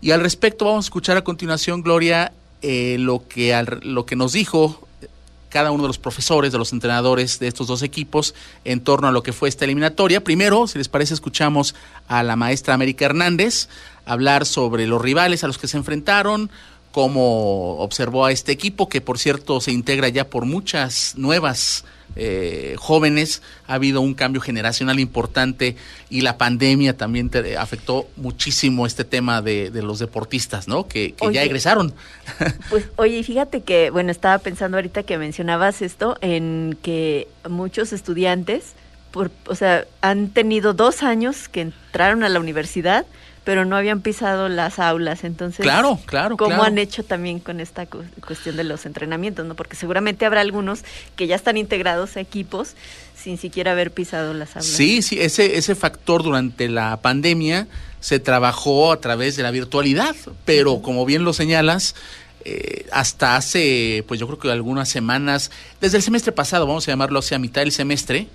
Y 0.00 0.12
al 0.12 0.20
respecto 0.20 0.64
vamos 0.64 0.84
a 0.84 0.86
escuchar 0.86 1.16
a 1.16 1.24
continuación, 1.24 1.82
Gloria, 1.82 2.30
eh, 2.62 2.98
lo, 3.00 3.26
que 3.26 3.60
lo 3.82 4.06
que 4.06 4.14
nos 4.14 4.32
dijo 4.32 4.85
cada 5.48 5.70
uno 5.70 5.84
de 5.84 5.88
los 5.88 5.98
profesores, 5.98 6.52
de 6.52 6.58
los 6.58 6.72
entrenadores 6.72 7.38
de 7.38 7.48
estos 7.48 7.66
dos 7.66 7.82
equipos 7.82 8.34
en 8.64 8.80
torno 8.80 9.08
a 9.08 9.12
lo 9.12 9.22
que 9.22 9.32
fue 9.32 9.48
esta 9.48 9.64
eliminatoria. 9.64 10.22
Primero, 10.22 10.66
si 10.66 10.78
les 10.78 10.88
parece, 10.88 11.14
escuchamos 11.14 11.74
a 12.08 12.22
la 12.22 12.36
maestra 12.36 12.74
América 12.74 13.04
Hernández 13.04 13.68
hablar 14.04 14.46
sobre 14.46 14.86
los 14.86 15.02
rivales 15.02 15.44
a 15.44 15.46
los 15.46 15.58
que 15.58 15.68
se 15.68 15.76
enfrentaron, 15.76 16.50
cómo 16.92 17.78
observó 17.78 18.24
a 18.24 18.32
este 18.32 18.52
equipo, 18.52 18.88
que 18.88 19.00
por 19.00 19.18
cierto 19.18 19.60
se 19.60 19.72
integra 19.72 20.08
ya 20.08 20.30
por 20.30 20.46
muchas 20.46 21.14
nuevas 21.16 21.84
eh, 22.16 22.76
jóvenes, 22.78 23.42
ha 23.66 23.74
habido 23.74 24.00
un 24.00 24.14
cambio 24.14 24.40
generacional 24.40 24.98
importante 24.98 25.76
y 26.08 26.22
la 26.22 26.38
pandemia 26.38 26.96
también 26.96 27.28
te 27.28 27.58
afectó 27.58 28.08
muchísimo 28.16 28.86
este 28.86 29.04
tema 29.04 29.42
de, 29.42 29.70
los 29.82 29.98
deportistas, 29.98 30.66
¿no? 30.66 30.88
Que, 30.88 31.14
ya 31.32 31.42
egresaron. 31.42 31.92
Pues 32.70 32.86
oye, 32.96 33.22
fíjate 33.22 33.62
que, 33.62 33.90
bueno, 33.90 34.10
estaba 34.10 34.38
pensando 34.38 34.76
ahorita 34.78 35.02
que 35.02 35.18
mencionabas 35.18 35.82
esto, 35.82 36.16
en 36.20 36.78
que 36.82 37.28
muchos 37.48 37.92
estudiantes, 37.92 38.72
por, 39.10 39.30
o 39.46 39.54
sea, 39.54 39.84
han 40.00 40.30
tenido 40.30 40.72
dos 40.72 41.02
años 41.02 41.48
que 41.48 41.60
entraron 41.60 42.24
a 42.24 42.28
la 42.28 42.40
universidad 42.40 43.06
pero 43.46 43.64
no 43.64 43.76
habían 43.76 44.00
pisado 44.00 44.48
las 44.48 44.80
aulas. 44.80 45.22
Entonces, 45.22 45.62
claro, 45.62 46.00
claro, 46.04 46.36
¿cómo 46.36 46.64
han 46.64 46.78
hecho 46.78 47.04
también 47.04 47.38
con 47.38 47.60
esta 47.60 47.86
cuestión 47.86 48.56
de 48.56 48.64
los 48.64 48.86
entrenamientos? 48.86 49.46
¿no? 49.46 49.54
Porque 49.54 49.76
seguramente 49.76 50.26
habrá 50.26 50.40
algunos 50.40 50.80
que 51.14 51.28
ya 51.28 51.36
están 51.36 51.56
integrados 51.56 52.16
a 52.16 52.20
equipos 52.20 52.74
sin 53.14 53.38
siquiera 53.38 53.70
haber 53.70 53.92
pisado 53.92 54.34
las 54.34 54.56
aulas. 54.56 54.66
Sí, 54.66 55.00
sí, 55.00 55.20
ese, 55.20 55.58
ese 55.58 55.76
factor 55.76 56.24
durante 56.24 56.68
la 56.68 56.96
pandemia 57.00 57.68
se 58.00 58.18
trabajó 58.18 58.90
a 58.90 59.00
través 59.00 59.36
de 59.36 59.44
la 59.44 59.52
virtualidad, 59.52 60.16
pero 60.44 60.82
como 60.82 61.06
bien 61.06 61.22
lo 61.22 61.32
señalas, 61.32 61.94
eh, 62.44 62.86
hasta 62.90 63.36
hace, 63.36 64.04
pues 64.08 64.18
yo 64.18 64.26
creo 64.26 64.40
que 64.40 64.50
algunas 64.50 64.88
semanas, 64.88 65.52
desde 65.80 65.98
el 65.98 66.02
semestre 66.02 66.32
pasado, 66.32 66.66
vamos 66.66 66.88
a 66.88 66.90
llamarlo 66.90 67.20
hacia 67.20 67.38
mitad 67.38 67.60
del 67.62 67.70
semestre, 67.70 68.26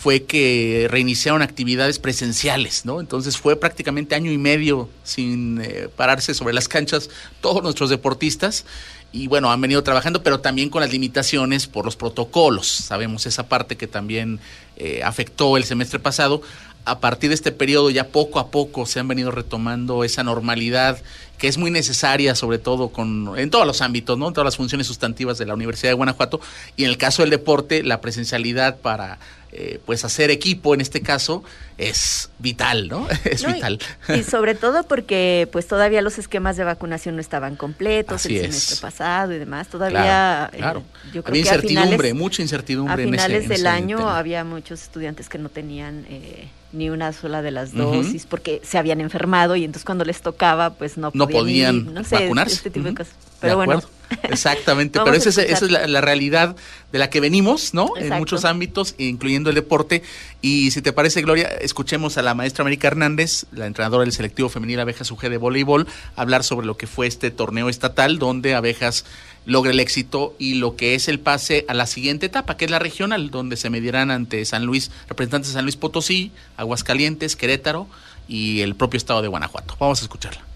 fue 0.00 0.22
que 0.22 0.86
reiniciaron 0.90 1.42
actividades 1.42 1.98
presenciales, 1.98 2.86
¿no? 2.86 3.00
Entonces 3.00 3.36
fue 3.36 3.56
prácticamente 3.56 4.14
año 4.14 4.32
y 4.32 4.38
medio 4.38 4.88
sin 5.04 5.60
eh, 5.60 5.90
pararse 5.94 6.32
sobre 6.32 6.54
las 6.54 6.68
canchas 6.68 7.10
todos 7.42 7.62
nuestros 7.62 7.90
deportistas 7.90 8.64
y 9.12 9.26
bueno, 9.26 9.52
han 9.52 9.60
venido 9.60 9.82
trabajando, 9.82 10.22
pero 10.22 10.40
también 10.40 10.70
con 10.70 10.80
las 10.80 10.90
limitaciones 10.90 11.66
por 11.66 11.84
los 11.84 11.96
protocolos. 11.96 12.66
Sabemos 12.66 13.26
esa 13.26 13.46
parte 13.46 13.76
que 13.76 13.86
también 13.86 14.40
eh, 14.78 15.02
afectó 15.04 15.58
el 15.58 15.64
semestre 15.64 15.98
pasado. 15.98 16.40
A 16.86 17.00
partir 17.00 17.28
de 17.28 17.34
este 17.34 17.52
periodo 17.52 17.90
ya 17.90 18.08
poco 18.08 18.38
a 18.38 18.50
poco 18.50 18.86
se 18.86 19.00
han 19.00 19.08
venido 19.08 19.30
retomando 19.30 20.02
esa 20.02 20.24
normalidad 20.24 21.02
que 21.36 21.46
es 21.46 21.58
muy 21.58 21.70
necesaria, 21.70 22.34
sobre 22.34 22.58
todo 22.58 22.88
con, 22.88 23.38
en 23.38 23.50
todos 23.50 23.66
los 23.66 23.82
ámbitos, 23.82 24.16
¿no? 24.16 24.28
En 24.28 24.34
todas 24.34 24.46
las 24.46 24.56
funciones 24.56 24.86
sustantivas 24.86 25.36
de 25.36 25.44
la 25.44 25.54
Universidad 25.54 25.90
de 25.90 25.94
Guanajuato. 25.94 26.40
Y 26.76 26.84
en 26.84 26.90
el 26.90 26.96
caso 26.96 27.22
del 27.22 27.30
deporte, 27.30 27.82
la 27.82 28.00
presencialidad 28.00 28.78
para 28.78 29.18
eh, 29.52 29.80
pues 29.84 30.04
hacer 30.04 30.30
equipo 30.30 30.74
en 30.74 30.80
este 30.80 31.02
caso 31.02 31.42
es 31.76 32.30
vital, 32.38 32.88
¿no? 32.88 33.08
Es 33.24 33.44
vital. 33.44 33.80
Y, 34.08 34.22
sobre 34.22 34.54
todo 34.54 34.84
porque 34.84 35.48
pues 35.50 35.66
todavía 35.66 36.02
los 36.02 36.18
esquemas 36.18 36.56
de 36.56 36.62
vacunación 36.62 37.16
no 37.16 37.20
estaban 37.20 37.56
completos 37.56 38.26
el 38.26 38.42
semestre 38.42 38.76
pasado 38.80 39.32
y 39.32 39.38
demás. 39.38 39.68
Todavía 39.68 40.50
claro, 40.52 40.80
eh, 40.80 41.10
yo 41.12 41.24
creo 41.24 41.32
había 41.32 41.40
incertidumbre, 41.40 42.14
mucha 42.14 42.42
incertidumbre. 42.42 43.02
A 43.02 43.06
finales 43.06 43.48
del 43.48 43.66
año 43.66 44.08
había 44.08 44.44
muchos 44.44 44.82
estudiantes 44.82 45.28
que 45.28 45.38
no 45.38 45.48
tenían 45.48 46.06
eh, 46.08 46.48
ni 46.72 46.88
una 46.90 47.12
sola 47.12 47.42
de 47.42 47.50
las 47.50 47.74
dosis 47.74 48.26
porque 48.26 48.60
se 48.62 48.78
habían 48.78 49.00
enfermado 49.00 49.56
y 49.56 49.64
entonces 49.64 49.84
cuando 49.84 50.04
les 50.04 50.22
tocaba 50.22 50.74
pues 50.74 50.96
no 50.96 51.10
podían, 51.10 51.92
no 51.92 52.02
vacunarse. 52.08 52.54
Este 52.54 52.70
tipo 52.70 52.86
de 52.86 52.94
cosas. 52.94 53.14
Pero 53.40 53.56
bueno. 53.56 53.82
Exactamente, 54.24 55.00
pero 55.04 55.16
esa 55.16 55.28
es, 55.28 55.38
esa 55.38 55.64
es 55.64 55.70
la, 55.70 56.00
realidad 56.00 56.56
de 56.92 56.98
la 56.98 57.10
que 57.10 57.20
venimos, 57.20 57.74
¿no? 57.74 57.92
En 57.96 58.10
muchos 58.18 58.44
ámbitos, 58.44 58.94
incluyendo 58.98 59.50
el 59.50 59.54
deporte. 59.54 60.02
Y 60.40 60.70
si 60.72 60.82
te 60.82 60.92
parece, 60.92 61.22
Gloria, 61.22 61.48
escuchemos 61.48 62.18
a 62.18 62.22
la 62.22 62.34
maestra 62.34 62.62
América 62.62 62.88
Hernández, 62.88 63.46
la 63.52 63.66
entrenadora 63.66 64.04
del 64.04 64.12
selectivo 64.12 64.48
femenil 64.48 64.80
Abejas 64.80 65.10
UG 65.10 65.28
de 65.28 65.36
voleibol, 65.36 65.86
hablar 66.16 66.44
sobre 66.44 66.66
lo 66.66 66.76
que 66.76 66.86
fue 66.86 67.06
este 67.06 67.30
torneo 67.30 67.68
estatal, 67.68 68.18
donde 68.18 68.54
Abejas 68.54 69.04
logra 69.46 69.70
el 69.70 69.80
éxito 69.80 70.34
y 70.38 70.54
lo 70.54 70.76
que 70.76 70.94
es 70.94 71.08
el 71.08 71.20
pase 71.20 71.64
a 71.68 71.74
la 71.74 71.86
siguiente 71.86 72.26
etapa, 72.26 72.56
que 72.56 72.66
es 72.66 72.70
la 72.70 72.78
regional, 72.78 73.30
donde 73.30 73.56
se 73.56 73.70
medirán 73.70 74.10
ante 74.10 74.44
San 74.44 74.64
Luis, 74.64 74.90
representantes 75.08 75.50
de 75.50 75.54
San 75.54 75.64
Luis 75.64 75.76
Potosí, 75.76 76.32
Aguascalientes, 76.56 77.36
Querétaro 77.36 77.88
y 78.28 78.60
el 78.60 78.74
propio 78.74 78.98
estado 78.98 79.22
de 79.22 79.28
Guanajuato. 79.28 79.76
Vamos 79.78 80.00
a 80.00 80.02
escucharla. 80.02 80.49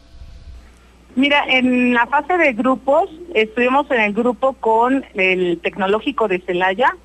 Mira, 1.16 1.44
en 1.46 1.94
la 1.94 2.06
fase 2.06 2.36
de 2.36 2.52
grupos, 2.54 3.08
estuvimos 3.34 3.88
en 3.90 4.00
el 4.00 4.12
grupo 4.12 4.54
con 4.54 5.04
el 5.14 5.60
Tecnológico 5.60 6.26
de 6.26 6.40
Celaya. 6.40 6.96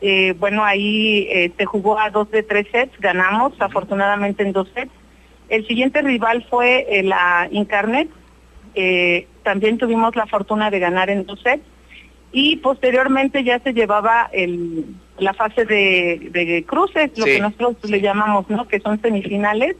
Eh, 0.00 0.34
bueno, 0.38 0.64
ahí 0.64 1.26
eh, 1.28 1.52
se 1.58 1.64
jugó 1.66 1.98
a 1.98 2.10
dos 2.10 2.30
de 2.30 2.44
tres 2.44 2.68
sets, 2.70 2.96
ganamos 3.00 3.52
afortunadamente 3.60 4.44
en 4.44 4.52
dos 4.52 4.68
sets. 4.72 4.92
El 5.48 5.66
siguiente 5.66 6.00
rival 6.00 6.46
fue 6.48 6.86
eh, 6.88 7.02
la 7.02 7.48
Incarnet. 7.50 8.08
también 9.42 9.78
tuvimos 9.78 10.14
la 10.14 10.26
fortuna 10.26 10.70
de 10.70 10.78
ganar 10.78 11.10
en 11.10 11.26
dos 11.26 11.40
sets 11.42 11.64
y 12.30 12.56
posteriormente 12.58 13.42
ya 13.42 13.58
se 13.58 13.72
llevaba 13.72 14.30
el, 14.32 14.84
la 15.20 15.34
fase 15.34 15.64
de, 15.64 16.64
cruces, 16.66 17.10
lo 17.16 17.24
que 17.24 17.40
nosotros 17.40 17.90
le 17.90 18.00
llamamos, 18.00 18.48
¿no? 18.48 18.66
Que 18.66 18.80
son 18.80 19.00
semifinales 19.00 19.76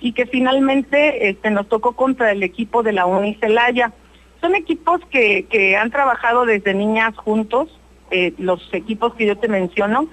y 0.00 0.12
que 0.12 0.26
finalmente 0.26 1.28
este, 1.28 1.50
nos 1.50 1.68
tocó 1.68 1.92
contra 1.92 2.32
el 2.32 2.42
equipo 2.42 2.82
de 2.82 2.92
la 2.92 3.06
Unicelaya. 3.06 3.92
Son 4.40 4.54
equipos 4.54 5.00
que, 5.10 5.46
que 5.50 5.76
han 5.76 5.90
trabajado 5.90 6.46
desde 6.46 6.74
niñas 6.74 7.16
juntos, 7.16 7.68
eh, 8.12 8.34
los 8.38 8.68
equipos 8.72 9.14
que 9.14 9.24
yo 9.24 9.38
te 9.38 9.46
menciono, 9.46 10.08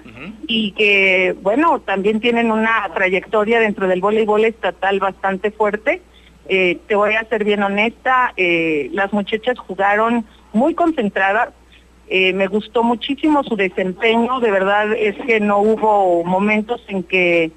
y 0.46 0.70
que, 0.72 1.34
bueno, 1.42 1.80
también 1.80 2.20
tienen 2.20 2.52
una 2.52 2.88
trayectoria 2.94 3.58
dentro 3.58 3.88
del 3.88 4.00
voleibol 4.00 4.44
estatal 4.44 5.00
bastante 5.00 5.50
fuerte. 5.50 6.00
Eh, 6.48 6.78
te 6.86 6.94
voy 6.94 7.14
a 7.14 7.24
ser 7.24 7.42
bien 7.42 7.62
honesta, 7.62 8.32
eh, 8.36 8.88
las 8.92 9.12
muchachas 9.12 9.58
jugaron 9.58 10.24
muy 10.52 10.74
concentradas, 10.74 11.50
eh, 12.10 12.32
me 12.32 12.46
gustó 12.46 12.82
muchísimo 12.82 13.44
su 13.44 13.56
desempeño, 13.56 14.40
de 14.40 14.50
verdad 14.50 14.92
es 14.94 15.14
que 15.26 15.40
no 15.40 15.58
hubo 15.58 16.24
momentos 16.24 16.82
en 16.88 17.02
que 17.02 17.52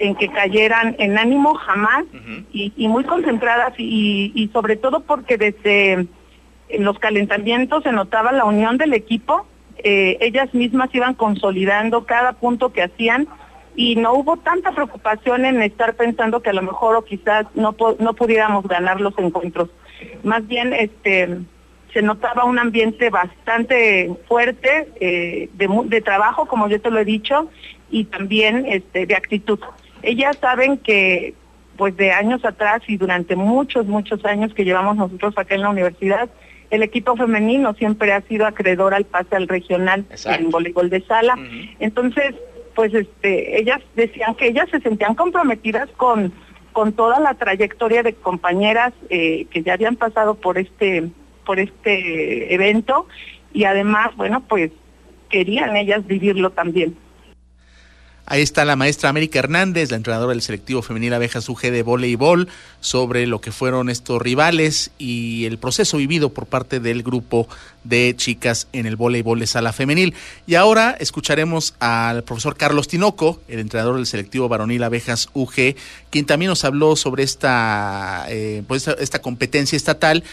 en 0.00 0.16
que 0.16 0.28
cayeran 0.28 0.96
en 0.98 1.16
ánimo 1.18 1.54
jamás 1.54 2.04
y, 2.52 2.88
muy 2.88 3.04
concentradas 3.04 3.74
y, 3.78 4.50
sobre 4.52 4.74
todo 4.76 5.00
porque 5.00 5.38
desde 5.38 6.06
los 6.78 6.98
calentamientos 6.98 7.84
se 7.84 7.92
notaba 7.92 8.32
la 8.32 8.44
unión 8.44 8.76
del 8.76 8.92
equipo, 8.92 9.46
eh, 9.78 10.18
ellas 10.20 10.52
mismas 10.52 10.92
iban 10.92 11.14
consolidando 11.14 12.04
cada 12.04 12.32
punto 12.32 12.72
que 12.72 12.82
hacían 12.82 13.28
y 13.76 13.94
no 13.96 14.14
hubo 14.14 14.36
tanta 14.36 14.72
preocupación 14.72 15.44
en 15.44 15.62
estar 15.62 15.94
pensando 15.94 16.40
que 16.40 16.50
a 16.50 16.54
lo 16.54 16.62
mejor 16.62 16.96
o 16.96 17.04
quizás 17.04 17.46
no, 17.54 17.76
no 17.98 18.14
pudiéramos 18.14 18.66
ganar 18.66 19.00
los 19.00 19.16
encuentros. 19.18 19.70
Más 20.22 20.46
bien, 20.46 20.72
este, 20.72 21.38
se 21.94 22.02
notaba 22.02 22.44
un 22.44 22.58
ambiente 22.58 23.08
bastante 23.08 24.12
fuerte 24.26 24.88
eh, 25.00 25.48
de, 25.54 26.00
trabajo, 26.02 26.46
como 26.46 26.68
yo 26.68 26.80
te 26.80 26.90
lo 26.90 26.98
he 26.98 27.04
dicho, 27.04 27.48
y 27.88 28.04
también 28.04 28.66
este, 28.66 29.06
de 29.06 29.14
actitud. 29.14 29.60
Ellas 30.02 30.36
saben 30.40 30.76
que 30.76 31.34
pues 31.76 31.96
de 31.96 32.12
años 32.12 32.44
atrás 32.44 32.82
y 32.86 32.96
durante 32.96 33.36
muchos, 33.36 33.86
muchos 33.86 34.24
años 34.24 34.52
que 34.54 34.64
llevamos 34.64 34.96
nosotros 34.96 35.34
acá 35.36 35.54
en 35.54 35.62
la 35.62 35.70
universidad, 35.70 36.28
el 36.70 36.82
equipo 36.82 37.16
femenino 37.16 37.74
siempre 37.74 38.12
ha 38.12 38.20
sido 38.22 38.46
acreedor 38.46 38.94
al 38.94 39.04
pase 39.04 39.36
al 39.36 39.48
regional 39.48 40.04
en 40.24 40.50
voleibol 40.50 40.90
de 40.90 41.00
sala. 41.02 41.36
Entonces, 41.78 42.34
pues 42.74 42.92
este, 42.94 43.60
ellas 43.60 43.80
decían 43.94 44.34
que 44.34 44.48
ellas 44.48 44.68
se 44.70 44.80
sentían 44.80 45.14
comprometidas 45.14 45.88
con, 45.96 46.32
con 46.72 46.92
toda 46.92 47.20
la 47.20 47.34
trayectoria 47.34 48.02
de 48.02 48.14
compañeras 48.14 48.92
eh, 49.10 49.46
que 49.50 49.62
ya 49.62 49.74
habían 49.74 49.96
pasado 49.96 50.34
por 50.34 50.58
este 50.58 51.10
por 51.44 51.60
este 51.60 52.54
evento 52.54 53.06
y 53.52 53.64
además, 53.64 54.14
bueno, 54.16 54.42
pues 54.48 54.70
querían 55.28 55.76
ellas 55.76 56.06
vivirlo 56.06 56.50
también. 56.50 56.96
Ahí 58.26 58.40
está 58.40 58.64
la 58.64 58.74
maestra 58.74 59.10
América 59.10 59.38
Hernández, 59.38 59.90
la 59.90 59.98
entrenadora 59.98 60.32
del 60.32 60.40
selectivo 60.40 60.80
femenil 60.80 61.12
Abejas 61.12 61.46
UG 61.46 61.60
de 61.60 61.82
voleibol, 61.82 62.48
sobre 62.80 63.26
lo 63.26 63.42
que 63.42 63.52
fueron 63.52 63.90
estos 63.90 64.20
rivales 64.22 64.92
y 64.96 65.44
el 65.44 65.58
proceso 65.58 65.98
vivido 65.98 66.32
por 66.32 66.46
parte 66.46 66.80
del 66.80 67.02
grupo 67.02 67.48
de 67.82 68.14
chicas 68.16 68.66
en 68.72 68.86
el 68.86 68.96
voleibol 68.96 69.40
de 69.40 69.46
sala 69.46 69.74
femenil. 69.74 70.14
Y 70.46 70.54
ahora 70.54 70.96
escucharemos 70.98 71.74
al 71.80 72.24
profesor 72.24 72.56
Carlos 72.56 72.88
Tinoco, 72.88 73.42
el 73.46 73.58
entrenador 73.58 73.96
del 73.96 74.06
selectivo 74.06 74.48
varonil 74.48 74.84
Abejas 74.84 75.28
UG, 75.34 75.74
quien 76.08 76.24
también 76.24 76.48
nos 76.48 76.64
habló 76.64 76.96
sobre 76.96 77.24
esta, 77.24 78.24
eh, 78.30 78.62
pues 78.66 78.88
esta 78.88 79.20
competencia 79.20 79.76
estatal 79.76 80.24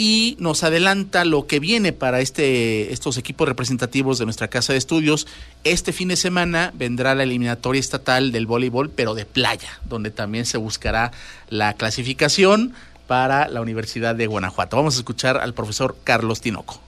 y 0.00 0.36
nos 0.38 0.62
adelanta 0.62 1.24
lo 1.24 1.48
que 1.48 1.58
viene 1.58 1.92
para 1.92 2.20
este, 2.20 2.92
estos 2.92 3.18
equipos 3.18 3.48
representativos 3.48 4.18
de 4.18 4.26
nuestra 4.26 4.46
casa 4.46 4.72
de 4.72 4.78
estudios. 4.78 5.26
Este 5.64 5.92
fin 5.92 6.08
de 6.08 6.16
semana 6.16 6.72
vendrá 6.74 7.16
la 7.16 7.24
eliminatoria 7.24 7.80
estatal 7.80 8.30
del 8.30 8.46
voleibol, 8.46 8.90
pero 8.90 9.14
de 9.14 9.26
playa, 9.26 9.68
donde 9.86 10.12
también 10.12 10.46
se 10.46 10.56
buscará 10.56 11.10
la 11.50 11.74
clasificación 11.74 12.74
para 13.08 13.48
la 13.48 13.60
Universidad 13.60 14.14
de 14.14 14.28
Guanajuato. 14.28 14.76
Vamos 14.76 14.94
a 14.96 15.00
escuchar 15.00 15.36
al 15.36 15.52
profesor 15.52 15.96
Carlos 16.04 16.40
Tinoco. 16.40 16.80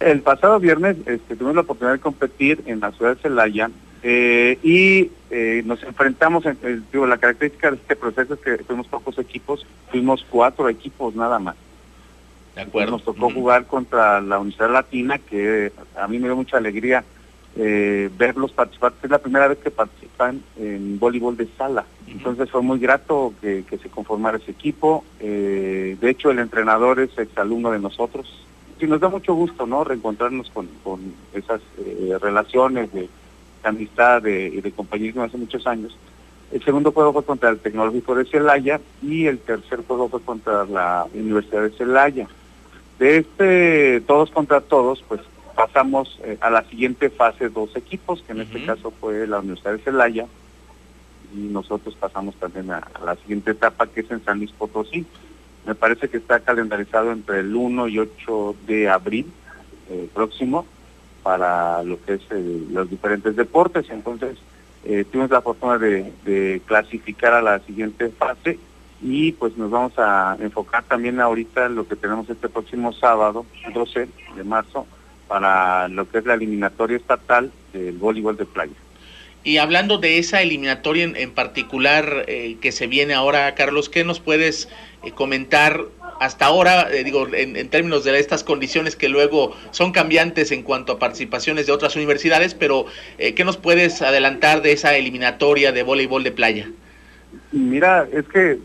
El 0.00 0.22
pasado 0.22 0.58
viernes 0.58 0.96
este, 1.04 1.36
tuvimos 1.36 1.56
la 1.56 1.60
oportunidad 1.62 1.96
de 1.96 2.00
competir 2.00 2.62
en 2.64 2.80
la 2.80 2.92
ciudad 2.92 3.14
de 3.14 3.20
Celaya 3.20 3.70
eh, 4.02 4.58
y 4.62 5.10
eh, 5.30 5.62
nos 5.66 5.82
enfrentamos, 5.82 6.46
en, 6.46 6.56
eh, 6.62 6.80
digo, 6.92 7.06
la 7.06 7.18
característica 7.18 7.72
de 7.72 7.76
este 7.76 7.94
proceso 7.94 8.34
es 8.34 8.40
que 8.40 8.64
fuimos 8.64 8.86
pocos 8.86 9.18
equipos, 9.18 9.66
fuimos 9.90 10.24
cuatro 10.30 10.70
equipos 10.70 11.14
nada 11.14 11.38
más 11.38 11.56
Nos 12.66 13.04
tocó 13.04 13.30
jugar 13.30 13.66
contra 13.66 14.20
la 14.20 14.38
Universidad 14.38 14.72
Latina, 14.72 15.18
que 15.18 15.72
a 15.96 16.08
mí 16.08 16.18
me 16.18 16.26
dio 16.26 16.36
mucha 16.36 16.56
alegría 16.56 17.04
eh, 17.56 18.10
verlos 18.16 18.52
participar. 18.52 18.92
Es 19.02 19.10
la 19.10 19.18
primera 19.18 19.48
vez 19.48 19.58
que 19.58 19.70
participan 19.70 20.42
en 20.56 20.98
voleibol 20.98 21.36
de 21.36 21.48
sala. 21.56 21.84
Entonces 22.06 22.50
fue 22.50 22.62
muy 22.62 22.78
grato 22.78 23.34
que, 23.40 23.64
se 23.68 23.88
conformara 23.88 24.38
ese 24.38 24.50
equipo. 24.50 25.04
Eh, 25.20 25.96
de 26.00 26.10
hecho, 26.10 26.30
el 26.30 26.38
entrenador 26.38 27.00
es 27.00 27.16
exalumno 27.18 27.70
de 27.70 27.80
nosotros. 27.80 28.46
Y 28.80 28.86
nos 28.86 29.00
da 29.00 29.08
mucho 29.08 29.34
gusto, 29.34 29.66
¿no? 29.66 29.82
Reencontrarnos 29.82 30.50
con, 30.50 30.68
esas 31.32 31.60
eh, 31.78 32.16
relaciones 32.20 32.92
de, 32.92 33.08
amistad 33.64 34.24
y 34.24 34.60
de, 34.60 34.72
compañerismo 34.72 35.22
hace 35.22 35.36
muchos 35.36 35.66
años. 35.66 35.96
El 36.52 36.62
segundo 36.64 36.92
juego 36.92 37.12
fue 37.12 37.24
contra 37.24 37.50
el 37.50 37.58
Tecnológico 37.58 38.14
de 38.14 38.24
Celaya 38.24 38.80
y 39.02 39.26
el 39.26 39.38
tercer 39.40 39.80
juego 39.86 40.08
fue 40.08 40.22
contra 40.22 40.64
la 40.64 41.06
Universidad 41.12 41.62
de 41.62 41.70
Celaya. 41.70 42.28
De 42.98 43.18
este 43.18 44.00
todos 44.02 44.30
contra 44.30 44.60
todos, 44.60 45.04
pues 45.06 45.20
pasamos 45.54 46.18
eh, 46.24 46.36
a 46.40 46.50
la 46.50 46.64
siguiente 46.64 47.10
fase 47.10 47.48
dos 47.48 47.74
equipos, 47.76 48.22
que 48.22 48.32
en 48.32 48.40
este 48.40 48.64
caso 48.64 48.92
fue 49.00 49.26
la 49.26 49.38
Universidad 49.38 49.72
de 49.72 49.78
Celaya, 49.78 50.26
y 51.34 51.38
nosotros 51.38 51.94
pasamos 51.98 52.34
también 52.36 52.70
a, 52.70 52.88
la 53.04 53.14
siguiente 53.16 53.52
etapa, 53.52 53.86
que 53.86 54.00
es 54.00 54.10
en 54.10 54.24
San 54.24 54.38
Luis 54.38 54.50
Potosí. 54.52 55.06
Me 55.66 55.74
parece 55.74 56.08
que 56.08 56.16
está 56.16 56.40
calendarizado 56.40 57.12
entre 57.12 57.40
el 57.40 57.54
1 57.54 57.88
y 57.88 57.98
8 57.98 58.56
de 58.66 58.88
abril 58.88 59.26
eh, 59.90 60.08
próximo 60.14 60.66
para 61.22 61.82
lo 61.82 62.02
que 62.02 62.14
es 62.14 62.22
los 62.70 62.88
diferentes 62.88 63.36
deportes. 63.36 63.86
Entonces, 63.90 64.38
eh, 64.84 65.04
tuvimos 65.04 65.30
la 65.30 65.42
fortuna 65.42 65.76
de, 65.76 66.12
de 66.24 66.62
clasificar 66.66 67.34
a 67.34 67.42
la 67.42 67.58
siguiente 67.60 68.08
fase 68.08 68.58
y 69.00 69.32
pues 69.32 69.56
nos 69.56 69.70
vamos 69.70 69.92
a 69.98 70.36
enfocar 70.40 70.84
también 70.84 71.20
ahorita 71.20 71.66
en 71.66 71.76
lo 71.76 71.86
que 71.86 71.96
tenemos 71.96 72.28
este 72.28 72.48
próximo 72.48 72.92
sábado, 72.92 73.46
12 73.72 74.08
de 74.36 74.44
marzo, 74.44 74.86
para 75.28 75.88
lo 75.88 76.08
que 76.08 76.18
es 76.18 76.26
la 76.26 76.34
eliminatoria 76.34 76.96
estatal 76.96 77.52
del 77.72 77.96
voleibol 77.98 78.36
de 78.36 78.46
playa. 78.46 78.74
Y 79.44 79.58
hablando 79.58 79.98
de 79.98 80.18
esa 80.18 80.42
eliminatoria 80.42 81.04
en, 81.04 81.30
particular 81.30 82.24
eh, 82.26 82.56
que 82.60 82.72
se 82.72 82.86
viene 82.86 83.14
ahora, 83.14 83.54
Carlos, 83.54 83.88
¿qué 83.88 84.04
nos 84.04 84.18
puedes 84.18 84.68
eh, 85.04 85.12
comentar 85.12 85.84
hasta 86.20 86.46
ahora, 86.46 86.88
eh, 86.90 87.04
digo, 87.04 87.28
en, 87.32 87.68
términos 87.68 88.02
de 88.02 88.18
estas 88.18 88.42
condiciones 88.42 88.96
que 88.96 89.08
luego 89.08 89.54
son 89.70 89.92
cambiantes 89.92 90.50
en 90.50 90.64
cuanto 90.64 90.94
a 90.94 90.98
participaciones 90.98 91.66
de 91.66 91.72
otras 91.72 91.94
universidades, 91.94 92.54
pero 92.54 92.86
¿qué 93.18 93.44
nos 93.44 93.56
puedes 93.56 94.02
adelantar 94.02 94.60
de 94.60 94.72
esa 94.72 94.96
eliminatoria 94.96 95.70
de 95.70 95.84
voleibol 95.84 96.24
de 96.24 96.32
playa? 96.32 96.68
Mira, 97.52 98.06
es 98.12 98.26
que 98.28 98.58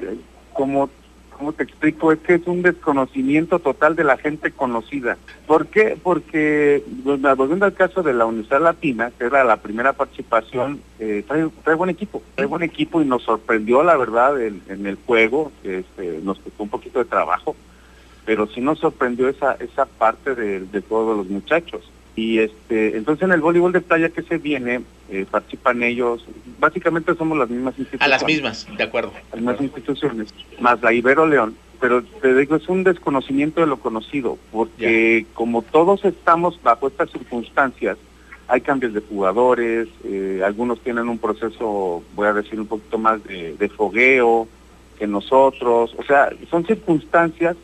como, 0.53 0.89
como 1.37 1.53
te 1.53 1.63
explico, 1.63 2.11
es 2.11 2.19
que 2.19 2.35
es 2.35 2.47
un 2.47 2.61
desconocimiento 2.61 3.59
total 3.59 3.95
de 3.95 4.03
la 4.03 4.17
gente 4.17 4.51
conocida. 4.51 5.17
¿Por 5.47 5.67
qué? 5.67 5.97
Porque, 6.01 6.83
volviendo 7.03 7.65
al 7.65 7.73
caso 7.73 8.03
de 8.03 8.13
la 8.13 8.25
Universidad 8.25 8.61
Latina, 8.61 9.11
que 9.17 9.25
era 9.25 9.43
la 9.43 9.57
primera 9.57 9.93
participación, 9.93 10.81
eh, 10.99 11.23
trae, 11.27 11.75
buen 11.75 11.89
equipo, 11.89 12.21
trae 12.35 12.47
buen 12.47 12.63
equipo 12.63 13.01
y 13.01 13.05
nos 13.05 13.23
sorprendió, 13.23 13.83
la 13.83 13.97
verdad, 13.97 14.41
en, 14.41 14.85
el 14.85 14.97
juego, 15.05 15.51
este, 15.63 16.19
nos 16.23 16.39
costó 16.39 16.63
un 16.63 16.69
poquito 16.69 16.99
de 16.99 17.05
trabajo, 17.05 17.55
pero 18.25 18.47
sí 18.47 18.61
nos 18.61 18.79
sorprendió 18.79 19.27
esa, 19.27 19.53
esa 19.59 19.85
parte 19.85 20.35
de 20.35 20.81
todos 20.81 21.17
los 21.17 21.27
muchachos. 21.27 21.83
Y 22.15 22.39
este, 22.39 22.95
entonces 22.95 23.23
en 23.23 23.31
el 23.31 23.41
voleibol 23.41 23.71
de 23.71 23.81
playa 23.81 24.09
que 24.09 24.21
se 24.21 24.37
viene, 24.37 24.81
eh, 25.09 25.25
participan 25.29 25.81
ellos, 25.81 26.25
básicamente 26.59 27.15
somos 27.15 27.37
las 27.37 27.49
mismas 27.49 27.77
instituciones. 27.77 28.05
A 28.05 28.07
las 28.07 28.25
mismas, 28.25 28.67
de 28.77 28.83
acuerdo. 28.83 29.11
Las 29.31 29.41
mismas 29.41 29.61
instituciones, 29.61 30.33
más 30.59 30.81
la 30.81 30.93
Ibero 30.93 31.25
León, 31.25 31.55
pero 31.79 32.03
te 32.03 32.35
digo, 32.35 32.55
es 32.55 32.69
un 32.69 32.83
desconocimiento 32.83 33.61
de 33.61 33.67
lo 33.67 33.77
conocido, 33.77 34.37
porque 34.51 35.25
como 35.33 35.63
todos 35.63 36.05
estamos 36.05 36.61
bajo 36.61 36.87
estas 36.87 37.11
circunstancias, 37.11 37.97
hay 38.47 38.61
cambios 38.61 38.93
de 38.93 39.01
jugadores, 39.01 39.87
eh, 40.03 40.41
algunos 40.45 40.79
tienen 40.81 41.09
un 41.09 41.17
proceso, 41.17 42.03
voy 42.15 42.27
a 42.27 42.33
decir, 42.33 42.59
un 42.59 42.67
poquito 42.67 42.97
más 42.97 43.23
de, 43.23 43.55
de 43.57 43.69
fogueo 43.69 44.47
que 44.99 45.07
nosotros, 45.07 45.95
o 45.97 46.03
sea, 46.03 46.29
son 46.49 46.65
circunstancias 46.65 47.57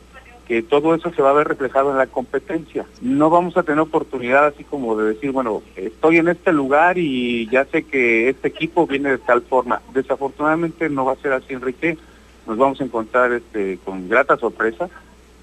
que 0.49 0.63
todo 0.63 0.95
eso 0.95 1.13
se 1.13 1.21
va 1.21 1.29
a 1.29 1.33
ver 1.33 1.47
reflejado 1.47 1.91
en 1.91 1.97
la 1.97 2.07
competencia. 2.07 2.83
No 3.01 3.29
vamos 3.29 3.55
a 3.55 3.61
tener 3.61 3.81
oportunidad 3.81 4.47
así 4.47 4.63
como 4.63 4.97
de 4.97 5.13
decir, 5.13 5.31
bueno, 5.31 5.61
estoy 5.75 6.17
en 6.17 6.27
este 6.27 6.51
lugar 6.51 6.97
y 6.97 7.47
ya 7.51 7.65
sé 7.65 7.83
que 7.83 8.29
este 8.29 8.47
equipo 8.47 8.87
viene 8.87 9.11
de 9.11 9.19
tal 9.19 9.43
forma. 9.43 9.79
Desafortunadamente 9.93 10.89
no 10.89 11.05
va 11.05 11.13
a 11.13 11.17
ser 11.17 11.33
así, 11.33 11.53
Enrique. 11.53 11.99
Nos 12.47 12.57
vamos 12.57 12.81
a 12.81 12.83
encontrar 12.83 13.31
este, 13.31 13.77
con 13.85 14.09
grata 14.09 14.37
sorpresa 14.37 14.89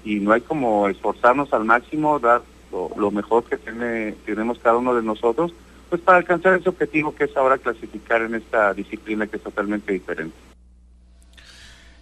y 0.03 0.15
no 0.15 0.33
hay 0.33 0.41
como 0.41 0.89
esforzarnos 0.89 1.53
al 1.53 1.63
máximo, 1.63 2.19
dar 2.19 2.41
lo, 2.97 3.09
mejor 3.09 3.45
que 3.45 3.55
tiene, 3.55 4.13
tenemos 4.25 4.59
cada 4.59 4.75
uno 4.75 4.93
de 4.93 5.03
nosotros, 5.03 5.53
pues 5.89 6.01
para 6.01 6.17
alcanzar 6.17 6.59
ese 6.59 6.67
objetivo 6.67 7.15
que 7.15 7.23
es 7.23 7.37
ahora 7.37 7.57
clasificar 7.57 8.23
en 8.23 8.35
esta 8.35 8.73
disciplina 8.73 9.25
que 9.25 9.37
es 9.37 9.43
totalmente 9.43 9.93
diferente. 9.93 10.35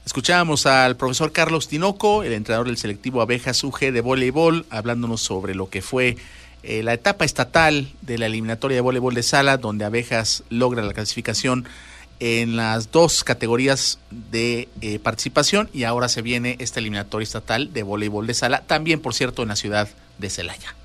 Escuchábamos 0.05 0.67
al 0.67 0.97
profesor 0.97 1.31
Carlos 1.31 1.67
Tinoco, 1.67 2.21
el 2.21 2.33
entrenador 2.33 2.67
del 2.67 2.77
selectivo 2.77 3.21
Abejas 3.21 3.63
UG 3.63 3.91
de 3.91 4.01
voleibol, 4.01 4.67
hablándonos 4.69 5.21
sobre 5.21 5.55
lo 5.55 5.69
que 5.69 5.81
fue 5.81 6.15
eh, 6.61 6.83
la 6.83 6.93
etapa 6.93 7.25
estatal 7.25 7.91
de 8.01 8.19
la 8.19 8.27
eliminatoria 8.27 8.75
de 8.75 8.81
voleibol 8.81 9.15
de 9.15 9.23
sala, 9.23 9.57
donde 9.57 9.83
Abejas 9.83 10.43
logra 10.49 10.83
la 10.83 10.93
clasificación 10.93 11.67
en 12.19 12.55
las 12.55 12.91
dos 12.91 13.23
categorías 13.23 13.97
de 14.11 14.69
eh, 14.81 14.99
participación 14.99 15.69
y 15.73 15.85
ahora 15.85 16.07
se 16.07 16.21
viene 16.21 16.55
esta 16.59 16.79
eliminatoria 16.79 17.23
estatal 17.23 17.73
de 17.73 17.81
voleibol 17.81 18.27
de 18.27 18.35
sala, 18.35 18.61
también 18.61 19.01
por 19.01 19.15
cierto 19.15 19.41
en 19.41 19.49
la 19.49 19.55
ciudad 19.55 19.89
de 20.19 20.29
Celaya. 20.29 20.75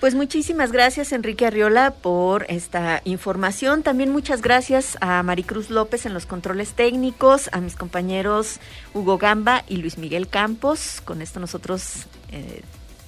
Pues 0.00 0.14
muchísimas 0.14 0.72
gracias 0.72 1.12
Enrique 1.12 1.44
Arriola 1.44 1.90
por 1.90 2.46
esta 2.48 3.02
información. 3.04 3.82
También 3.82 4.10
muchas 4.10 4.40
gracias 4.40 4.96
a 5.02 5.22
Maricruz 5.22 5.68
López 5.68 6.06
en 6.06 6.14
los 6.14 6.24
controles 6.24 6.72
técnicos, 6.72 7.50
a 7.52 7.60
mis 7.60 7.76
compañeros 7.76 8.60
Hugo 8.94 9.18
Gamba 9.18 9.62
y 9.68 9.76
Luis 9.76 9.98
Miguel 9.98 10.26
Campos. 10.26 11.02
Con 11.04 11.20
esto 11.20 11.38
nosotros 11.38 12.06
eh, 12.32 12.62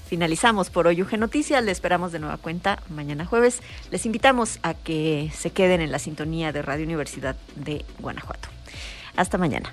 finalizamos 0.06 0.68
por 0.68 0.86
hoy 0.86 1.00
UG 1.00 1.16
Noticias. 1.18 1.64
Le 1.64 1.72
esperamos 1.72 2.12
de 2.12 2.18
nueva 2.18 2.36
cuenta 2.36 2.82
mañana 2.90 3.24
jueves. 3.24 3.62
Les 3.90 4.04
invitamos 4.04 4.58
a 4.62 4.74
que 4.74 5.32
se 5.34 5.50
queden 5.50 5.80
en 5.80 5.92
la 5.92 5.98
sintonía 5.98 6.52
de 6.52 6.60
Radio 6.60 6.84
Universidad 6.84 7.36
de 7.56 7.86
Guanajuato. 8.00 8.50
Hasta 9.16 9.38
mañana. 9.38 9.72